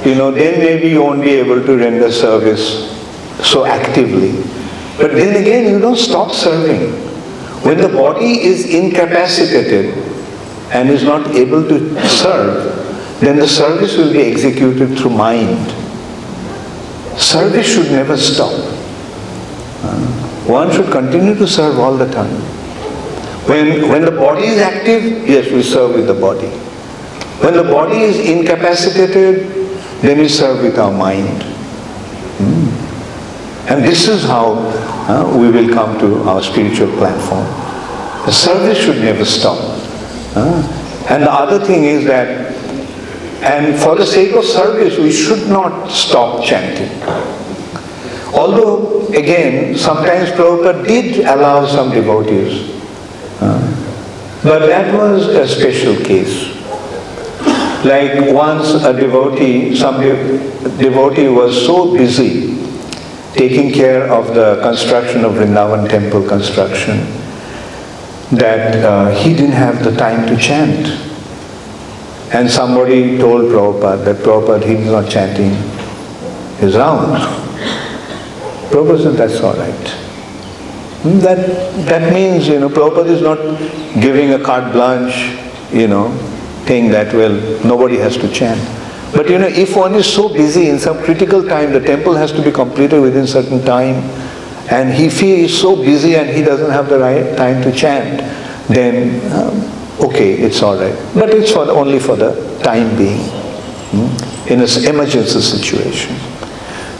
[0.05, 2.91] you know, then maybe you won't be able to render service
[3.41, 4.33] so actively.
[4.97, 6.91] But then again, you don't stop serving.
[7.63, 9.97] When the body is incapacitated
[10.73, 15.71] and is not able to serve, then the service will be executed through mind.
[17.17, 18.51] Service should never stop.
[20.45, 22.62] One should continue to serve all the time.
[23.45, 26.47] When, when the body is active, yes, we serve with the body.
[27.43, 29.49] When the body is incapacitated,
[30.01, 31.43] then we serve with our mind.
[32.39, 33.69] Hmm.
[33.69, 34.53] And this is how
[35.09, 37.45] uh, we will come to our spiritual platform.
[38.25, 39.57] The service should never stop.
[40.35, 42.53] Uh, and the other thing is that,
[43.43, 46.89] and for the sake of service, we should not stop chanting.
[48.33, 52.72] Although, again, sometimes Prabhupada did allow some devotees
[54.43, 56.51] But that was a special case.
[57.85, 62.57] Like once a devotee, some devotee was so busy
[63.33, 66.99] taking care of the construction of Vrindavan temple construction
[68.31, 70.87] that uh, he didn't have the time to chant.
[72.33, 75.51] And somebody told Prabhupada that Prabhupada, he's not chanting
[76.57, 77.19] his rounds.
[78.71, 80.02] Prabhupada said, that's all right.
[81.03, 81.37] That,
[81.87, 83.37] that means, you know, Prabhupada is not
[84.01, 85.37] giving a carte blanche,
[85.73, 86.11] you know,
[86.65, 87.33] thing that, well,
[87.65, 88.61] nobody has to chant.
[89.13, 92.31] But you know, if one is so busy in some critical time, the temple has
[92.31, 93.95] to be completed within certain time,
[94.71, 98.21] and he feels so busy and he doesn't have the right time to chant,
[98.69, 100.95] then um, okay, it's all right.
[101.13, 102.31] But it's for only for the
[102.63, 103.19] time being,
[103.91, 106.15] hmm, in an emergency situation.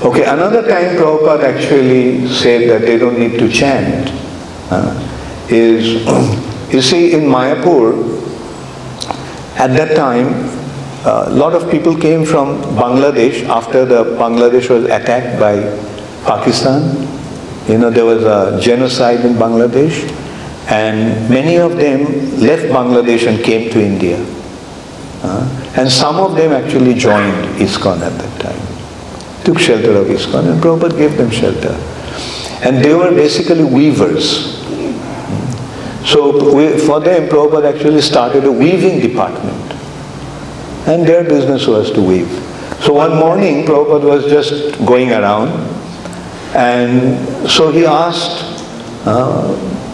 [0.03, 4.09] Okay, another time Prabhupada actually said that they don't need to chant
[4.69, 4.91] uh,
[5.49, 6.03] is,
[6.73, 8.21] you see, in Mayapur,
[9.57, 10.27] at that time,
[11.05, 15.55] a lot of people came from Bangladesh after the Bangladesh was attacked by
[16.25, 17.07] Pakistan.
[17.69, 20.03] You know, there was a genocide in Bangladesh,
[20.69, 22.03] and many of them
[22.41, 24.17] left Bangladesh and came to India.
[25.23, 25.47] Uh,
[25.77, 28.59] and some of them actually joined ISKCON at that time,
[29.43, 31.75] took shelter of ISKCON, and Prabhupada gave them shelter.
[32.63, 34.61] And they were basically weavers.
[36.05, 39.71] So we, for them, Prabhupada actually started a weaving department.
[40.87, 42.29] And their business was to weave.
[42.81, 45.49] So one morning, Prabhupada was just going around,
[46.55, 48.43] and so he asked
[49.05, 49.47] uh,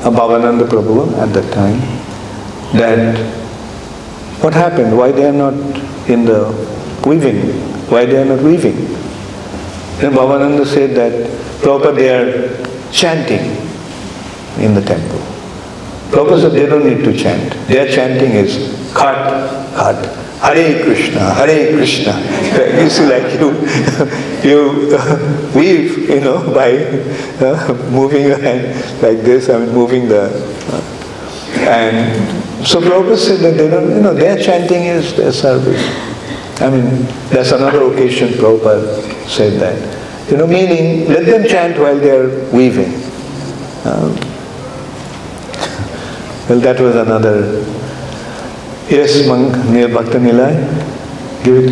[0.04, 1.80] Bhavananda Prabhu at that time
[2.78, 3.16] that
[4.42, 4.98] what happened?
[4.98, 5.54] Why they are not
[6.10, 6.48] in the
[7.06, 7.52] weaving?
[7.90, 8.78] Why they are not weaving?
[10.00, 11.12] Then Bhavananda said that
[11.62, 13.52] Prabhupada they are chanting
[14.64, 15.20] in the temple.
[16.10, 17.52] Prabhupada said they don't need to chant.
[17.68, 18.56] Their chanting is
[18.94, 19.28] khat,
[19.76, 20.26] khat.
[20.40, 22.14] Hare Krishna, Hare Krishna.
[22.82, 23.52] You see, like you,
[24.50, 26.78] you uh, weave, you know, by
[27.46, 28.74] uh, moving your hand
[29.04, 30.32] like this, I mean, moving the.
[30.72, 30.82] Uh,
[31.68, 36.09] and so Prabhupada said that they don't, you know, their chanting is their service.
[36.62, 40.32] I mean, that's another occasion Prabhupada said that.
[40.32, 42.94] You know, meaning, let them chant while they are weaving.
[43.86, 44.14] Um,
[46.50, 47.64] well, that was another
[48.90, 50.50] Yes, monk near Bhakta Nilay.
[51.44, 51.70] Give it.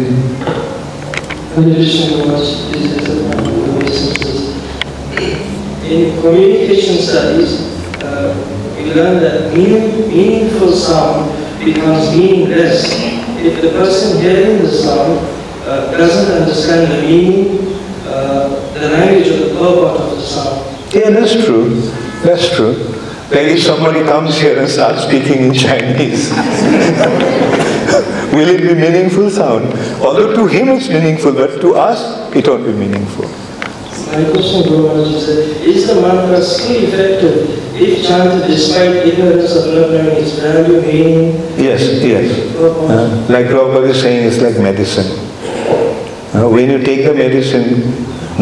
[5.89, 7.61] In communication studies,
[8.03, 11.31] uh, we learn that meaning, meaningful sound
[11.65, 13.16] becomes meaningless
[13.47, 15.19] if the person hearing the sound
[15.65, 17.59] uh, doesn't understand the meaning,
[18.05, 20.93] uh, the language or the purport of the sound.
[20.93, 21.79] Yeah, that's true.
[22.23, 22.73] That's true.
[23.29, 26.29] Like if somebody comes here and starts speaking in Chinese,
[28.31, 29.73] will it be meaningful sound?
[30.01, 33.25] Although to him it's meaningful, but to us it won't be meaningful.
[34.11, 40.17] My question, Guru is the mantra still effective if chanted despite ignorance of not knowing
[40.23, 41.33] its value, meaning?
[41.57, 42.55] Yes, yes.
[42.55, 45.05] Uh, like Prabhupada is saying, it's like medicine.
[46.33, 47.91] Uh, when you take the medicine,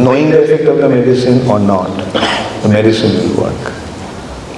[0.02, 1.90] knowing the effect of the medicine or not,
[2.64, 3.74] the medicine will work.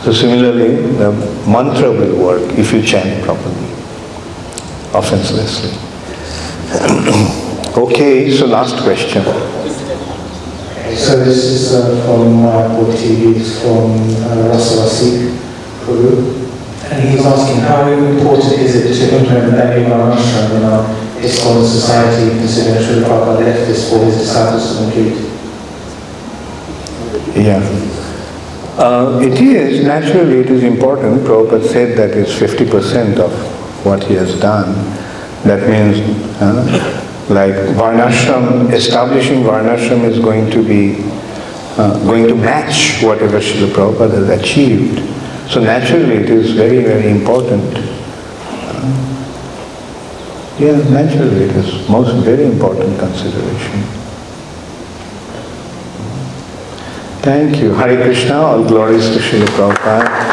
[0.03, 1.11] So similarly, the
[1.47, 3.71] mantra will work if you chant properly,
[4.93, 5.71] offenselessly.
[7.81, 9.23] okay, so last question.
[10.97, 12.43] So this is uh, from
[12.97, 13.93] TV, it's from
[14.25, 14.57] uh,
[15.85, 16.33] Peru.
[16.89, 20.83] And he's asking how important is it to implement Daivi Varnashram in our
[21.21, 25.17] ISKCON society, considering Srila Prabhupada left this for his disciples to complete?
[27.35, 27.61] Yeah.
[28.77, 31.21] Uh, it is, naturally it is important.
[31.21, 33.31] Prabhupada said that it's 50% of
[33.85, 34.73] what he has done.
[35.43, 35.99] That means,
[36.41, 40.95] uh, like Varnashram, establishing Varnashram is going to be,
[41.77, 44.99] uh, going to match whatever Srila Prabhupada has achieved.
[45.51, 47.75] So naturally it is very, very important.
[47.75, 49.07] Uh,
[50.57, 53.81] yeah, naturally it is most very important consideration.
[57.21, 57.73] Thank you.
[57.73, 60.26] Hare Krishna, all glories to Srila Prabhupada.